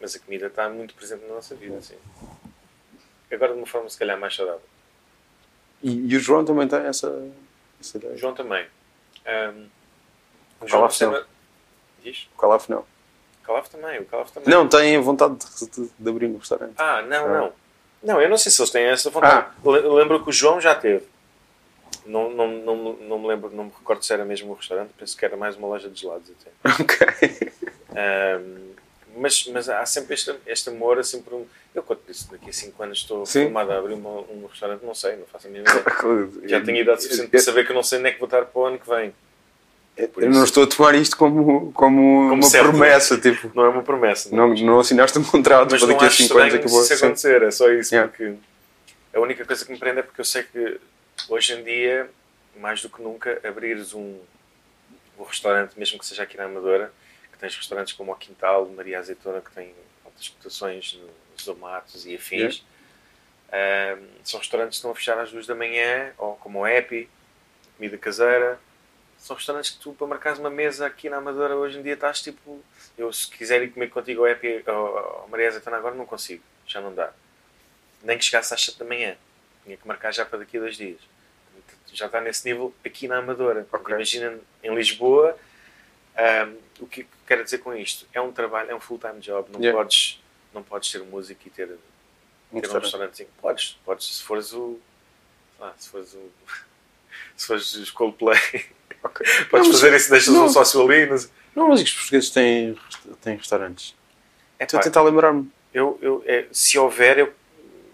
Mas 0.00 0.16
a 0.16 0.18
comida 0.18 0.46
está 0.48 0.68
muito 0.68 0.94
presente 0.94 1.22
na 1.22 1.34
nossa 1.34 1.54
vida, 1.54 1.80
sim. 1.80 1.96
Agora 3.30 3.52
de 3.52 3.58
uma 3.58 3.66
forma 3.66 3.88
se 3.88 3.98
calhar 3.98 4.18
mais 4.18 4.34
saudável. 4.34 4.60
E, 5.82 6.12
e 6.12 6.16
o 6.16 6.20
João 6.20 6.44
também 6.44 6.68
tem 6.68 6.80
essa, 6.80 7.28
essa 7.80 7.96
ideia. 7.96 8.14
O 8.14 8.18
João 8.18 8.34
também. 8.34 8.66
Ahm, 9.24 9.66
o 10.60 10.68
João 10.68 10.82
percebe- 10.82 11.24
Diz? 12.02 12.28
O 12.36 12.40
Calaf 12.40 12.68
não. 12.68 12.80
O 12.80 13.44
Calaf 13.44 13.68
também. 13.70 14.00
O 14.00 14.04
Calaf 14.06 14.30
também. 14.32 14.48
Não, 14.48 14.68
tem 14.68 14.98
vontade 15.00 15.36
de, 15.36 15.88
de- 15.98 16.08
abrir 16.10 16.26
um 16.26 16.36
restaurante. 16.38 16.74
Ah, 16.78 17.02
não, 17.02 17.24
Ah. 17.26 17.28
não. 17.40 17.52
Não, 18.02 18.20
eu 18.20 18.28
não 18.28 18.36
sei 18.36 18.50
se 18.50 18.60
eles 18.60 18.70
têm 18.70 18.82
essa 18.84 19.10
vontade. 19.10 19.48
Le- 19.64 19.80
Lembro 19.80 20.22
que 20.22 20.28
o 20.30 20.32
João 20.32 20.60
já 20.60 20.74
teve. 20.74 21.04
Não, 22.04 22.30
não, 22.30 22.48
não, 22.48 22.76
não 22.94 23.18
me 23.20 23.28
lembro, 23.28 23.50
não 23.54 23.64
me 23.64 23.70
recordo 23.78 24.04
se 24.04 24.12
era 24.12 24.24
mesmo 24.24 24.50
um 24.50 24.54
restaurante, 24.56 24.90
penso 24.98 25.16
que 25.16 25.24
era 25.24 25.36
mais 25.36 25.54
uma 25.56 25.68
loja 25.68 25.88
de 25.88 26.00
gelados 26.00 26.28
até. 26.30 26.50
Ok. 26.82 27.52
Ahm, 27.94 28.72
mas, 29.16 29.46
mas 29.48 29.68
há 29.68 29.84
sempre 29.86 30.14
este, 30.14 30.34
este 30.46 30.70
amor, 30.70 30.98
há 30.98 31.04
sempre 31.04 31.34
um. 31.34 31.46
Eu 31.74 31.82
quando 31.82 32.00
disse 32.06 32.30
daqui 32.30 32.50
a 32.50 32.52
5 32.52 32.82
anos 32.82 32.98
estou 32.98 33.24
Sim. 33.24 33.44
formado 33.44 33.70
a 33.72 33.78
abrir 33.78 33.94
uma- 33.94 34.20
um 34.22 34.46
restaurante, 34.50 34.82
não 34.84 34.94
sei, 34.94 35.16
não 35.16 35.26
faço 35.26 35.46
a 35.46 35.50
mínima 35.50 35.70
ideia. 35.70 35.84
Já 36.48 36.60
tenho 36.64 36.78
idade 36.78 37.02
suficiente 37.02 37.30
para 37.30 37.40
saber 37.40 37.64
que 37.64 37.70
eu 37.72 37.76
não 37.76 37.82
sei 37.82 37.98
onde 37.98 38.08
é 38.08 38.12
que 38.12 38.18
vou 38.18 38.26
estar 38.26 38.44
para 38.46 38.60
o 38.60 38.64
ano 38.64 38.78
que 38.78 38.88
vem. 38.88 39.14
Por 40.08 40.22
Eu 40.22 40.30
isso. 40.30 40.38
não 40.38 40.44
estou 40.44 40.64
a 40.64 40.66
tomar 40.66 40.94
isto 40.94 41.16
como, 41.16 41.72
como, 41.72 42.32
uma 42.32 42.42
certo. 42.42 42.68
promessa, 42.70 43.18
tipo, 43.18 43.50
Não 43.54 43.64
é 43.64 43.68
uma 43.68 43.82
promessa. 43.82 44.34
não, 44.34 44.54
não 44.54 44.80
assinaste 44.80 45.18
um 45.18 45.24
contrato 45.24 45.70
Mas 45.72 45.80
para 45.80 45.88
não 45.88 45.94
daqui 45.94 46.04
a 46.04 46.08
acho 46.08 46.22
5 46.24 46.38
anos 46.38 46.54
acabou. 46.54 46.70
se 46.82 46.84
isso 46.92 46.96
Sim. 46.98 47.04
acontecer, 47.06 47.42
é 47.42 47.50
só 47.50 47.70
isso. 47.70 47.94
Yeah. 47.94 48.10
Porque 48.10 48.34
a 49.14 49.20
única 49.20 49.44
coisa 49.44 49.64
que 49.64 49.72
me 49.72 49.78
prende 49.78 50.00
é 50.00 50.02
porque 50.02 50.20
eu 50.20 50.24
sei 50.24 50.42
que 50.42 50.80
hoje 51.28 51.52
em 51.54 51.62
dia, 51.64 52.08
mais 52.58 52.80
do 52.82 52.88
que 52.88 53.02
nunca, 53.02 53.40
abrires 53.46 53.92
um, 53.94 54.18
um 55.18 55.22
restaurante, 55.24 55.78
mesmo 55.78 55.98
que 55.98 56.06
seja 56.06 56.22
aqui 56.22 56.36
na 56.36 56.44
Amadora, 56.44 56.92
que 57.32 57.38
tens 57.38 57.54
restaurantes 57.56 57.92
como 57.92 58.12
o 58.12 58.16
Quintal, 58.16 58.66
Maria 58.76 58.98
Azeitona, 58.98 59.40
que 59.40 59.50
tem 59.52 59.72
altas 60.04 60.28
cotações 60.28 60.98
nos 61.34 61.44
Zomatos 61.44 62.06
e 62.06 62.14
afins. 62.14 62.64
Ahm, 63.52 64.00
são 64.24 64.40
restaurantes 64.40 64.76
que 64.76 64.76
estão 64.76 64.90
a 64.90 64.94
fechar 64.94 65.18
às 65.18 65.30
duas 65.30 65.46
da 65.46 65.54
manhã, 65.54 66.10
ou 66.16 66.34
como 66.36 66.60
o 66.60 66.66
Epi, 66.66 67.08
comida 67.76 67.98
caseira. 67.98 68.58
São 69.22 69.36
restaurantes 69.36 69.70
que 69.70 69.78
tu, 69.78 69.92
para 69.92 70.06
marcares 70.08 70.40
uma 70.40 70.50
mesa 70.50 70.84
aqui 70.84 71.08
na 71.08 71.18
Amadora, 71.18 71.54
hoje 71.54 71.78
em 71.78 71.82
dia 71.82 71.94
estás 71.94 72.20
tipo. 72.20 72.60
Eu, 72.98 73.12
se 73.12 73.28
quiser 73.28 73.62
ir 73.62 73.70
comer 73.70 73.88
contigo 73.88 74.22
ao 74.22 74.28
Epi 74.28 74.64
ou 74.66 74.98
ao 74.98 75.28
Maria 75.28 75.46
Azeitona 75.46 75.76
agora, 75.76 75.94
não 75.94 76.04
consigo. 76.04 76.42
Já 76.66 76.80
não 76.80 76.92
dá. 76.92 77.12
Nem 78.02 78.18
que 78.18 78.24
chegasse 78.24 78.52
às 78.52 78.60
7 78.64 78.80
da 78.80 78.84
manhã. 78.84 79.16
Tinha 79.62 79.76
que 79.76 79.86
marcar 79.86 80.12
já 80.12 80.26
para 80.26 80.40
daqui 80.40 80.56
a 80.56 80.60
dois 80.60 80.76
dias. 80.76 80.98
Já 81.92 82.06
está 82.06 82.20
nesse 82.20 82.44
nível 82.48 82.74
aqui 82.84 83.06
na 83.06 83.18
Amadora. 83.18 83.64
Ok. 83.72 83.94
Imagina 83.94 84.40
em 84.60 84.74
Lisboa. 84.74 85.38
ahm, 86.16 86.56
o 86.80 86.86
que 86.88 87.06
quero 87.24 87.44
dizer 87.44 87.58
com 87.58 87.72
isto? 87.74 88.08
É 88.12 88.20
um 88.20 88.32
trabalho, 88.32 88.72
é 88.72 88.74
um 88.74 88.80
full-time 88.80 89.20
job. 89.20 89.48
Não, 89.52 89.60
Yeah. 89.60 89.78
podes, 89.78 90.20
não 90.52 90.64
podes 90.64 90.90
ser 90.90 91.00
um 91.00 91.06
músico 91.06 91.40
e 91.46 91.50
ter 91.50 91.66
Um 91.66 91.68
ter 91.68 91.78
um 92.52 92.58
restaurante. 92.60 92.82
restaurantezinho. 92.86 93.28
Podes, 93.40 93.78
podes, 93.84 94.16
se 94.16 94.22
fores 94.24 94.52
o. 94.52 94.80
sei 95.56 95.64
lá, 95.64 95.74
se 95.78 95.88
fores 95.88 96.12
o. 96.14 96.28
Se 97.36 97.46
fores 97.46 97.90
Coldplay, 97.90 98.38
Ok. 99.04 99.26
podes 99.50 99.66
Não, 99.66 99.72
mas- 99.72 99.80
fazer 99.80 99.96
isso, 99.96 100.10
deixas 100.10 100.34
não. 100.34 100.44
um 100.44 100.48
sócio 100.48 100.80
ali. 100.82 101.06
Não 101.06 101.18
sei. 101.18 101.30
Não, 101.54 101.68
mas 101.68 101.82
os 101.82 101.92
portugueses 101.92 102.30
têm, 102.30 102.76
têm 103.20 103.36
restaurantes. 103.36 103.94
É, 104.58 104.64
Estou 104.64 104.78
a 104.80 104.82
tentar 104.82 105.02
lembrar-me. 105.02 105.50
eu, 105.74 105.98
eu, 106.00 106.22
é, 106.26 106.46
se 106.52 106.78
houver, 106.78 107.18
eu, 107.18 107.32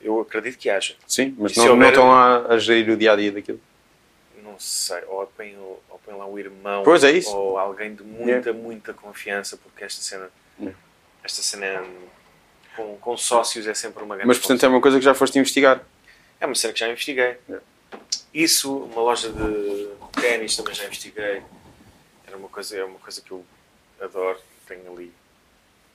eu 0.02 0.20
acredito 0.20 0.58
que 0.58 0.68
haja. 0.70 0.94
Sim, 1.06 1.34
mas 1.38 1.56
não, 1.56 1.64
não 1.64 1.72
houver- 1.72 1.88
estão 1.88 2.12
a, 2.12 2.52
a 2.54 2.58
gerir 2.58 2.90
o 2.92 2.96
dia 2.96 3.12
a 3.12 3.16
dia 3.16 3.32
daquilo. 3.32 3.60
Não 4.44 4.58
sei, 4.58 5.02
ou 5.08 5.26
põe 5.26 5.56
lá 6.16 6.26
o 6.26 6.38
irmão, 6.38 6.82
Pois 6.84 7.04
é 7.04 7.10
isso. 7.12 7.34
ou 7.36 7.58
alguém 7.58 7.94
de 7.94 8.02
muita, 8.02 8.52
muita 8.52 8.94
confiança, 8.94 9.56
porque 9.56 9.84
esta 9.84 10.02
cena, 10.02 10.30
Yeah. 10.58 10.76
esta 11.22 11.42
cena 11.42 11.66
é, 11.66 11.84
com, 12.76 12.96
com 12.96 13.16
sócios 13.16 13.66
é 13.66 13.74
sempre 13.74 14.02
uma 14.02 14.14
grande 14.16 14.26
Mas 14.28 14.38
portanto 14.38 14.64
é 14.64 14.68
uma 14.68 14.80
coisa 14.80 14.98
que 14.98 15.04
já 15.04 15.14
foste 15.14 15.38
investigar. 15.38 15.80
É 16.40 16.46
uma 16.46 16.54
cena 16.54 16.72
que 16.72 16.80
já 16.80 16.88
investiguei. 16.88 17.36
Yeah. 17.48 17.64
Isso, 18.32 18.76
uma 18.84 19.00
loja 19.02 19.30
de 19.30 19.88
ténis 20.20 20.56
também 20.56 20.74
já 20.74 20.84
investiguei. 20.84 21.42
Era 22.26 22.36
uma 22.36 22.48
coisa, 22.48 22.76
é 22.76 22.84
uma 22.84 22.98
coisa 22.98 23.20
que 23.20 23.30
eu 23.30 23.44
adoro. 24.00 24.38
Tenho 24.66 24.92
ali 24.92 25.12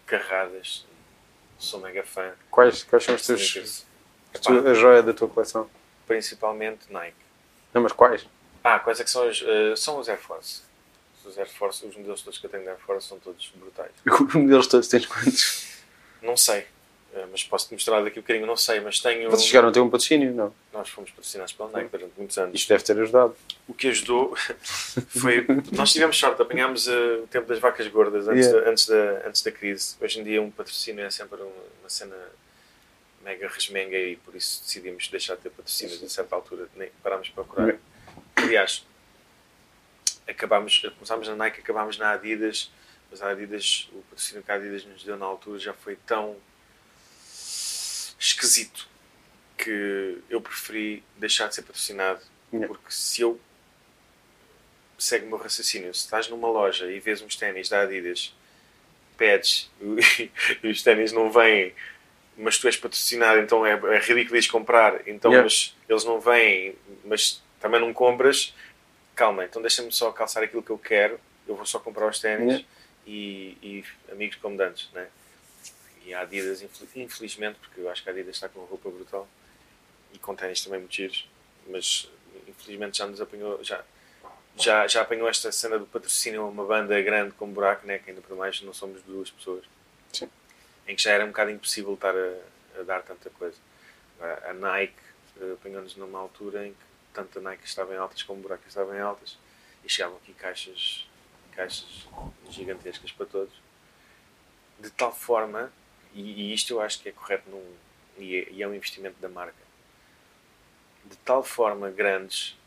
carradas. 0.05 0.85
Sou 1.57 1.79
mega 1.79 2.03
fã. 2.03 2.33
Quais, 2.49 2.83
quais 2.83 3.03
são 3.03 3.15
os 3.15 3.25
teus, 3.25 3.85
a, 4.47 4.73
joia 4.73 5.03
da 5.03 5.13
tua 5.13 5.27
coleção? 5.27 5.69
Principalmente 6.07 6.91
Nike. 6.91 7.15
Não, 7.73 7.81
mas 7.81 7.91
quais? 7.91 8.27
Ah, 8.63 8.79
quais 8.79 8.99
é 8.99 9.03
que 9.03 9.09
são 9.09 9.27
os, 9.29 9.41
eh, 9.45 9.75
são 9.75 9.99
os 9.99 10.09
Air 10.09 10.19
Force. 10.19 10.63
Os 11.25 11.37
Air 11.37 11.49
Force, 11.49 11.85
os 11.85 11.95
modelos 11.95 12.21
todos 12.21 12.39
que 12.39 12.45
eu 12.45 12.49
tenho 12.49 12.63
de 12.63 12.69
Air 12.69 12.79
Force 12.79 13.07
são 13.07 13.19
todos 13.19 13.51
brutais. 13.55 13.91
Os 14.05 14.33
modelos 14.33 14.67
todos 14.67 14.87
tens 14.87 15.05
quantos? 15.05 15.67
Não 16.21 16.35
sei, 16.35 16.67
mas 17.31 17.43
posso-te 17.43 17.73
mostrar 17.73 18.01
daqui 18.01 18.19
um 18.19 18.21
bocadinho, 18.21 18.45
não 18.47 18.57
sei, 18.57 18.79
mas 18.79 18.99
tenho. 18.99 19.29
Vocês 19.29 19.45
chegaram 19.47 19.69
a 19.69 19.71
ter 19.71 19.79
um 19.79 19.89
patrocínio? 19.89 20.33
Não. 20.33 20.53
Nós 20.71 20.89
fomos 20.89 21.09
patrocinados 21.11 21.53
pela 21.53 21.69
Nike 21.69 21.89
durante 21.91 22.13
muitos 22.17 22.37
anos. 22.37 22.55
Isto 22.55 22.69
deve 22.69 22.83
ter 22.83 22.99
ajudado. 22.99 23.35
O 23.67 23.73
que 23.73 23.87
ajudou 23.87 24.35
foi. 25.07 25.45
Nós 25.73 25.91
tivemos 25.93 26.17
sorte, 26.17 26.41
apanhámos 26.41 26.87
eh, 26.87 27.19
o 27.23 27.27
tempo 27.27 27.47
das 27.47 27.59
vacas 27.59 27.87
gordas 27.87 28.27
antes, 28.27 28.45
Yeah. 28.47 28.65
da, 28.65 28.71
antes, 28.71 28.85
da, 28.87 29.27
antes 29.27 29.41
da 29.43 29.51
crise. 29.51 29.95
Hoje 30.01 30.19
em 30.19 30.23
dia, 30.23 30.41
um 30.41 30.49
patrocínio 30.51 31.05
é 31.05 31.09
sempre 31.11 31.41
uma, 31.41 31.51
uma 31.81 31.89
cena 31.89 32.15
mega 33.23 33.47
resmenga 33.47 33.97
e 33.97 34.15
por 34.17 34.35
isso 34.35 34.63
decidimos 34.63 35.07
deixar 35.07 35.35
de 35.35 35.41
ter 35.43 35.49
patrocínios 35.51 36.03
a 36.03 36.09
certa 36.09 36.35
altura, 36.35 36.67
nem 36.75 36.89
parámos 37.01 37.27
de 37.27 37.33
procurar. 37.33 37.75
Aliás, 38.35 38.85
acabámos, 40.27 40.79
começámos 40.95 41.27
na 41.27 41.35
Nike, 41.35 41.59
acabámos 41.61 41.97
na 41.97 42.11
Adidas, 42.11 42.71
mas 43.09 43.21
a 43.21 43.29
Adidas, 43.29 43.89
o 43.93 44.01
patrocínio 44.09 44.43
que 44.43 44.51
a 44.51 44.55
Adidas 44.55 44.85
nos 44.85 45.03
deu 45.03 45.17
na 45.17 45.25
altura 45.25 45.59
já 45.59 45.73
foi 45.73 45.95
tão 46.05 46.35
esquisito 48.27 48.87
que 49.57 50.17
eu 50.29 50.39
preferi 50.41 51.03
deixar 51.17 51.47
de 51.47 51.55
ser 51.55 51.61
patrocinado 51.63 52.21
Yeah. 52.53 52.67
porque 52.67 52.91
se 52.91 53.19
eu 53.21 53.41
segue 54.95 55.25
o 55.25 55.29
meu 55.29 55.39
raciocínio, 55.39 55.91
se 55.91 56.01
estás 56.01 56.27
numa 56.29 56.47
loja 56.47 56.85
e 56.91 56.99
vês 56.99 57.19
uns 57.19 57.35
ténis 57.35 57.67
da 57.67 57.81
Adidas, 57.81 58.31
pedes 59.17 59.71
e 60.63 60.67
os 60.67 60.83
ténis 60.83 61.11
não 61.11 61.31
vêm, 61.31 61.73
mas 62.37 62.59
tu 62.59 62.67
és 62.67 62.77
patrocinado, 62.77 63.39
então 63.39 63.65
é, 63.65 63.71
é 63.71 63.99
ridículo 63.99 64.35
ires 64.35 64.47
comprar, 64.47 65.07
então 65.07 65.31
Yeah. 65.31 65.43
mas 65.43 65.75
eles 65.89 66.03
não 66.03 66.19
vêm, 66.21 66.75
mas 67.03 67.41
também 67.59 67.81
não 67.81 67.91
compras, 67.91 68.53
calma, 69.15 69.45
então 69.45 69.59
deixa-me 69.59 69.91
só 69.91 70.11
calçar 70.11 70.43
aquilo 70.43 70.61
que 70.61 70.69
eu 70.69 70.77
quero, 70.77 71.19
eu 71.47 71.55
vou 71.55 71.65
só 71.65 71.79
comprar 71.79 72.07
os 72.07 72.19
ténis 72.19 72.53
Yeah. 72.53 72.67
e, 73.07 73.57
e 73.63 73.85
amigos 74.11 74.37
como 74.37 74.55
dantes, 74.55 74.89
né? 74.93 75.07
E 76.05 76.13
a 76.13 76.21
Adidas, 76.21 76.61
infel- 76.61 76.87
infelizmente, 76.95 77.59
porque 77.59 77.79
eu 77.81 77.89
acho 77.89 78.03
que 78.03 78.09
a 78.09 78.11
Adidas 78.11 78.35
está 78.35 78.49
com 78.49 78.59
uma 78.59 78.67
roupa 78.67 78.89
brutal 78.89 79.27
e 80.13 80.19
com 80.19 80.35
ténis 80.35 80.63
também 80.63 80.79
muito 80.79 80.93
giros, 80.93 81.27
mas 81.67 82.09
infelizmente 82.47 82.97
já 82.97 83.07
nos 83.07 83.21
apanhou, 83.21 83.63
já, 83.63 83.83
já, 84.57 84.85
já 84.87 85.01
apanhou 85.01 85.27
esta 85.29 85.51
cena 85.51 85.79
do 85.79 85.85
patrocínio 85.85 86.41
a 86.41 86.47
uma 86.47 86.65
banda 86.65 87.01
grande 87.01 87.31
como 87.33 87.53
Buraco, 87.53 87.87
né? 87.87 87.99
que 87.99 88.09
ainda 88.09 88.21
por 88.21 88.35
mais 88.35 88.61
não 88.61 88.73
somos 88.73 89.01
duas 89.03 89.31
pessoas, 89.31 89.63
Sim. 90.11 90.29
em 90.87 90.95
que 90.95 91.01
já 91.01 91.11
era 91.11 91.23
um 91.23 91.29
bocado 91.29 91.51
impossível 91.51 91.93
estar 91.93 92.13
a, 92.15 92.79
a 92.79 92.83
dar 92.83 93.01
tanta 93.03 93.29
coisa. 93.31 93.57
Agora, 94.19 94.49
a 94.49 94.53
Nike 94.53 94.93
eh, 95.41 95.53
apanhou-nos 95.53 95.95
numa 95.95 96.19
altura 96.19 96.67
em 96.67 96.71
que 96.73 96.77
tanto 97.13 97.39
a 97.39 97.41
Nike 97.41 97.65
estava 97.65 97.93
em 97.93 97.97
altas 97.97 98.21
como 98.23 98.39
o 98.39 98.43
Buraco 98.43 98.63
estava 98.67 98.95
em 98.95 98.99
altas 98.99 99.37
e 99.83 99.89
chegavam 99.89 100.17
aqui 100.17 100.33
caixas, 100.33 101.07
caixas 101.53 102.07
gigantescas 102.49 103.11
para 103.11 103.25
todos, 103.25 103.53
de 104.79 104.89
tal 104.91 105.13
forma, 105.15 105.71
e, 106.13 106.21
e 106.21 106.53
isto 106.53 106.73
eu 106.73 106.81
acho 106.81 106.99
que 107.01 107.09
é 107.09 107.11
correto 107.11 107.43
e, 108.17 108.35
é, 108.37 108.49
e 108.51 108.63
é 108.63 108.67
um 108.67 108.73
investimento 108.73 109.15
da 109.19 109.29
marca 109.29 109.63
de 111.05 111.17
tal 111.17 111.43
forma 111.43 111.89
grandes 111.89 112.57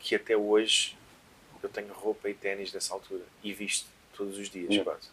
que 0.00 0.14
até 0.14 0.36
hoje 0.36 0.96
eu 1.62 1.68
tenho 1.68 1.92
roupa 1.92 2.28
e 2.30 2.34
ténis 2.34 2.70
dessa 2.70 2.94
altura 2.94 3.24
e 3.42 3.52
visto 3.52 3.88
todos 4.16 4.38
os 4.38 4.48
dias 4.48 4.72
quase. 4.84 5.08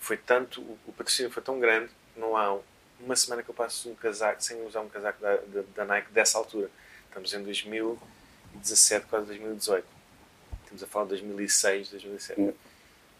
Foi 0.00 0.16
tanto, 0.16 0.60
o, 0.60 0.78
o 0.86 0.92
patrocínio 0.92 1.30
foi 1.30 1.42
tão 1.42 1.58
grande, 1.60 1.90
não 2.16 2.36
há 2.36 2.54
um- 2.54 2.62
uma 3.00 3.16
semana 3.16 3.42
que 3.42 3.50
eu 3.50 3.54
passo 3.54 3.90
um 3.90 3.94
casaco 3.94 4.42
sem 4.42 4.64
usar 4.64 4.80
um 4.80 4.88
casaco 4.88 5.20
da, 5.20 5.36
da, 5.36 5.62
da 5.74 5.84
Nike 5.84 6.10
dessa 6.12 6.38
altura. 6.38 6.70
Estamos 7.08 7.32
em 7.34 7.42
2017, 7.42 9.06
quase 9.06 9.26
2018. 9.26 9.86
Estamos 10.62 10.82
a 10.82 10.86
falar 10.86 11.04
de 11.06 11.10
2006, 11.10 11.90
2007. 11.90 12.40
Yeah. 12.40 12.58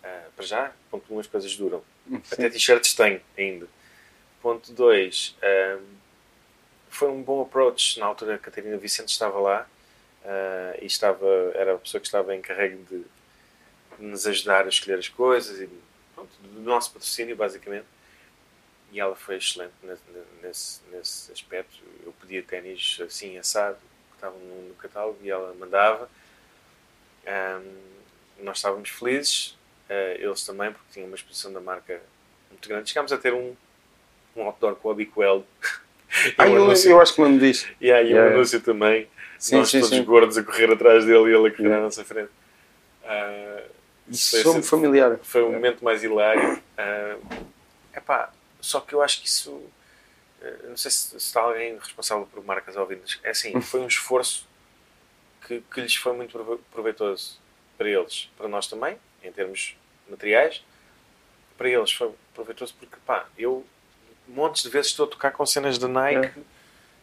Ah, 0.04 0.28
para 0.36 0.44
já, 0.46 0.72
ponto 0.90 1.12
um, 1.14 1.18
as 1.18 1.26
coisas 1.26 1.54
duram. 1.56 1.82
Até 2.30 2.48
t-shirts 2.48 2.94
tenho 2.94 3.20
ainda. 3.36 3.66
Ponto 4.40 4.72
2. 4.72 5.36
foi 6.88 7.08
um 7.08 7.22
bom 7.22 7.42
approach. 7.42 7.98
Na 7.98 8.06
altura, 8.06 8.34
a 8.34 8.38
Catarina 8.38 8.76
Vicente 8.76 9.08
estava 9.08 9.38
lá 9.38 9.66
ah, 10.24 10.76
e 10.80 10.86
estava, 10.86 11.26
era 11.54 11.74
a 11.74 11.78
pessoa 11.78 12.00
que 12.00 12.06
estava 12.06 12.34
encarregue 12.34 12.76
de 12.84 13.04
nos 13.98 14.26
ajudar 14.26 14.66
a 14.66 14.68
escolher 14.68 14.98
as 14.98 15.08
coisas 15.08 15.60
e 15.60 15.68
pronto, 16.14 16.30
do 16.42 16.60
nosso 16.60 16.92
patrocínio, 16.92 17.36
basicamente. 17.36 17.86
E 18.90 19.00
ela 19.00 19.16
foi 19.16 19.36
excelente 19.36 19.72
nesse, 20.42 20.80
nesse, 20.92 21.32
aspecto. 21.32 21.78
Eu 22.04 22.12
pedia 22.20 22.42
ténis 22.42 22.98
assim, 23.00 23.38
assado, 23.38 23.78
que 24.10 24.16
estavam 24.16 24.38
no, 24.38 24.68
no 24.68 24.74
catálogo, 24.74 25.18
e 25.22 25.30
ela 25.30 25.54
mandava. 25.54 26.10
Ahm, 27.26 27.62
nós 28.40 28.58
estávamos 28.58 28.90
felizes, 28.90 29.56
eles 30.18 30.44
também, 30.44 30.70
porque 30.72 30.86
tinham 30.92 31.06
uma 31.06 31.16
exposição 31.16 31.52
da 31.52 31.60
marca 31.60 32.00
muito 32.50 32.68
grande. 32.68 32.88
Chegámos 32.88 33.12
a 33.12 33.18
ter 33.18 33.32
um, 33.34 33.54
um 34.36 34.42
outdoor 34.44 34.74
com 34.76 34.90
a 34.90 34.94
Biquel. 34.94 35.44
Ah, 36.36 36.46
eu, 36.46 36.70
eu 36.70 37.00
acho 37.00 37.14
que 37.14 37.22
me 37.22 37.38
disso. 37.38 37.66
E 37.80 37.90
aí 37.90 38.08
um 38.12 38.16
Yeah. 38.16 38.34
anúncio 38.34 38.60
também. 38.60 39.08
Sim, 39.38 39.56
nós 39.56 39.70
sim, 39.70 39.80
todos 39.80 39.96
sim. 39.96 40.04
gordos 40.04 40.36
a 40.36 40.42
correr 40.42 40.70
atrás 40.70 41.06
dele 41.06 41.30
e 41.30 41.34
ele 41.34 41.48
a 41.48 41.50
correr 41.50 41.72
à 41.72 41.80
nossa 41.80 42.04
frente. 42.04 42.28
Ah, 43.02 43.62
Isso 44.06 44.42
sou-me 44.42 44.62
familiar. 44.62 45.18
foi 45.22 45.42
o 45.42 45.50
momento 45.50 45.82
mais 45.82 46.04
hilário. 46.04 46.62
Ah, 46.76 47.16
epá, 47.96 48.30
só 48.60 48.80
que 48.80 48.94
eu 48.94 49.00
acho 49.00 49.22
que 49.22 49.26
isso. 49.26 49.58
eh, 50.42 50.54
não 50.68 50.76
sei 50.76 50.90
se, 50.90 51.16
está 51.16 51.40
alguém 51.40 51.78
responsável 51.78 52.26
por 52.26 52.44
marcas 52.44 52.76
ouvidas. 52.76 53.18
É 53.22 53.30
assim, 53.30 53.58
foi 53.62 53.80
um 53.80 53.86
esforço 53.86 54.46
que, 55.46 55.62
que 55.72 55.80
lhes 55.80 55.96
foi 55.96 56.12
muito 56.12 56.32
prove- 56.32 56.62
proveitoso 56.70 57.38
para 57.78 57.88
eles, 57.88 58.28
para 58.36 58.48
nós 58.48 58.66
também, 58.66 58.98
em 59.24 59.32
termos 59.32 59.76
materiais. 60.08 60.62
Para 61.56 61.68
eles 61.68 61.92
foi 61.92 62.12
proveitoso 62.34 62.74
porque, 62.78 62.96
pá, 63.06 63.26
eu 63.38 63.64
montes 64.28 64.62
de 64.62 64.68
vezes 64.70 64.90
estou 64.90 65.06
a 65.06 65.08
tocar 65.08 65.30
com 65.32 65.44
cenas 65.44 65.78
de 65.78 65.86
Nike, 65.86 66.40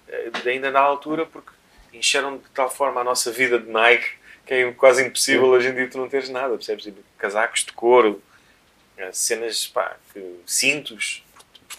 eh, 0.07 0.29
de- 0.31 0.49
ainda 0.49 0.71
na 0.71 0.79
altura, 0.79 1.25
porque 1.25 1.51
encheram 1.93 2.37
de 2.37 2.49
tal 2.49 2.69
forma 2.69 3.01
a 3.01 3.03
nossa 3.03 3.31
vida 3.31 3.59
de 3.59 3.69
Nike 3.69 4.17
que 4.45 4.53
é 4.55 4.71
quase 4.71 5.05
impossível 5.05 5.45
hoje 5.47 5.67
em 5.69 5.75
dia 5.75 5.87
tu 5.89 5.97
não 5.99 6.09
teres 6.09 6.27
nada, 6.29 6.55
percebes? 6.55 6.91
Casacos 7.19 7.63
de 7.65 7.71
couro, 7.73 8.21
eh, 8.97 9.11
cenas, 9.11 9.67
pá, 9.67 9.95
que, 10.11 10.39
cintos. 10.47 11.23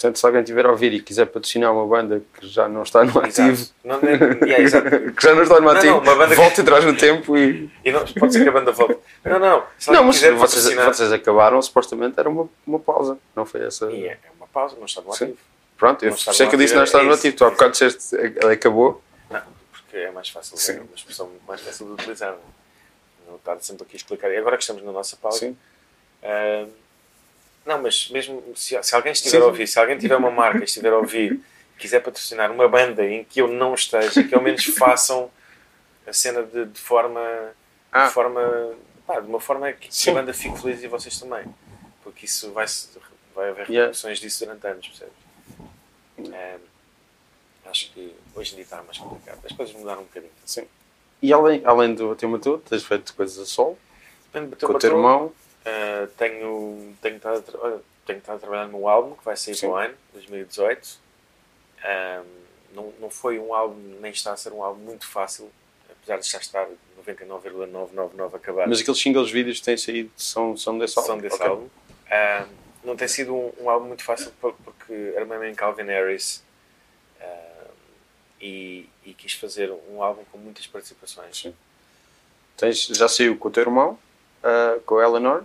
Portanto, 0.01 0.17
se 0.19 0.25
alguém 0.25 0.43
tiver 0.43 0.65
a 0.65 0.71
ouvir 0.71 0.95
e 0.95 1.03
quiser 1.03 1.27
patrocinar 1.27 1.75
uma 1.75 1.87
banda 1.87 2.23
que 2.33 2.47
já 2.49 2.67
não 2.67 2.83
está 2.85 3.05
no 3.05 3.19
ativo. 3.21 3.67
Não, 3.85 4.01
não, 4.01 4.09
yeah, 4.49 4.59
exato. 4.65 4.89
que 5.13 5.23
já 5.23 5.35
não 5.35 5.43
está 5.43 5.57
no 5.61 5.67
Não, 5.67 5.71
ativo, 5.77 5.97
não, 5.97 6.03
uma 6.03 6.15
banda 6.15 6.29
que- 6.35 6.41
volte 6.41 6.61
atrás 6.63 6.85
no 6.87 6.97
tempo 6.97 7.37
e. 7.37 7.71
E 7.85 7.93
não, 7.93 8.03
pode 8.07 8.33
ser 8.33 8.43
que 8.43 8.49
a 8.49 8.53
banda 8.53 8.73
volte. 8.73 8.99
Não, 9.23 9.39
não. 9.39 9.63
Se 9.79 9.91
Não, 9.93 10.03
mas 10.05 10.17
quiser 10.17 10.33
vocês, 10.33 10.63
patrocinar- 10.65 10.95
vocês 10.95 11.13
acabaram, 11.13 11.61
supostamente 11.61 12.19
era 12.19 12.31
uma, 12.31 12.49
uma 12.67 12.79
pausa, 12.81 13.19
não 13.37 13.45
foi 13.45 13.63
essa. 13.67 13.93
E 13.93 14.07
é, 14.07 14.13
é 14.13 14.19
uma 14.39 14.47
pausa, 14.47 14.75
não 14.79 14.87
está 14.87 15.03
no 15.03 15.13
Sim. 15.13 15.25
ativo. 15.25 15.39
Pronto, 15.77 16.03
eu 16.03 16.11
Não 16.13 16.17
sei 16.17 16.47
que 16.49 16.55
eu 16.55 16.59
disse 16.59 16.75
não 16.75 16.85
está 16.85 17.01
é 17.01 17.03
no 17.03 17.11
isso. 17.11 17.19
ativo, 17.19 17.37
tu 17.37 17.45
há 17.45 17.51
bocado 17.51 17.73
disseste 17.73 18.17
ela 18.41 18.53
acabou. 18.53 19.03
Não, 19.31 19.43
porque 19.71 19.99
é 19.99 20.11
mais 20.11 20.31
fácil, 20.31 20.57
Sim. 20.57 20.73
é 20.73 20.81
uma 20.81 20.95
expressão 20.97 21.27
muito 21.27 21.43
mais 21.47 21.61
fácil 21.61 21.85
de 21.87 21.93
utilizar. 21.93 22.31
Não, 22.31 22.37
é? 22.39 23.31
não 23.33 23.37
estar 23.37 23.59
sempre 23.61 23.83
aqui 23.83 23.97
a 23.97 23.99
explicar. 23.99 24.31
E 24.31 24.37
agora 24.39 24.57
que 24.57 24.63
estamos 24.63 24.83
na 24.83 24.93
nossa 24.93 25.15
pausa, 25.19 25.41
Sim. 25.41 25.57
ah, 26.23 26.65
não, 27.65 27.83
mas 27.83 28.09
mesmo 28.11 28.43
se, 28.57 28.81
se 28.83 28.95
alguém 28.95 29.13
estiver 29.13 29.39
Sim. 29.39 29.43
a 29.43 29.47
ouvir, 29.47 29.67
se 29.67 29.79
alguém 29.79 29.99
tiver 29.99 30.17
uma 30.17 30.31
marca 30.31 30.61
e 30.61 30.65
estiver 30.65 30.93
a 30.93 30.99
ouvir, 30.99 31.41
quiser 31.79 32.01
patrocinar 32.01 32.51
uma 32.51 32.69
banda 32.69 33.05
em 33.05 33.25
que 33.25 33.41
eu 33.41 33.49
não 33.49 33.75
esteja, 33.75 34.23
que 34.25 34.35
ao 34.35 34.43
menos 34.43 34.65
façam 34.77 35.31
a 36.07 36.13
cena 36.13 36.43
de, 36.43 36.67
de 36.67 36.81
forma, 36.81 37.21
Ah. 37.93 38.07
de 38.07 38.13
forma, 38.13 38.75
pá, 39.07 39.21
de 39.21 39.27
uma 39.27 39.41
forma 39.41 39.73
que, 39.73 39.89
a 40.11 40.15
banda 40.15 40.33
fique 40.33 40.59
feliz 40.61 40.83
e 40.83 40.89
vocês 40.89 41.19
também, 41.19 41.45
porque 42.03 42.27
isso 42.27 42.53
vai, 42.53 42.67
vai 43.35 43.51
haver 43.51 43.69
Yeah. 43.69 43.73
repercussões 43.93 44.19
disso 44.19 44.45
durante 44.45 44.67
anos, 44.67 44.89
percebes? 44.89 46.35
Ah, 46.35 46.59
acho 47.71 47.93
que 47.93 48.15
hoje 48.35 48.53
em 48.53 48.55
dia 48.57 48.65
está 48.65 48.83
mais 48.83 48.99
complicado. 48.99 49.39
As 49.45 49.53
coisas 49.53 49.75
mudaram 49.75 50.03
um 50.03 50.05
bocadinho. 50.05 50.33
Sim. 50.45 50.67
E 51.23 51.33
além, 51.33 51.63
além 51.65 51.95
do 51.95 52.15
todo, 52.17 52.59
tens 52.59 52.83
feito 52.85 53.15
coisas 53.15 53.39
a 53.39 53.47
sol, 53.47 53.79
Depende 54.33 54.51
do 54.51 54.57
teu 54.57 54.69
com 54.69 54.75
o 54.75 54.79
teu 54.79 54.91
irmão. 54.91 55.33
Uh, 55.61 56.07
tenho, 56.17 56.95
tenho, 57.03 57.17
estado 57.17 57.39
a 57.39 57.43
tra- 57.43 57.79
tenho 58.07 58.19
estado 58.19 58.37
a 58.37 58.39
trabalhar 58.41 58.67
no 58.69 58.89
álbum 58.89 59.15
que 59.15 59.25
vai 59.25 59.37
sair 59.37 59.55
Sim. 59.55 59.67
para 59.69 59.75
o 59.75 59.77
ano, 59.77 59.95
2018. 60.15 60.99
Um, 61.85 62.25
não, 62.75 62.93
não 63.01 63.11
foi 63.11 63.39
um 63.39 63.53
álbum, 63.55 63.79
nem 64.01 64.11
está 64.13 64.33
a 64.33 64.37
ser 64.37 64.53
um 64.53 64.63
álbum 64.63 64.81
muito 64.83 65.07
fácil, 65.07 65.51
apesar 65.91 66.19
de 66.19 66.29
já 66.29 66.39
estar 66.39 66.67
99,999 66.97 68.37
acabado. 68.37 68.69
Mas 68.69 68.81
aqueles 68.81 69.01
singles 69.01 69.31
vídeos 69.31 69.59
que 69.59 69.65
têm 69.65 69.77
saído 69.77 70.11
são, 70.17 70.57
são 70.57 70.79
desse 70.79 70.99
álbum. 70.99 71.07
são 71.09 71.19
desse 71.19 71.37
Ok. 71.37 71.47
álbum. 71.47 71.65
Um, 71.67 72.61
não 72.89 72.97
tem 72.97 73.09
sido 73.09 73.35
um, 73.35 73.53
um 73.61 73.69
álbum 73.71 73.87
muito 73.87 74.03
fácil 74.05 74.33
por- 74.41 74.55
porque 74.65 75.15
armei-me 75.19 75.51
em 75.51 75.55
Calvin 75.55 75.83
Harris 75.85 76.43
um, 77.21 77.67
e, 78.41 78.89
e 79.05 79.13
quis 79.15 79.35
fazer 79.35 79.71
um 79.91 80.03
álbum 80.03 80.23
com 80.33 80.39
muitas 80.39 80.67
participações. 80.67 81.37
Sim. 81.39 81.55
Tens, 82.57 82.87
já 82.87 83.09
saiu 83.09 83.37
com 83.37 83.49
o 83.49 83.51
teu 83.51 83.63
irmão, 83.63 83.99
ah, 84.43 84.79
com 84.87 84.99
a 84.99 85.05
Eleanor 85.05 85.45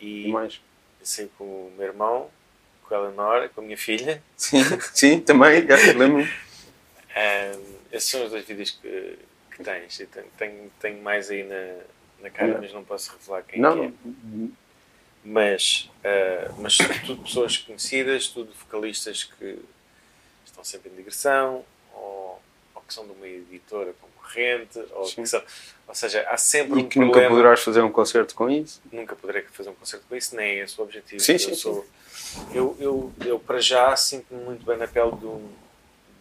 e 0.00 0.26
E 0.28 0.32
mais. 0.32 0.60
saí 1.02 1.28
com 1.38 1.44
o 1.44 1.72
meu 1.76 1.86
irmão, 1.86 2.30
com 2.84 2.94
a 2.94 2.98
Eleanor, 2.98 3.48
com 3.50 3.60
a 3.60 3.64
minha 3.64 3.76
filha. 3.78 4.22
Sim, 4.36 4.62
sim 4.94 5.20
também, 5.20 5.60
lembro-me. 5.96 6.24
Um, 6.24 7.74
esses 7.92 8.10
são 8.10 8.24
os 8.24 8.30
dois 8.30 8.44
vídeos 8.44 8.70
que, 8.70 9.18
que 9.56 9.62
tens. 9.64 9.98
Eu 10.00 10.06
tenho, 10.36 10.70
tenho, 10.80 11.02
mais 11.02 11.30
aí 11.30 11.42
na, 11.42 11.76
na 12.20 12.30
cara, 12.30 12.52
Não. 12.54 12.60
mas 12.60 12.72
não 12.72 12.84
posso 12.84 13.10
revelar 13.12 13.42
quem 13.42 13.60
Não, 13.60 13.76
que 13.78 13.86
é. 13.86 13.92
não. 14.24 14.52
Mas, 15.24 15.90
uh, 16.04 16.54
mas 16.60 16.78
tudo 17.04 17.22
pessoas 17.22 17.58
conhecidas, 17.58 18.28
tudo 18.28 18.52
vocalistas 18.54 19.24
que 19.24 19.58
estão 20.46 20.62
sempre 20.64 20.90
em 20.90 20.94
digressão, 20.96 21.64
ou, 21.92 22.40
ou 22.74 22.82
que 22.82 22.94
são 22.94 23.04
de 23.04 23.12
uma 23.12 23.26
editora 23.26 23.92
concorrente, 24.28 24.78
ou, 24.92 25.04
Sim. 25.06 25.24
são, 25.26 25.42
ou 25.86 25.94
seja, 25.94 26.26
há 26.28 26.36
sempre 26.36 26.78
E 26.80 26.82
um 26.84 26.88
que 26.88 26.98
nunca 26.98 27.12
problema. 27.12 27.34
poderás 27.34 27.60
fazer 27.60 27.80
um 27.82 27.90
concerto 27.90 28.34
com 28.34 28.50
isso. 28.50 28.80
Nunca 28.92 29.16
poderei 29.16 29.42
fazer 29.42 29.70
um 29.70 29.74
concerto 29.74 30.06
com 30.08 30.14
isso, 30.14 30.36
nem 30.36 30.60
é 30.60 30.64
esse 30.64 30.78
o 30.80 30.84
objetivo. 30.84 31.20
Sim, 31.22 31.32
eu, 31.32 31.38
sim, 31.38 31.54
sou, 31.54 31.86
Eu, 32.52 32.76
eu, 32.78 33.12
eu, 33.24 33.40
para 33.40 33.60
já, 33.60 33.94
sinto-me 33.96 34.42
muito 34.44 34.64
bem 34.66 34.76
na 34.76 34.86
pele 34.86 35.12
de 35.16 35.24
um 35.26 35.50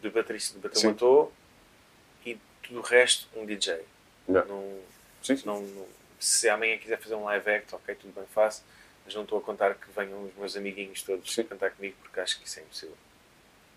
de 0.02 0.10
baterista 0.12 0.58
de 0.60 0.80
Sim. 0.80 0.90
motor 0.90 1.32
e 2.24 2.38
tudo 2.62 2.80
o 2.80 2.84
resto, 2.84 3.28
um 3.36 3.46
DJ. 3.46 3.82
Já. 4.30 4.46
Não, 4.46 4.80
Sim, 5.24 5.36
sim. 5.38 5.44
não, 5.46 5.62
não- 5.62 5.88
se 6.20 6.48
amanhã 6.50 6.78
quiser 6.78 7.00
fazer 7.00 7.16
um 7.16 7.26
live 7.26 7.50
act, 7.50 7.74
ok, 7.76 7.94
tudo 7.96 8.14
bem, 8.14 8.24
faço, 8.34 8.64
mas 9.06 9.14
não 9.14 9.24
estou 9.24 9.38
a 9.38 9.42
contar 9.42 9.74
que 9.76 9.86
venham 9.96 10.24
os 10.26 10.34
meus 10.36 10.56
amiguinhos 10.56 11.02
todos 11.04 11.32
Sim. 11.34 11.44
cantar 11.44 11.72
comigo 11.72 11.96
porque 12.02 12.20
acho 12.20 12.40
que 12.40 12.48
isso 12.48 12.60
é 12.60 12.64
impossível. 12.64 12.96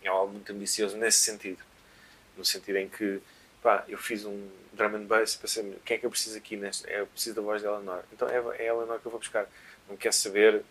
É 0.02 0.08
algo 0.08 0.32
muito 0.32 0.50
ambicioso 0.52 0.96
nesse 0.96 1.20
sentido. 1.20 1.62
No 2.36 2.44
sentido 2.44 2.76
em 2.76 2.88
que, 2.88 3.20
pá, 3.62 3.84
eu 3.88 3.98
fiz 3.98 4.24
um 4.24 4.48
drum 4.72 4.96
and 4.96 5.04
bass 5.04 5.34
e 5.34 5.38
pensei, 5.38 5.74
quem 5.84 5.96
é 5.96 5.98
que 6.00 6.06
eu 6.06 6.10
preciso 6.10 6.36
aqui 6.38 6.56
neste? 6.56 6.90
Eu 6.90 7.06
preciso 7.06 7.36
da 7.36 7.42
voz 7.42 7.60
de 7.62 7.68
Eleanor. 7.68 8.00
Então 8.12 8.28
é, 8.28 8.36
é 8.64 8.70
a 8.70 8.74
Eleanor 8.74 8.98
que 9.00 9.06
eu 9.06 9.10
vou 9.10 9.20
buscar. 9.20 9.46
Não 9.88 9.96
quero 9.96 10.14
saber 10.14 10.62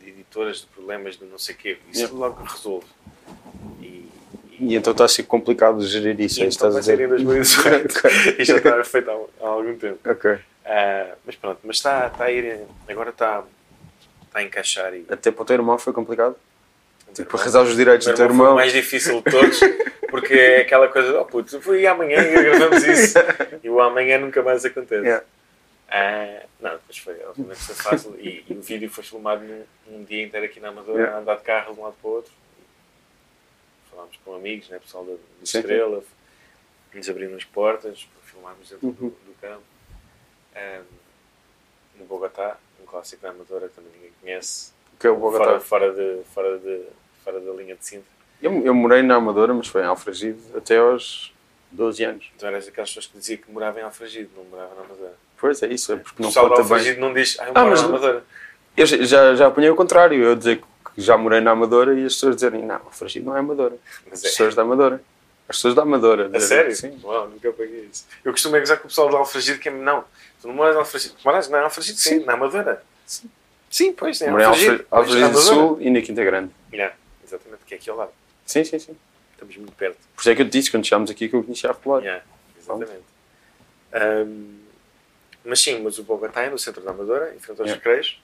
de 0.00 0.08
editoras, 0.10 0.58
de 0.60 0.66
problemas, 0.66 1.16
de 1.16 1.24
não 1.24 1.38
sei 1.38 1.54
o 1.54 1.58
quê. 1.58 1.78
Isso 1.90 2.00
Yeah. 2.02 2.16
logo 2.18 2.42
resolve. 2.44 2.86
E, 3.80 4.08
E 4.60 4.74
então 4.76 4.92
está 4.92 5.04
a 5.04 5.08
ser 5.08 5.24
complicado 5.24 5.80
gerir 5.86 6.20
isso. 6.20 6.40
e 6.40 6.44
é 6.44 6.46
então 6.46 6.68
estás 6.68 6.76
a 6.76 6.82
ser 6.82 7.00
em 7.00 7.08
dizer. 7.08 7.08
2018. 7.24 8.40
e 8.40 8.44
já 8.44 8.56
está 8.56 8.84
feito 8.84 9.10
há, 9.10 9.14
há 9.44 9.48
algum 9.48 9.76
tempo. 9.76 9.98
ok. 10.08 10.38
Ah, 10.64 11.14
mas 11.26 11.34
pronto, 11.34 11.58
mas 11.64 11.76
está, 11.76 12.06
está 12.06 12.24
a 12.24 12.30
ir, 12.30 12.60
agora 12.88 13.10
está, 13.10 13.42
está 14.26 14.38
a 14.38 14.42
encaixar 14.44 14.94
e 14.94 15.04
Até 15.08 15.30
para 15.32 15.42
o 15.42 15.44
teu 15.44 15.54
irmão 15.54 15.76
foi 15.78 15.92
complicado. 15.92 16.36
Tipo, 17.14 17.36
arrasar 17.36 17.62
os 17.64 17.74
direitos 17.76 18.06
irmão 18.06 18.14
do 18.14 18.16
teu 18.16 18.26
foi 18.28 18.36
o 18.36 18.38
irmão. 18.42 18.54
mais 18.54 18.72
difícil 18.72 19.20
de 19.22 19.30
todos, 19.30 19.60
porque 20.12 20.34
é 20.34 20.60
aquela 20.60 20.88
coisa, 20.88 21.20
oh 21.20 21.24
puto, 21.24 21.60
fui 21.60 21.86
amanhã 21.86 22.18
e 22.22 22.32
gravamos 22.42 22.84
isso, 22.84 23.18
e 23.64 23.68
o 23.70 23.80
amanhã 23.80 24.18
nunca 24.18 24.42
mais 24.42 24.64
acontece. 24.64 25.02
Yeah. 25.06 25.24
Ah, 25.88 26.46
não, 26.60 26.70
depois 26.72 26.98
foi, 26.98 27.24
obviamente 27.24 27.58
foi 27.60 27.74
fácil, 27.74 28.14
e, 28.20 28.44
e 28.48 28.52
o 28.54 28.60
vídeo 28.62 28.88
foi 28.90 29.02
filmado 29.04 29.42
num, 29.44 29.64
num 29.86 30.04
dia 30.04 30.22
inteiro 30.24 30.46
aqui 30.46 30.60
na 30.60 30.68
Amadora, 30.68 30.98
Yeah. 30.98 31.16
a 31.16 31.20
andar 31.20 31.36
de 31.36 31.42
carro 31.42 31.74
de 31.74 31.80
um 31.80 31.82
lado 31.84 31.96
para 32.00 32.08
o 32.10 32.12
outro. 32.14 32.32
Falámos 33.90 34.16
com 34.24 34.34
amigos, 34.34 34.68
né, 34.68 34.78
pessoal 34.78 35.04
da, 35.04 35.14
Estrela, 35.42 36.02
nos 36.94 37.08
abriram 37.10 37.36
as 37.36 37.44
portas 37.44 38.04
para 38.04 38.30
filmarmos 38.30 38.70
dentro 38.70 38.90
do, 38.92 39.04
Uhum. 39.04 39.10
do 39.10 39.34
campo. 39.40 39.62
Ah, 40.54 40.82
no 41.98 42.04
Bogotá, 42.06 42.56
um 42.82 42.86
clássico 42.86 43.22
da 43.22 43.30
Amadora 43.30 43.68
que 43.68 43.74
também 43.74 43.92
ninguém 43.94 44.12
conhece, 44.20 44.72
Que 44.98 45.06
é 45.06 45.10
o 45.10 45.16
Bogotá. 45.16 45.44
fora, 45.60 45.60
fora, 45.60 45.92
de, 45.92 46.24
fora, 46.32 46.58
de, 46.58 46.86
fora 47.24 47.40
da 47.40 47.52
linha 47.52 47.74
de 47.76 47.84
Sintra. 47.84 48.10
Eu, 48.42 48.52
eu 48.64 48.74
morei 48.74 49.02
na 49.02 49.14
Amadora, 49.16 49.54
mas 49.54 49.68
foi 49.68 49.82
em 49.82 49.86
Alfragide 49.86 50.38
até 50.56 50.78
aos 50.78 51.32
12 51.70 52.04
anos. 52.04 52.26
Tu 52.38 52.44
eras 52.46 52.66
aquelas 52.68 52.90
pessoas 52.90 53.06
que 53.06 53.18
diziam 53.18 53.38
que 53.38 53.50
moravam 53.50 53.80
em 53.80 53.84
Alfragide, 53.84 54.28
não 54.36 54.44
moravam 54.44 54.74
na 54.76 54.82
Amadora. 54.84 55.14
Pois 55.38 55.62
é 55.62 55.66
isso, 55.68 55.92
é 55.92 55.96
porque 55.96 56.20
O 56.20 56.22
não 56.22 56.28
de 56.30 56.34
conta 56.34 56.48
bem. 56.54 56.60
Alfragide 56.62 57.00
não 57.00 57.14
diz, 57.14 57.36
ah, 57.40 57.44
eu 57.46 57.52
Ah, 57.54 57.64
mas- 57.66 57.82
na 57.82 57.88
Amadora. 57.88 58.24
Eu 58.76 58.86
já- 58.86 59.34
já, 59.34 59.46
apanhei 59.46 59.70
o 59.70 59.76
contrário, 59.76 60.22
eu 60.22 60.34
dizer 60.34 60.56
que 60.58 60.64
já 61.00 61.16
morei 61.16 61.40
na 61.40 61.50
Amadora 61.52 61.94
e 61.98 62.04
as 62.04 62.14
pessoas 62.14 62.34
dizerem, 62.36 62.62
não, 62.64 62.76
Alfragide 62.76 63.24
não 63.24 63.36
é 63.36 63.40
Amadora. 63.40 63.76
Mas 64.10 64.20
As 64.20 64.24
é. 64.24 64.28
pessoas 64.30 64.54
da 64.54 64.62
Amadora. 64.62 65.02
As 65.48 65.56
pessoas 65.56 65.74
da 65.74 65.82
Amadora. 65.82 66.30
A 66.32 66.40
sério? 66.40 66.74
Sim. 66.74 66.98
Uau, 67.02 67.28
nunca 67.28 67.48
apaguei 67.48 67.88
isso. 67.92 68.06
Eu 68.24 68.32
costumo 68.32 68.56
é 68.56 68.60
gozar 68.60 68.78
com 68.78 68.84
o 68.84 68.88
pessoal 68.88 69.08
de 69.10 69.16
Alfragide 69.16 69.58
que 69.58 69.68
é 69.68 69.72
não, 69.72 70.04
tu 70.40 70.48
não 70.48 70.54
moras 70.54 70.74
em 70.74 70.78
Alfragide. 70.78 71.14
Moras 71.24 71.48
na 71.48 71.60
Alfragide? 71.62 72.00
Sim, 72.00 72.20
na 72.24 72.32
Amadora. 72.34 72.82
Sim. 73.06 73.28
Sim, 73.70 73.92
pois, 73.92 74.20
em 74.20 74.30
Morei 74.30 74.46
em 74.46 74.48
Alfragide. 74.48 74.70
Alfra- 74.72 74.86
pois, 74.90 75.08
Alfragide 75.10 75.32
do. 75.32 75.38
Sul 75.40 75.78
e 75.80 75.90
na 75.90 76.00
Quinta 76.00 76.24
Grande. 76.24 76.50
Yeah, 76.72 76.94
exatamente, 77.26 77.62
que 77.66 77.74
é 77.74 77.76
aqui 77.76 77.90
ao 77.90 77.96
lado. 77.96 78.10
Sim, 78.46 78.64
sim, 78.64 78.78
sim. 78.78 78.96
Estamos 79.32 79.56
muito 79.56 79.72
perto. 79.72 79.98
Por 80.14 80.20
isso 80.20 80.30
é 80.30 80.34
que 80.34 80.42
eu 80.42 80.46
te 80.46 80.52
disse 80.52 80.70
quando 80.70 80.84
chegámos 80.84 81.10
aqui 81.10 81.28
que 81.28 81.34
eu 81.36 81.42
conhecia 81.42 81.70
a 81.70 81.72
Repolar. 81.72 82.02
Yeah, 82.02 82.24
exatamente. 82.58 83.02
Ahm, 83.92 84.58
mas 85.44 85.60
sim, 85.60 85.80
mas 85.82 85.98
o 85.98 86.04
Bogotá 86.04 86.42
é 86.42 86.50
no 86.50 86.58
centro 86.58 86.82
da 86.82 86.90
Amadora, 86.92 87.34
em 87.34 87.38
frente 87.40 87.60
aos 87.60 87.68
Yeah. 87.70 87.74
recreios. 87.74 88.20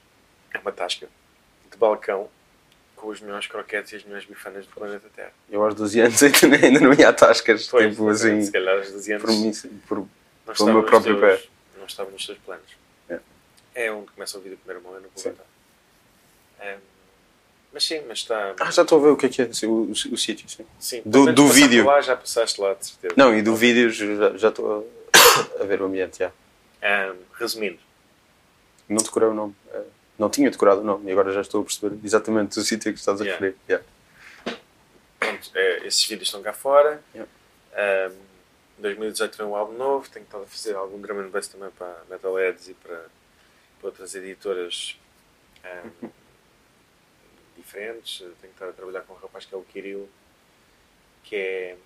É 0.55 0.59
uma 0.59 0.73
tasca 0.73 1.09
de 1.71 1.77
balcão 1.77 2.29
com 2.97 3.09
os 3.09 3.21
melhores 3.21 3.47
croquetes 3.47 3.93
e 3.93 3.97
as 3.97 4.05
melhores 4.05 4.25
bifanas 4.27 4.67
do 4.67 4.73
planeta 4.73 5.09
Terra. 5.15 5.33
Eu 5.51 5.63
aos 5.63 5.75
12 5.75 6.01
anos 6.01 6.21
ainda, 6.23 6.81
não 6.81 6.93
ia 6.95 7.09
a 7.09 7.13
tascas. 7.13 7.67
Pois, 7.69 7.91
tipo 7.91 8.09
assim, 8.09 8.43
se 8.43 8.51
calhar 8.53 8.77
aos 8.79 8.91
12 8.91 9.13
anos 9.13 9.23
por 9.25 9.33
mim, 9.33 9.53
por, 9.87 9.99
não 9.99 10.55
pelo 10.55 10.73
meu 10.73 10.83
próprio 10.85 11.19
teus- 11.21 11.41
pé. 11.43 11.49
Não 11.79 11.87
estava 11.87 12.11
nos 12.11 12.25
teus 12.27 12.39
planos. 12.39 12.65
É. 13.09 13.19
É 13.75 13.93
onde 13.93 14.11
começa 14.11 14.39
o 14.39 14.41
vídeo 14.41 14.57
primeiro 14.59 14.83
mão, 14.83 14.97
é 14.97 15.01
no. 15.01 15.09
Bogotá. 15.09 15.43
Ahm, 16.61 16.79
mas 17.73 17.85
sim, 17.85 18.01
mas 18.09 18.19
está. 18.19 18.55
Ah, 18.61 18.71
já 18.71 18.83
estou 18.83 18.99
a 18.99 19.03
ver 19.03 19.09
o 19.11 19.17
que 19.17 19.27
é 19.27 19.29
que 19.29 19.43
é 19.43 19.49
o, 19.67 19.71
o, 19.71 19.91
o 19.91 20.17
sítio, 20.17 20.49
sim. 20.49 20.65
Sim, 20.79 21.03
do- 21.05 21.33
do 21.33 21.47
vídeo. 21.49 21.85
Lá, 21.85 22.01
já 22.01 22.17
passaste 22.17 22.61
lá, 22.61 22.75
de 22.75 22.87
certeza. 22.87 23.15
Não, 23.17 23.35
e 23.37 23.43
do 23.43 23.55
vídeo 23.55 23.91
já 23.91 24.37
já 24.37 24.49
estou 24.49 24.87
a, 25.59 25.63
a 25.63 25.65
ver 25.65 25.81
o 25.83 25.87
ambiente, 25.87 26.19
já. 26.19 26.33
Ahm, 26.83 27.17
resumindo, 27.39 27.79
Não 28.89 28.99
decorei 28.99 29.29
o 29.29 29.35
nome. 29.35 29.55
eh, 29.73 29.83
Não 30.19 30.31
tinha 30.31 30.51
decorado 30.51 30.81
o 30.81 30.85
nome 30.85 31.09
e 31.09 31.13
agora 31.13 31.33
já 31.33 31.41
estou 31.41 31.61
a 31.61 31.65
perceber 31.65 31.97
exatamente 32.05 32.59
o 32.59 32.63
sítio 32.63 32.93
que 32.93 32.99
estás 32.99 33.21
a 33.21 33.25
Yeah. 33.25 33.47
referir. 33.47 33.57
Yeah. 33.69 33.87
pronto, 35.19 35.51
é, 35.55 35.87
esses 35.87 36.05
vídeos 36.07 36.29
estão 36.29 36.43
cá 36.43 36.53
fora. 36.53 37.03
Yeah. 37.15 37.31
Em 38.79 38.83
2018 38.83 39.37
vem 39.39 39.47
um 39.47 39.57
álbum 39.57 39.77
novo, 39.77 40.09
tenho 40.09 40.25
estado 40.25 40.45
a 40.45 40.47
fazer 40.47 40.75
algum 40.77 41.01
drum 41.01 41.21
and 41.21 41.29
bass 41.31 41.49
também 41.49 41.69
para 41.71 41.97
Metalheads 42.09 42.69
e 42.69 42.75
para, 42.75 42.97
para 43.81 43.87
outras 43.91 44.15
editoras 44.15 44.97
ahm, 45.65 46.09
diferentes. 47.69 48.19
Tenho 48.41 48.53
estado 48.53 48.71
a 48.71 48.73
trabalhar 48.73 49.03
com 49.03 49.13
um 49.13 49.17
rapaz 49.17 49.45
que 49.45 49.55
é 49.55 49.59
o 49.59 49.63
Kirill, 49.63 50.09
que 51.23 51.37
é, 51.37 51.77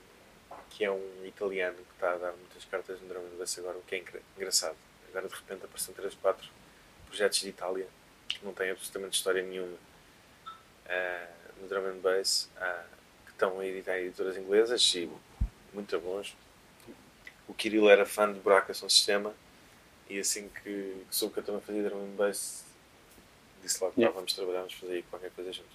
que 0.70 0.84
é 0.84 0.90
um 0.90 1.26
italiano 1.26 1.76
que 1.76 1.92
está 1.94 2.12
a 2.12 2.18
dar 2.18 2.32
muitas 2.32 2.64
cartas 2.66 3.00
no 3.00 3.08
drum 3.08 3.36
bass 3.36 3.58
agora, 3.58 3.76
o 3.76 3.82
que 3.82 3.96
é 3.96 3.98
engra- 3.98 4.22
engraçado. 4.36 4.76
Agora 5.08 5.28
de 5.28 5.34
repente 5.34 5.64
aparecem 5.64 5.92
3 5.94 6.12
ou 6.14 6.18
4 6.20 6.48
projetos 7.06 7.40
de 7.40 7.48
Itália 7.48 7.86
que 8.28 8.42
não 8.44 8.54
têm 8.54 8.70
absolutamente 8.70 9.16
história 9.16 9.42
nenhuma 9.42 9.76
ah, 10.86 11.28
no 11.60 11.68
drum 11.68 11.86
and 11.86 11.98
bass 11.98 12.48
ah, 12.56 12.84
que 13.26 13.32
estão 13.32 13.58
a 13.60 13.66
editar 13.66 13.98
editoras 13.98 14.36
inglesas 14.38 14.94
e 14.94 15.10
muito 15.74 15.98
bons. 16.00 16.34
O 17.48 17.52
Kirill 17.54 17.90
era 17.90 18.06
fã 18.06 18.32
de 18.32 18.38
Buraco 18.40 18.72
Som 18.74 18.88
Sistema 18.88 19.34
e 20.08 20.18
assim 20.18 20.48
que, 20.48 21.04
que 21.08 21.14
soube 21.14 21.34
que 21.34 21.40
eu 21.40 21.44
também 21.44 21.60
fazia 21.60 21.82
drum 21.82 22.04
and 22.04 22.16
bass 22.16 22.64
disse 23.62 23.82
logo, 23.82 23.94
Yeah. 23.96 24.12
"Pá, 24.12 24.18
vamos 24.20 24.32
trabalhar, 24.34 24.58
vamos 24.60 24.74
fazer 24.74 24.92
aí 24.94 25.02
qualquer 25.04 25.30
coisa 25.30 25.52
juntos. 25.52 25.72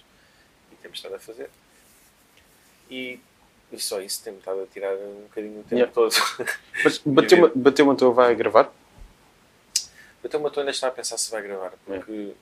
E 0.72 0.76
temos 0.76 0.98
estado 0.98 1.14
a 1.14 1.18
fazer. 1.18 1.50
E, 2.90 3.18
e 3.72 3.78
só 3.78 4.00
isso 4.00 4.22
tem-me 4.22 4.38
estado 4.38 4.62
a 4.62 4.66
tirar 4.66 4.94
um 4.94 5.22
bocadinho 5.22 5.60
o 5.60 5.62
tempo 5.64 5.74
Yeah. 5.74 5.92
todo. 5.92 6.14
Mas 6.84 6.98
bateu-me 6.98 7.50
bateu 7.54 7.90
a 7.90 7.94
tua 7.94 8.12
vai 8.12 8.34
gravar? 8.34 8.72
Bateu 10.22 10.40
uma 10.40 10.50
ainda 10.62 10.70
está 10.72 10.88
a 10.88 10.90
pensar 10.90 11.16
se 11.18 11.30
vai 11.30 11.42
gravar, 11.42 11.72
porque 11.86 12.32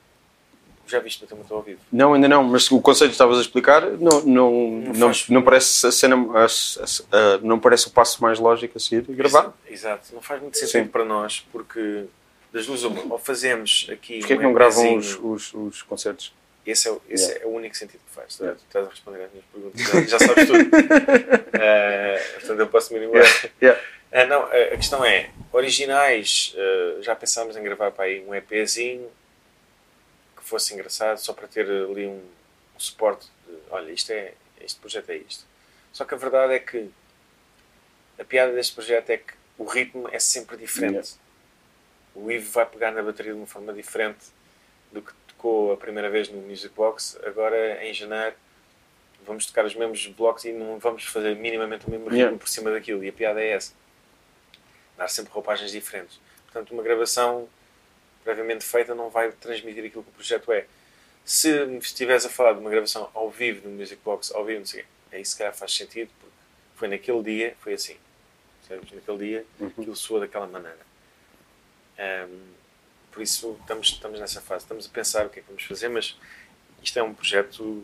já 0.87 0.99
viste 0.99 1.21
Bateu 1.21 1.37
uma 1.37 1.43
ao 1.57 1.61
vivo. 1.63 1.79
Não, 1.91 2.13
ainda 2.13 2.27
não, 2.27 2.43
mas 2.43 2.71
o 2.71 2.81
conceito 2.81 3.09
que 3.09 3.15
estavas 3.15 3.37
a 3.37 3.41
explicar 3.41 3.81
não, 3.91 4.21
não, 4.23 4.51
Não 4.71 4.93
não, 4.93 5.11
não 5.29 5.43
parece 5.43 5.85
a 5.85 5.91
cena, 5.91 6.15
a- 6.15 6.45
a- 6.45 7.17
a- 7.35 7.37
não 7.39 7.59
parece 7.59 7.87
o 7.87 7.91
passo 7.91 8.21
mais 8.23 8.39
lógico 8.39 8.77
a 8.77 8.79
seguir, 8.79 9.01
gravar. 9.13 9.53
Exato, 9.67 10.13
não 10.15 10.21
faz 10.21 10.41
muito 10.41 10.57
sentido 10.57 10.85
Sim. 10.85 10.87
para 10.87 11.03
nós, 11.05 11.45
porque 11.51 12.05
das 12.53 12.65
duas 12.65 12.83
uma, 12.83 13.13
ou 13.13 13.19
fazemos 13.19 13.87
aqui 13.91 14.19
Porquê 14.19 14.33
é 14.33 14.35
um 14.35 14.39
que 14.39 14.43
não 14.45 14.53
gravam 14.53 14.95
os, 14.95 15.15
os, 15.21 15.53
os 15.53 15.81
concertos? 15.83 16.33
Esse, 16.65 16.87
é, 16.89 16.91
o- 16.91 17.01
esse 17.09 17.25
Yeah. 17.27 17.45
é 17.45 17.47
o 17.47 17.51
único 17.55 17.77
sentido 17.77 18.01
que 18.07 18.13
faz. 18.13 18.37
Yeah. 18.39 18.57
Tu 18.59 18.65
estás 18.67 18.85
a 18.85 18.89
responder 18.89 19.23
às 19.23 19.31
minhas 19.31 19.45
perguntas, 19.45 19.81
já, 19.81 20.17
já 20.17 20.19
sabes 20.27 20.47
tudo. 20.47 20.69
Eh, 21.59 22.31
portanto, 22.35 22.59
eu 22.59 22.67
posso 22.67 22.93
me 22.93 23.03
embora. 23.05 23.25
Yeah. 23.61 23.81
Ah, 24.11 24.25
não, 24.25 24.43
a, 24.43 24.47
a 24.73 24.77
questão 24.77 25.03
é, 25.03 25.29
originais, 25.51 26.53
eh, 26.57 26.97
já 27.01 27.15
pensámos 27.15 27.55
em 27.57 27.63
gravar 27.63 27.91
para 27.91 28.05
aí 28.05 28.23
um 28.25 28.33
EPzinho 28.35 29.09
que 30.37 30.43
fosse 30.43 30.73
engraçado, 30.73 31.17
só 31.17 31.33
para 31.33 31.47
ter 31.47 31.65
ali 31.69 32.05
um, 32.05 32.17
um 32.75 32.79
suporte 32.79 33.27
de, 33.47 33.53
olha, 33.69 33.91
isto 33.91 34.11
é, 34.11 34.33
este 34.61 34.79
projeto 34.79 35.09
é 35.09 35.17
isto. 35.17 35.45
Só 35.93 36.05
que 36.05 36.13
a 36.13 36.17
verdade 36.17 36.53
é 36.53 36.59
que 36.59 36.89
a 38.19 38.23
piada 38.23 38.51
deste 38.53 38.73
projeto 38.75 39.09
é 39.09 39.17
que 39.17 39.33
o 39.57 39.65
ritmo 39.65 40.07
é 40.11 40.19
sempre 40.19 40.57
diferente. 40.57 41.15
O 42.19 42.31
Ivo 42.31 42.49
vai 42.51 42.65
pegar 42.65 42.91
na 42.91 43.03
bateria 43.03 43.31
de 43.31 43.37
uma 43.37 43.45
forma 43.47 43.71
diferente 43.73 44.25
do 44.91 45.01
que 45.01 45.13
tocou 45.27 45.71
a 45.71 45.77
primeira 45.77 46.09
vez 46.09 46.29
no 46.29 46.41
Music 46.41 46.73
Box. 46.73 47.17
Agora, 47.23 47.85
em 47.85 47.93
janeiro, 47.93 48.35
vamos 49.25 49.45
tocar 49.45 49.65
os 49.65 49.75
mesmos 49.75 50.07
blocos 50.07 50.45
e 50.45 50.51
não 50.51 50.79
vamos 50.79 51.03
fazer 51.05 51.35
minimamente 51.35 51.85
o 51.85 51.89
mesmo 51.91 52.05
ritmo 52.05 52.17
Yeah. 52.17 52.37
por 52.37 52.47
cima 52.49 52.71
daquilo. 52.71 53.03
E 53.03 53.09
a 53.09 53.13
piada 53.13 53.39
é 53.41 53.49
essa. 53.51 53.73
Dar 54.97 55.07
sempre 55.07 55.31
roupagens 55.31 55.71
diferentes. 55.71 56.19
Portanto, 56.45 56.71
uma 56.71 56.81
gravação 56.81 57.47
previamente 58.23 58.65
feita 58.65 58.95
não 58.95 59.09
vai 59.09 59.31
transmitir 59.31 59.85
aquilo 59.85 60.03
que 60.03 60.09
o 60.09 60.13
projeto 60.13 60.51
é. 60.51 60.65
Se 61.23 61.65
me 61.65 61.77
estiveres 61.77 62.25
a 62.25 62.29
falar 62.29 62.53
de 62.53 62.59
uma 62.59 62.69
gravação 62.69 63.09
ao 63.13 63.29
vivo 63.29 63.67
no 63.69 63.75
Music 63.75 64.01
Box, 64.03 64.33
ao 64.33 64.43
vivo, 64.43 64.59
não 64.59 64.65
sei 64.65 64.85
aí 65.11 65.23
se 65.23 65.37
calhar 65.37 65.53
faz 65.53 65.73
sentido, 65.75 66.09
porque 66.19 66.33
foi 66.75 66.87
naquele 66.87 67.21
dia, 67.21 67.55
foi 67.59 67.73
assim. 67.73 67.97
Naquele 68.69 69.17
dia, 69.17 69.45
Uhum. 69.59 69.67
aquilo 69.67 69.95
soou 69.95 70.19
daquela 70.19 70.47
maneira. 70.47 70.86
Ahm, 71.97 72.39
por 73.11 73.21
isso, 73.21 73.57
estamos, 73.61 73.87
estamos 73.89 74.19
nessa 74.19 74.41
fase. 74.41 74.63
Estamos 74.65 74.85
a 74.85 74.89
pensar 74.89 75.25
o 75.25 75.29
que 75.29 75.39
é 75.39 75.41
que 75.41 75.47
vamos 75.47 75.63
fazer, 75.63 75.89
mas 75.89 76.17
isto 76.83 76.97
é 76.99 77.03
um 77.03 77.13
projeto, 77.13 77.83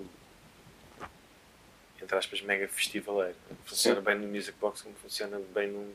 entre 2.02 2.16
aspas, 2.18 2.42
mega 2.42 2.68
festivaleiro. 2.68 3.36
Funciona 3.66 4.00
Sim. 4.00 4.06
bem 4.06 4.16
no 4.20 4.28
Music 4.28 4.58
Box, 4.60 4.82
como 4.84 4.96
funciona 4.96 5.40
bem 5.54 5.70
num, 5.70 5.94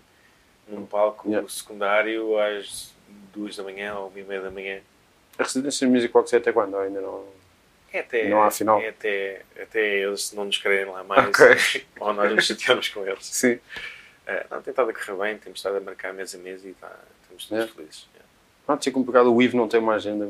num 0.67 0.87
palco 0.87 1.29
Yeah. 1.29 1.49
secundário 1.49 2.39
às 2.39 2.93
duas 3.33 3.57
da 3.57 3.63
manhã 3.63 3.95
ou 3.97 4.09
uma 4.09 4.19
e 4.21 4.25
meia 4.25 4.41
da 4.43 4.51
manhã. 4.51 4.81
A 5.39 5.45
residência 5.45 5.87
de 5.87 5.93
Music 5.93 6.13
Box 6.13 6.33
é 6.33 6.39
até 6.39 6.53
quando? 6.53 6.77
Ainda 6.77 7.01
não. 7.01 7.25
É 7.93 8.01
até, 8.01 8.29
Não 8.29 8.43
há 8.43 8.51
final. 8.51 8.81
É 8.81 8.89
até, 8.89 9.43
até 9.61 9.81
eles 10.01 10.33
não 10.33 10.45
nos 10.45 10.59
querem 10.59 10.85
lá 10.85 11.03
mais 11.05 11.29
Ok. 11.29 11.87
ou 12.01 12.13
nós 12.13 12.35
nos 12.35 12.47
chateamos 12.47 12.89
com 12.89 13.07
eles. 13.07 13.25
Sim. 13.25 13.59
É, 14.27 14.47
não, 14.51 14.61
tem 14.61 14.73
estado 14.73 14.91
a 14.91 14.93
correr 14.93 15.17
bem, 15.17 15.39
temos 15.39 15.59
estado 15.61 15.77
a 15.77 15.81
marcar 15.81 16.13
mês 16.13 16.35
a 16.35 16.39
mês 16.39 16.63
e 16.67 16.75
tá, 16.75 16.93
estamos 17.39 17.65
todos 17.65 17.65
É. 17.65 17.75
felizes. 17.75 18.07
É. 18.17 18.23
Não, 18.67 18.77
tinha 18.77 18.93
complicado. 18.93 19.35
O 19.35 19.41
Ivo 19.43 19.57
não 19.57 19.69
tem 19.69 19.81
uma 19.81 19.95
agenda 19.95 20.29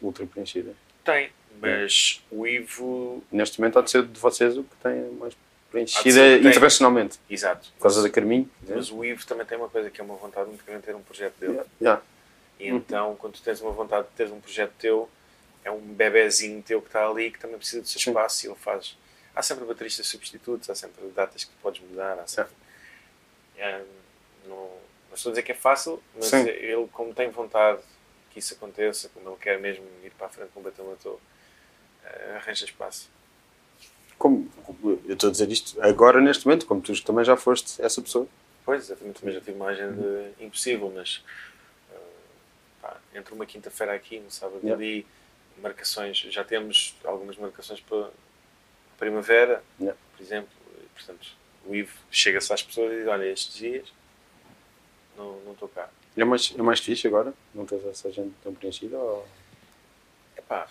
ultra 0.00 0.24
preenchida. 0.26 0.72
Tem, 1.04 1.30
mas 1.60 2.22
o 2.30 2.46
Ivo. 2.46 3.22
Neste 3.30 3.60
momento 3.60 3.78
há 3.78 3.82
de 3.82 3.90
ser 3.90 4.04
de 4.06 4.18
vocês 4.20 4.56
o 4.56 4.62
que 4.64 4.76
tem 4.82 5.10
mais 5.18 5.34
preenchida 5.70 6.12
ser 6.12 6.40
tem. 6.40 6.50
internacionalmente. 6.50 7.18
Exato. 7.28 7.68
Por 7.76 7.82
causa 7.82 8.02
da 8.02 8.08
Carminho. 8.08 8.48
Mas 8.68 8.90
o 8.90 9.04
Ivo 9.04 9.26
também 9.26 9.44
tem 9.46 9.58
uma 9.58 9.68
coisa 9.68 9.90
que 9.90 10.00
é 10.00 10.04
uma 10.04 10.14
vontade 10.16 10.48
muito 10.48 10.64
grande 10.64 10.80
de 10.82 10.86
ter 10.86 10.94
um 10.94 11.02
projeto 11.02 11.34
dele. 11.38 11.52
Yeah. 11.52 11.70
Yeah. 11.80 12.02
E 12.60 12.68
então, 12.68 13.16
quando 13.16 13.32
tu 13.34 13.42
tens 13.42 13.60
uma 13.60 13.72
vontade 13.72 14.06
de 14.06 14.14
ter 14.14 14.30
um 14.32 14.40
projeto 14.40 14.72
teu, 14.78 15.08
é 15.64 15.70
um 15.70 15.80
bebezinho 15.80 16.62
teu 16.62 16.80
que 16.80 16.88
está 16.88 17.08
ali 17.08 17.30
que 17.30 17.38
também 17.40 17.56
precisa 17.58 17.82
do 17.82 17.88
seu 17.88 18.00
Sim. 18.00 18.10
espaço 18.10 18.46
e 18.46 18.48
ele 18.48 18.56
faz. 18.56 18.96
Há 19.34 19.42
sempre 19.42 19.64
bateristas 19.64 20.06
substitutos, 20.06 20.68
há 20.70 20.74
sempre 20.74 21.04
datas 21.08 21.42
que 21.44 21.50
tu 21.50 21.56
podes 21.62 21.80
mudar, 21.82 22.18
há 22.20 22.26
sempre. 22.26 22.52
É, 23.56 23.80
não, 24.46 24.70
não 25.12 25.16
estou 25.16 25.28
a 25.28 25.32
dizer 25.32 25.42
que 25.42 25.52
é 25.52 25.54
fácil, 25.54 26.02
mas 26.14 26.24
Sim. 26.24 26.48
ele, 26.48 26.88
como 26.90 27.12
tem 27.12 27.28
vontade 27.28 27.82
que 28.30 28.38
isso 28.38 28.54
aconteça, 28.54 29.10
como 29.10 29.28
ele 29.28 29.36
quer 29.36 29.60
mesmo 29.60 29.84
ir 30.02 30.10
para 30.12 30.26
a 30.26 30.30
frente 30.30 30.48
com 30.54 30.60
o 30.60 30.62
Bateu 30.62 30.86
Matou, 30.86 31.20
eh, 32.02 32.36
arranja 32.36 32.64
espaço. 32.64 33.10
Como, 34.16 34.50
eu 35.06 35.12
estou 35.12 35.28
a 35.28 35.32
dizer 35.32 35.50
isto 35.52 35.78
agora, 35.82 36.18
neste 36.18 36.46
momento, 36.46 36.64
como 36.64 36.80
tu 36.80 36.98
também 37.04 37.26
já 37.26 37.36
foste 37.36 37.82
essa 37.82 38.00
pessoa. 38.00 38.26
Pois, 38.64 38.84
exatamente, 38.84 39.20
também 39.20 39.34
já 39.34 39.40
tive 39.42 39.52
uma 39.52 39.66
agenda 39.66 40.32
impossível, 40.40 40.90
mas 40.94 41.22
eh, 41.92 41.96
pá, 42.80 42.96
entre 43.14 43.34
uma 43.34 43.44
quinta-feira 43.44 43.92
aqui, 43.92 44.18
no 44.18 44.30
sábado 44.30 44.60
Yeah. 44.62 44.82
ali, 44.82 45.06
marcações, 45.60 46.16
já 46.16 46.42
temos 46.42 46.96
algumas 47.04 47.36
marcações 47.36 47.80
para 47.80 48.06
a 48.06 48.10
primavera, 48.98 49.62
Yeah. 49.78 49.98
por 50.16 50.22
exemplo, 50.22 50.50
e, 50.82 50.86
portanto, 50.94 51.36
o 51.66 51.74
Ivo 51.74 51.92
chega-se 52.10 52.50
às 52.50 52.62
pessoas 52.62 52.92
e 52.94 52.96
diz, 52.96 53.06
olha, 53.08 53.26
estes 53.26 53.54
dias 53.56 53.92
não 55.16 55.38
não 55.40 55.52
estou 55.52 55.68
cá. 55.68 55.88
É 56.16 56.24
mais, 56.24 56.54
é 56.58 56.62
mais 56.62 56.80
fixe 56.80 57.06
agora? 57.06 57.32
Não 57.54 57.64
tens 57.64 57.84
essa 57.86 58.08
agenda 58.08 58.30
tão 58.42 58.52
preenchida? 58.54 58.96
Ou... 58.98 59.26
Epá, 60.36 60.66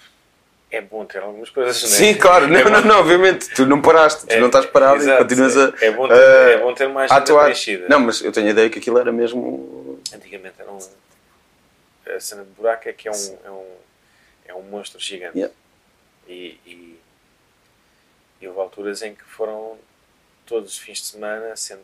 é 0.69 0.79
bom 0.81 1.03
ter 1.05 1.21
algumas 1.21 1.49
coisas, 1.49 1.81
não 1.81 1.89
é? 1.89 1.91
Sim, 1.93 2.13
claro, 2.17 2.47
não, 2.47 2.59
É 2.59 2.63
não, 2.69 2.81
não, 2.81 2.99
obviamente, 2.99 3.49
tu 3.53 3.65
não 3.65 3.81
paraste, 3.81 4.25
tu 4.27 4.31
É, 4.33 4.39
não 4.39 4.47
estás 4.47 4.65
parado 4.67 4.97
exato, 5.01 5.19
e 5.19 5.23
continuas 5.23 5.57
a, 5.57 5.73
é 5.81 5.91
bom 5.91 6.07
ter- 6.07 6.13
a- 6.13 6.17
é 6.51 6.57
bom 6.59 6.73
ter 6.73 6.83
agenda 6.85 7.13
atuar. 7.15 7.43
preenchida. 7.45 7.87
Não, 7.89 7.99
mas 7.99 8.21
eu 8.21 8.31
tenho 8.31 8.47
a 8.47 8.51
ideia 8.51 8.69
que 8.69 8.79
aquilo 8.79 8.97
era 8.99 9.11
mesmo. 9.11 9.99
Antigamente 10.13 10.55
era 10.59 10.71
um. 10.71 10.77
A 12.15 12.19
cena 12.19 12.43
de 12.43 12.49
buraco 12.51 12.87
é 12.89 12.93
que 12.93 13.07
é 13.07 13.11
um, 13.11 13.37
é 13.45 13.51
um, 13.51 13.65
é 14.49 14.53
um 14.53 14.61
monstro 14.63 14.99
gigante. 14.99 15.37
Yeah. 15.37 15.53
E, 16.27 16.57
e, 16.65 16.99
e 18.41 18.47
houve 18.47 18.59
alturas 18.59 19.01
em 19.01 19.13
que 19.15 19.23
foram 19.23 19.77
todos 20.45 20.71
os 20.73 20.77
fins 20.77 20.99
de 20.99 21.05
semana, 21.07 21.55
sendo 21.55 21.81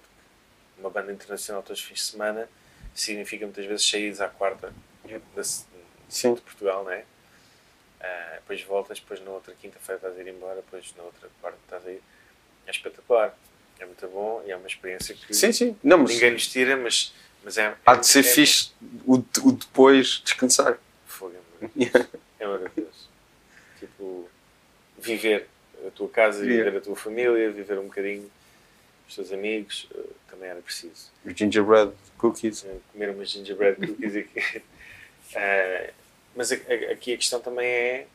uma 0.79 0.89
banda 0.89 1.11
internacional 1.11 1.63
todos 1.63 1.79
os 1.81 1.85
fins 1.87 1.99
de 1.99 2.05
semana 2.05 2.49
significa 2.93 3.45
muitas 3.45 3.65
vezes 3.65 3.87
saídas 3.89 4.21
à 4.21 4.27
quarta 4.27 4.73
Yeah. 5.05 5.25
da, 5.35 5.43
Sim. 6.09 6.33
de 6.33 6.41
Portugal, 6.41 6.83
não 6.83 6.91
é? 6.91 7.05
Ah, 8.01 8.33
depois 8.35 8.61
voltas, 8.63 8.99
depois 8.99 9.21
na 9.21 9.31
outra 9.31 9.53
quinta-feira 9.61 9.95
estás 9.99 10.17
a 10.17 10.21
ir 10.21 10.27
embora, 10.27 10.55
depois 10.57 10.93
na 10.97 11.03
outra 11.03 11.29
quarta 11.41 11.57
estás 11.63 11.87
a 11.87 11.91
ir. 11.91 12.01
É 12.65 12.71
espetacular. 12.71 13.33
É 13.79 13.85
muito 13.85 14.05
bom 14.09 14.43
e 14.45 14.51
é 14.51 14.57
uma 14.57 14.67
experiência 14.67 15.15
que 15.15 15.33
Sim, 15.33 15.51
sim. 15.53 15.77
Não, 15.83 15.99
mas 15.99 16.11
ninguém 16.11 16.31
nos 16.31 16.47
tira, 16.47 16.75
mas, 16.75 17.13
mas 17.43 17.57
é. 17.57 17.73
há 17.85 17.95
de 17.95 18.05
ser 18.05 18.19
é, 18.19 18.23
fixe 18.23 18.71
o, 19.05 19.15
o 19.15 19.51
depois 19.53 20.21
descansar. 20.25 20.77
Fogo, 21.05 21.35
é 21.61 21.65
maravilhoso. 21.65 22.09
É 22.39 22.45
maravilhoso. 22.45 23.09
Tipo, 23.79 24.29
viver 24.99 25.47
a 25.87 25.91
tua 25.91 26.09
casa, 26.09 26.43
Yeah. 26.43 26.65
viver 26.65 26.77
a 26.77 26.81
tua 26.81 26.95
família, 26.95 27.49
viver 27.51 27.79
um 27.79 27.85
bocadinho 27.85 28.29
os 29.07 29.15
teus 29.15 29.31
amigos, 29.31 29.87
eh, 29.95 30.03
também 30.29 30.49
era 30.49 30.61
preciso. 30.61 31.11
Os 31.25 31.33
gingerbread 31.33 31.91
cookies. 32.17 32.65
Eh, 32.65 32.77
Comer 32.91 33.09
umas 33.11 33.29
gingerbread 33.29 33.75
cookies 33.87 34.15
aqui. 34.15 34.63
Eh, 35.35 35.93
mas 36.35 36.51
a- 36.51 36.55
a- 36.55 36.91
aqui 36.93 37.13
a 37.13 37.17
questão 37.17 37.39
também 37.39 37.67
é. 37.67 38.07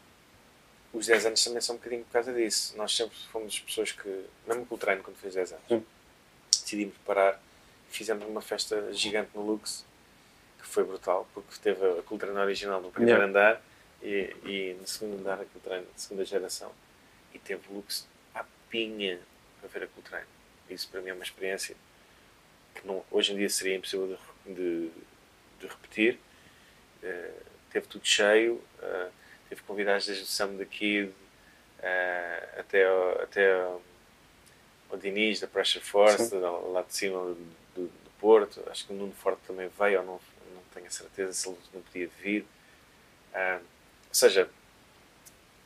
Os 0.92 1.06
10 1.06 1.24
anos 1.24 1.42
também 1.42 1.60
são 1.62 1.74
um 1.74 1.78
bocadinho 1.78 2.04
por 2.04 2.12
causa 2.12 2.32
disso. 2.34 2.76
Nós 2.76 2.94
sempre 2.94 3.16
fomos 3.32 3.58
pessoas 3.60 3.92
que, 3.92 4.24
mesmo 4.46 4.66
com 4.66 4.74
o 4.74 4.78
treino, 4.78 5.02
quando 5.02 5.16
fez 5.16 5.34
10 5.34 5.52
anos, 5.52 5.82
decidimos 6.50 6.94
parar 7.06 7.40
e 7.90 7.94
fizemos 7.96 8.26
uma 8.28 8.42
festa 8.42 8.92
gigante 8.92 9.30
no 9.34 9.40
Lux, 9.42 9.86
que 10.60 10.66
foi 10.68 10.84
brutal, 10.84 11.26
porque 11.32 11.54
teve 11.62 11.98
a 11.98 12.02
Cultura 12.02 12.32
original 12.42 12.80
no 12.82 12.90
primeiro 12.90 13.20
Yeah. 13.22 13.30
andar 13.30 13.62
e, 14.02 14.36
e 14.44 14.76
no 14.78 14.86
segundo 14.86 15.18
andar 15.18 15.40
a 15.40 15.44
Cultura 15.46 15.80
de 15.80 15.86
segunda 16.00 16.24
geração 16.26 16.70
e 17.32 17.38
teve 17.38 17.62
Lux 17.72 18.06
à 18.34 18.44
pinha 18.68 19.18
para 19.60 19.68
ver 19.70 19.84
a 19.84 19.86
Cultura. 19.88 20.26
Isso 20.72 20.88
para 20.88 21.00
mim 21.00 21.10
é 21.10 21.14
uma 21.14 21.24
experiência 21.24 21.76
que 22.74 22.86
não, 22.86 23.04
hoje 23.10 23.32
em 23.32 23.36
dia 23.36 23.48
seria 23.48 23.76
impossível 23.76 24.18
de, 24.46 24.54
de, 24.54 24.90
de 25.60 25.66
repetir. 25.66 26.18
Eh, 27.02 27.32
teve 27.70 27.86
tudo 27.86 28.06
cheio, 28.06 28.62
eh, 28.80 29.08
teve 29.48 29.62
convidados 29.62 30.06
desde 30.06 30.24
o 30.24 30.26
Sam 30.26 30.56
the 30.56 30.64
Kid 30.64 31.12
eh, 31.80 32.48
até, 32.58 32.86
ao, 32.86 33.22
até 33.22 33.54
ao, 33.54 33.82
ao 34.90 34.98
Diniz 34.98 35.40
da 35.40 35.46
Pressure 35.46 35.84
Force, 35.84 36.28
Sim. 36.28 36.38
lá 36.38 36.82
de 36.82 36.94
cima 36.94 37.18
do, 37.18 37.34
do, 37.74 37.82
do 37.86 38.10
Porto. 38.18 38.62
Acho 38.70 38.86
que 38.86 38.92
o 38.92 38.96
Nuno 38.96 39.12
Forte 39.12 39.40
também 39.46 39.68
veio, 39.78 40.00
ou 40.00 40.06
não, 40.06 40.20
não 40.54 40.62
tenho 40.72 40.86
a 40.86 40.90
certeza 40.90 41.32
se 41.32 41.48
ele 41.48 41.58
não 41.74 41.82
podia 41.82 42.08
vir. 42.20 42.46
Ah, 43.34 43.60
ou 43.60 44.14
seja, 44.14 44.48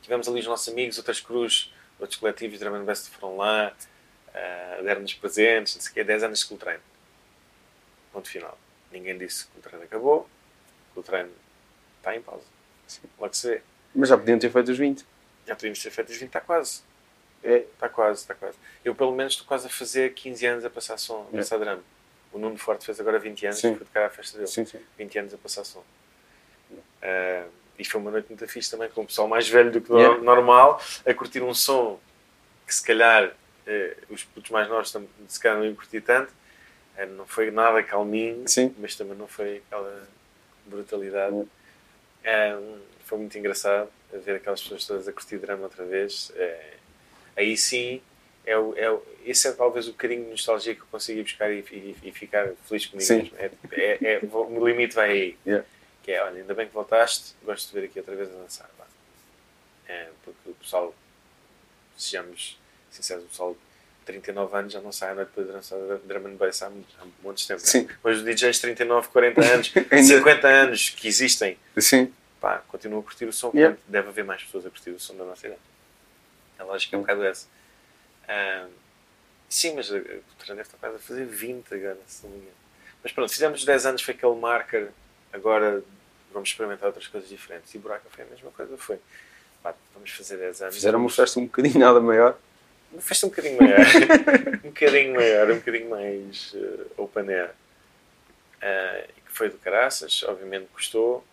tivemos 0.01 0.27
ali 0.27 0.39
os 0.39 0.47
nossos 0.47 0.67
amigos, 0.69 0.97
outras 0.97 1.19
cruzes, 1.19 1.71
outros 1.99 2.19
coletivos 2.19 2.57
de 2.57 2.63
Drum 2.63 2.75
and 2.75 2.85
Best 2.85 3.09
foram 3.09 3.37
lá, 3.37 3.75
ah, 4.37 4.81
deram-nos 4.83 5.13
presentes, 5.13 5.75
não 5.75 5.81
sei 5.81 5.91
o 5.91 5.93
quê, 5.93 6.03
10 6.03 6.23
anos 6.23 6.39
de 6.39 6.45
Cool 6.45 6.57
Train. 6.57 6.77
Ponto 8.13 8.29
final. 8.29 8.57
Ninguém 8.91 9.17
disse 9.17 9.45
que 9.47 9.59
o 9.59 9.61
treino 9.61 9.83
acabou, 9.83 10.29
que 10.93 10.99
o 10.99 11.03
treino 11.03 11.31
está 11.97 12.15
em 12.15 12.21
pausa. 12.21 12.45
Logo 13.19 13.33
se 13.33 13.49
vê. 13.49 13.61
Mas 13.93 14.09
já 14.09 14.17
podiam 14.17 14.39
ter 14.39 14.49
feito 14.51 14.71
os 14.71 14.77
20. 14.77 15.05
Já 15.45 15.55
podíamos 15.55 15.81
ter 15.81 15.89
feito 15.91 16.09
os 16.09 16.17
20, 16.17 16.27
está 16.27 16.41
quase. 16.41 16.81
É. 17.43 17.57
Está 17.57 17.89
quase, 17.89 18.21
está 18.21 18.33
quase. 18.35 18.57
Eu 18.83 18.95
pelo 18.95 19.13
menos 19.13 19.33
estou 19.33 19.47
quase 19.47 19.67
a 19.67 19.69
fazer 19.69 20.13
15 20.13 20.45
anos 20.45 20.65
a 20.65 20.69
passar 20.69 20.97
som, 20.97 21.27
a 21.31 21.35
É. 21.35 21.39
passar 21.39 21.57
drama. 21.59 21.83
O 22.31 22.37
Nuno 22.39 22.57
Forte 22.57 22.85
fez 22.85 22.99
agora 22.99 23.19
20 23.19 23.45
anos, 23.45 23.59
Sim. 23.59 23.75
fui 23.75 23.85
tocar 23.85 24.05
à 24.05 24.09
festa 24.09 24.37
dele. 24.37 24.49
Sim, 24.49 24.65
sim. 24.65 24.79
20 24.97 25.19
anos 25.19 25.33
a 25.33 25.37
passar 25.37 25.63
som. 25.63 25.83
Ah, 27.01 27.45
e 27.77 27.85
foi 27.85 28.01
uma 28.01 28.11
noite 28.11 28.27
muito 28.29 28.47
fixe 28.47 28.69
também, 28.71 28.89
com 28.89 29.01
o 29.01 29.05
pessoal 29.05 29.27
mais 29.27 29.47
velho 29.47 29.71
do 29.71 29.79
que 29.81 29.93
Yeah. 29.93 30.21
normal, 30.21 30.81
a 31.05 31.13
curtir 31.13 31.41
um 31.41 31.53
som 31.53 31.99
que 32.65 32.73
se 32.73 32.83
calhar 32.83 33.33
os 34.09 34.23
putos 34.23 34.49
mais 34.51 34.67
novos 34.69 34.95
se 35.27 35.39
calhar 35.39 35.57
não 35.57 35.65
iam 35.65 35.75
curtir 35.75 36.01
tanto. 36.01 36.31
Eh, 36.97 37.05
não 37.05 37.27
foi 37.27 37.51
nada 37.51 37.83
calminho, 37.83 38.47
Sim. 38.47 38.73
mas 38.79 38.95
também 38.95 39.15
não 39.17 39.27
foi 39.27 39.57
aquela 39.57 40.07
brutalidade. 40.65 41.47
Ah, 42.25 42.59
foi 43.05 43.17
muito 43.19 43.37
engraçado 43.37 43.89
ver 44.11 44.35
aquelas 44.37 44.61
pessoas 44.61 44.85
todas 44.85 45.07
a 45.07 45.13
curtir 45.13 45.37
drama 45.37 45.63
outra 45.63 45.85
vez. 45.85 46.31
Eh, 46.35 46.73
aí 47.35 47.55
sim, 47.57 48.01
é 48.45 48.57
o, 48.57 48.73
é 48.77 48.89
o, 48.91 49.03
esse 49.25 49.47
é 49.47 49.51
talvez 49.51 49.87
o 49.87 49.91
bocadinho 49.91 50.23
de 50.25 50.31
nostalgia 50.31 50.73
que 50.73 50.81
eu 50.81 50.87
consigo 50.87 51.19
ir 51.19 51.23
buscar 51.23 51.51
e, 51.51 51.59
e- 51.59 51.97
e 52.03 52.11
ficar 52.11 52.47
feliz 52.67 52.85
comigo 52.85 53.05
Sim. 53.07 53.23
mesmo. 53.23 53.37
É, 53.37 53.51
é, 53.73 54.13
é- 54.15 54.19
o 54.31 54.67
limite 54.67 54.95
vai 54.95 55.11
aí. 55.11 55.37
Yeah. 55.45 55.65
Que 56.03 56.11
é, 56.13 56.23
olha, 56.23 56.41
ainda 56.41 56.53
bem 56.53 56.67
que 56.67 56.73
voltaste, 56.73 57.35
gosto 57.43 57.67
de 57.73 57.79
ver 57.79 57.85
aqui 57.87 57.99
outra 57.99 58.15
vez 58.15 58.29
a 58.29 58.33
dançar. 58.33 58.69
É, 59.89 60.09
porque 60.23 60.49
o 60.49 60.53
pessoal, 60.55 60.93
sejamos 61.97 62.57
sinceros, 62.97 63.23
o 63.23 63.27
pessoal 63.27 63.53
de 63.53 63.59
39 64.05 64.57
anos 64.57 64.73
já 64.73 64.81
não 64.81 64.91
sai 64.91 65.11
à 65.11 65.15
noite 65.15 65.29
para 65.33 65.43
dançar 65.43 65.79
drum 66.05 66.27
and 66.27 66.35
bass 66.35 66.61
há, 66.61 66.67
há 66.67 67.05
montes 67.23 67.43
de 67.43 67.47
tempo. 67.49 67.61
né? 67.61 67.67
Sim. 67.67 67.87
Mas 68.03 68.17
os 68.17 68.23
DJs 68.23 68.55
de 68.55 68.61
39, 68.61 69.07
40 69.09 69.41
anos, 69.45 69.73
Ainda- 69.91 70.03
50 70.17 70.47
anos 70.47 70.89
que 70.89 71.07
existem, 71.07 71.57
Sim. 71.77 72.13
pá, 72.39 72.61
continuam 72.67 73.01
a 73.01 73.03
curtir 73.03 73.25
o 73.25 73.33
som, 73.33 73.51
Yeah. 73.53 73.75
portanto 73.75 73.91
deve 73.91 74.09
haver 74.09 74.23
mais 74.23 74.43
pessoas 74.43 74.65
a 74.65 74.69
curtir 74.69 74.91
o 74.91 74.99
som 74.99 75.15
da 75.15 75.23
nossa 75.25 75.45
idade. 75.47 75.61
A 76.59 76.63
lógica 76.63 76.95
é 76.95 76.97
um 76.97 77.01
bocado 77.01 77.23
essa. 77.25 77.47
Ah, 78.27 78.67
sim, 79.49 79.73
mas 79.75 79.91
a- 79.91 79.97
a 79.97 79.99
Cultura 80.01 80.55
deve 80.55 80.61
estar 80.61 80.77
quase 80.77 80.95
a 80.95 80.99
fazer 80.99 81.25
20 81.25 81.73
agora, 81.73 81.97
se 82.07 82.23
não 82.23 82.31
me 82.31 82.37
engano. 82.37 82.51
Mas 83.03 83.11
pronto, 83.11 83.31
fizemos 83.31 83.59
os 83.59 83.65
10 83.65 83.85
anos, 83.85 84.01
foi 84.01 84.13
aquele 84.13 84.35
marker, 84.35 84.89
agora 85.31 85.83
vamos 86.33 86.49
experimentar 86.49 86.87
outras 86.87 87.07
coisas 87.07 87.29
diferentes. 87.29 87.73
E 87.73 87.77
Buraca 87.77 88.03
foi 88.09 88.23
a 88.23 88.27
mesma 88.27 88.51
coisa, 88.51 88.77
foi. 88.77 88.99
Pá, 89.63 89.73
vamos 89.93 90.11
fazer 90.11 90.37
10 90.37 90.61
anos. 90.61 90.75
Fizeram 90.75 90.99
uma 90.99 91.09
festa 91.09 91.39
um 91.39 91.45
bocadinho 91.45 91.79
nada 91.79 91.99
maior. 91.99 92.37
Uma 92.91 93.01
festa 93.01 93.25
um 93.25 93.29
bocadinho 93.29 93.57
maior, 93.57 93.79
um 94.63 94.69
bocadinho 94.69 95.15
maior, 95.15 95.51
um 95.51 95.55
bocadinho 95.55 95.89
mais 95.89 96.53
eh, 96.55 96.85
open 96.97 97.29
air. 97.29 97.51
E 98.61 99.21
que 99.21 99.31
foi 99.31 99.49
do 99.49 99.57
caraças, 99.57 100.23
obviamente 100.23 100.67
custou. 100.73 101.23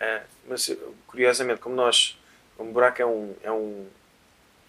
Ah, 0.00 0.22
mas 0.46 0.68
eh, 0.68 0.76
curiosamente, 1.06 1.60
como 1.60 1.74
nós, 1.74 2.18
como 2.56 2.70
o 2.70 2.72
buraco 2.72 3.00
é 3.00 3.06
um, 3.06 3.36
é 3.42 3.52
um, 3.52 3.88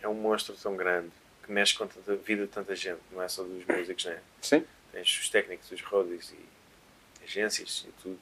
é 0.01 0.07
um 0.07 0.13
monstro 0.13 0.55
tão 0.55 0.75
grande 0.75 1.11
que 1.43 1.51
mexe 1.51 1.75
com 1.75 1.83
a 1.83 2.15
vida 2.23 2.45
de 2.45 2.51
tanta 2.51 2.75
gente, 2.75 3.01
não 3.11 3.21
é 3.21 3.27
só 3.27 3.43
dos 3.43 3.65
músicos, 3.65 4.05
né? 4.05 4.19
Sim. 4.41 4.65
tens 4.91 5.19
os 5.19 5.29
técnicos, 5.29 5.71
os 5.71 5.81
roadies 5.81 6.31
e 6.31 7.23
agências 7.23 7.85
e 7.87 7.91
tudo. 8.01 8.19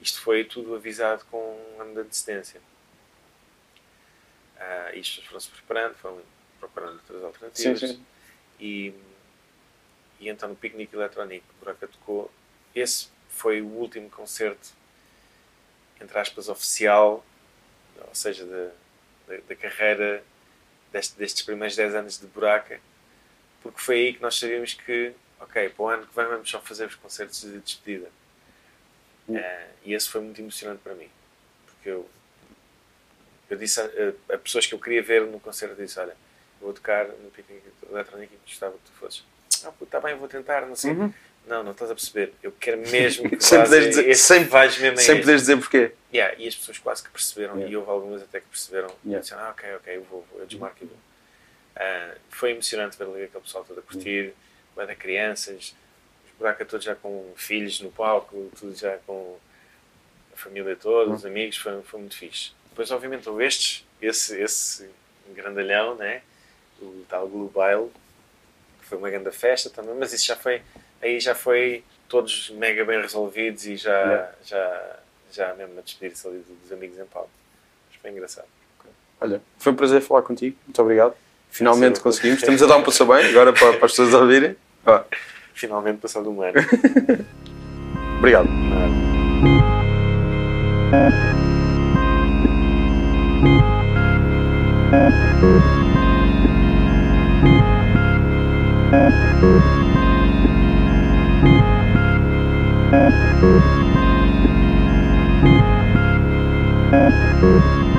Isto 0.00 0.20
foi 0.20 0.44
tudo 0.44 0.74
avisado 0.74 1.24
com 1.30 1.38
um 1.76 1.80
ano 1.80 1.94
de 1.94 2.00
antecedência. 2.00 2.60
As 4.58 4.92
pessoas 4.94 5.26
foram-se 5.26 5.50
preparando, 5.50 5.94
foram 5.94 6.20
procurando 6.60 6.94
outras 6.94 7.22
alternativas. 7.24 7.80
Sim, 7.80 7.86
sim. 7.88 8.04
E, 8.58 8.94
e 10.20 10.28
então 10.28 10.48
no 10.48 10.56
piquenique 10.56 10.94
eletrónico 10.96 11.44
Buraca 11.60 11.86
tocou, 11.88 12.30
esse 12.74 13.08
foi 13.28 13.60
o 13.60 13.66
último 13.66 14.08
concerto, 14.10 14.68
entre 16.00 16.18
aspas, 16.18 16.48
oficial, 16.48 17.24
ou 18.06 18.14
seja, 18.14 18.44
da, 18.46 18.70
da, 19.34 19.40
da 19.48 19.56
carreira 19.56 20.22
deste- 20.92 21.16
destes 21.18 21.42
primeiros 21.42 21.76
10 21.76 21.94
anos 21.94 22.18
de 22.18 22.26
Buraca, 22.26 22.80
porque 23.62 23.80
foi 23.80 23.96
aí 23.96 24.14
que 24.14 24.22
nós 24.22 24.38
sabíamos 24.38 24.74
que, 24.74 25.12
ok, 25.40 25.68
para 25.70 25.82
o 25.82 25.88
ano 25.88 26.06
que 26.06 26.14
vem 26.16 26.26
vamos 26.26 26.48
só 26.48 26.60
fazer 26.60 26.86
os 26.86 26.94
concertos 26.94 27.40
de 27.42 27.58
despedida. 27.60 28.10
Eh, 29.28 29.68
e 29.86 29.94
esse 29.94 30.08
foi 30.08 30.20
muito 30.20 30.40
emocionante 30.40 30.80
para 30.82 30.94
mim, 30.94 31.10
porque 31.66 31.88
eu, 31.90 32.08
eu 33.50 33.56
disse 33.56 33.80
a, 33.80 33.84
a- 33.84 34.34
a 34.34 34.38
pessoas 34.38 34.66
que 34.66 34.74
eu 34.74 34.78
queria 34.78 35.02
ver 35.02 35.22
no 35.26 35.40
concerto, 35.40 35.74
disse, 35.74 35.98
olha, 35.98 36.16
vou 36.66 36.74
tocar 36.74 37.06
no 37.06 37.30
piquenique 37.30 37.64
eletrónico 37.88 38.34
e 38.34 38.48
gostava 38.50 38.72
que 38.72 38.84
tu 38.86 38.92
fosses. 38.98 39.22
Ah, 39.64 39.70
puto, 39.70 39.84
está 39.84 40.00
bem, 40.00 40.16
vou 40.16 40.26
tentar, 40.28 40.62
não 40.66 40.74
sei. 40.74 40.90
Uhum. 40.92 41.12
Não, 41.46 41.62
não 41.62 41.70
estás 41.70 41.92
a 41.92 41.94
perceber. 41.94 42.32
Eu 42.42 42.50
quero 42.50 42.78
mesmo 42.90 43.30
que 43.30 43.40
Sem 43.42 43.62
poderes 43.62 43.88
dizer- 43.90 44.08
este, 44.08 44.24
sem- 44.24 44.44
vais 44.44 44.76
mesmo 44.78 44.98
a 44.98 45.00
Sem 45.00 45.14
este. 45.14 45.20
poderes 45.22 45.42
dizer 45.42 45.56
porquê. 45.58 45.92
Yeah, 46.12 46.34
e 46.36 46.48
as 46.48 46.56
pessoas 46.56 46.78
quase 46.78 47.04
que 47.04 47.10
perceberam, 47.10 47.54
Yeah. 47.54 47.72
e 47.72 47.76
houve 47.76 47.88
algumas 47.90 48.20
até 48.22 48.40
que 48.40 48.46
perceberam, 48.48 48.88
Yeah. 49.04 49.20
disseram, 49.22 49.42
ah, 49.44 49.50
ok, 49.50 49.74
ok, 49.76 49.96
eu 49.96 50.02
vou, 50.02 50.26
vou 50.32 50.40
eu 50.40 50.46
desmarco 50.46 50.76
e 50.82 50.86
vou. 50.86 50.96
Ah, 51.76 52.14
foi 52.30 52.50
emocionante 52.50 52.98
ver 52.98 53.04
ali 53.04 53.22
aquele 53.24 53.44
pessoal 53.44 53.64
todo 53.64 53.78
a 53.78 53.82
curtir, 53.82 54.34
de 54.76 54.96
crianças, 54.96 55.74
os 56.26 56.32
buracos 56.36 56.66
todos 56.66 56.84
já 56.84 56.94
com 56.96 57.32
filhos 57.36 57.80
no 57.80 57.92
palco, 57.92 58.50
tudo 58.58 58.74
já 58.74 58.98
com 59.06 59.38
a 60.34 60.36
família 60.36 60.74
toda, 60.74 61.12
os 61.12 61.24
amigos, 61.24 61.56
foi, 61.58 61.80
foi 61.82 62.00
muito 62.00 62.16
fixe. 62.16 62.50
Depois, 62.70 62.90
obviamente, 62.90 63.28
houve 63.28 63.44
estes, 63.46 63.86
esse, 64.02 64.38
esse 64.40 64.90
grandalhão, 65.32 65.94
né? 65.94 66.22
o 66.80 67.04
tal 67.08 67.28
Blue 67.28 67.50
Bail, 67.54 67.90
que 68.80 68.86
foi 68.86 68.98
uma 68.98 69.10
grande 69.10 69.30
festa 69.30 69.70
também, 69.70 69.94
mas 69.98 70.12
isso 70.12 70.26
já 70.26 70.36
foi, 70.36 70.62
aí 71.02 71.18
já 71.20 71.34
foi 71.34 71.82
todos 72.08 72.50
mega 72.50 72.84
bem 72.84 73.00
resolvidos 73.00 73.66
e 73.66 73.76
já, 73.76 74.30
já, 74.44 74.96
já 75.32 75.54
mesmo 75.54 75.78
a 75.78 75.82
despedir-se 75.82 76.26
ali 76.26 76.44
dos 76.62 76.72
amigos 76.72 76.98
em 76.98 77.04
Paulo. 77.04 77.30
Mas 77.90 78.00
foi 78.00 78.10
engraçado. 78.10 78.46
Olha, 79.20 79.40
foi 79.58 79.72
um 79.72 79.76
prazer 79.76 80.00
falar 80.02 80.22
contigo, 80.22 80.56
muito 80.66 80.80
obrigado. 80.82 81.14
Finalmente 81.50 81.96
Sim, 81.96 82.02
conseguimos, 82.02 82.38
estamos 82.40 82.62
a 82.62 82.66
dar 82.66 82.76
um 82.76 82.82
passo 82.82 83.06
bem 83.06 83.24
agora 83.30 83.52
para, 83.52 83.72
para 83.74 83.86
as 83.86 83.92
pessoas 83.92 84.12
ouvirem. 84.12 84.56
Ah. 84.84 85.04
Finalmente 85.54 86.00
passado 86.00 86.30
um 86.30 86.42
ano. 86.42 86.58
obrigado. 88.18 88.46
Thank 98.90 99.14
you. 107.42 107.95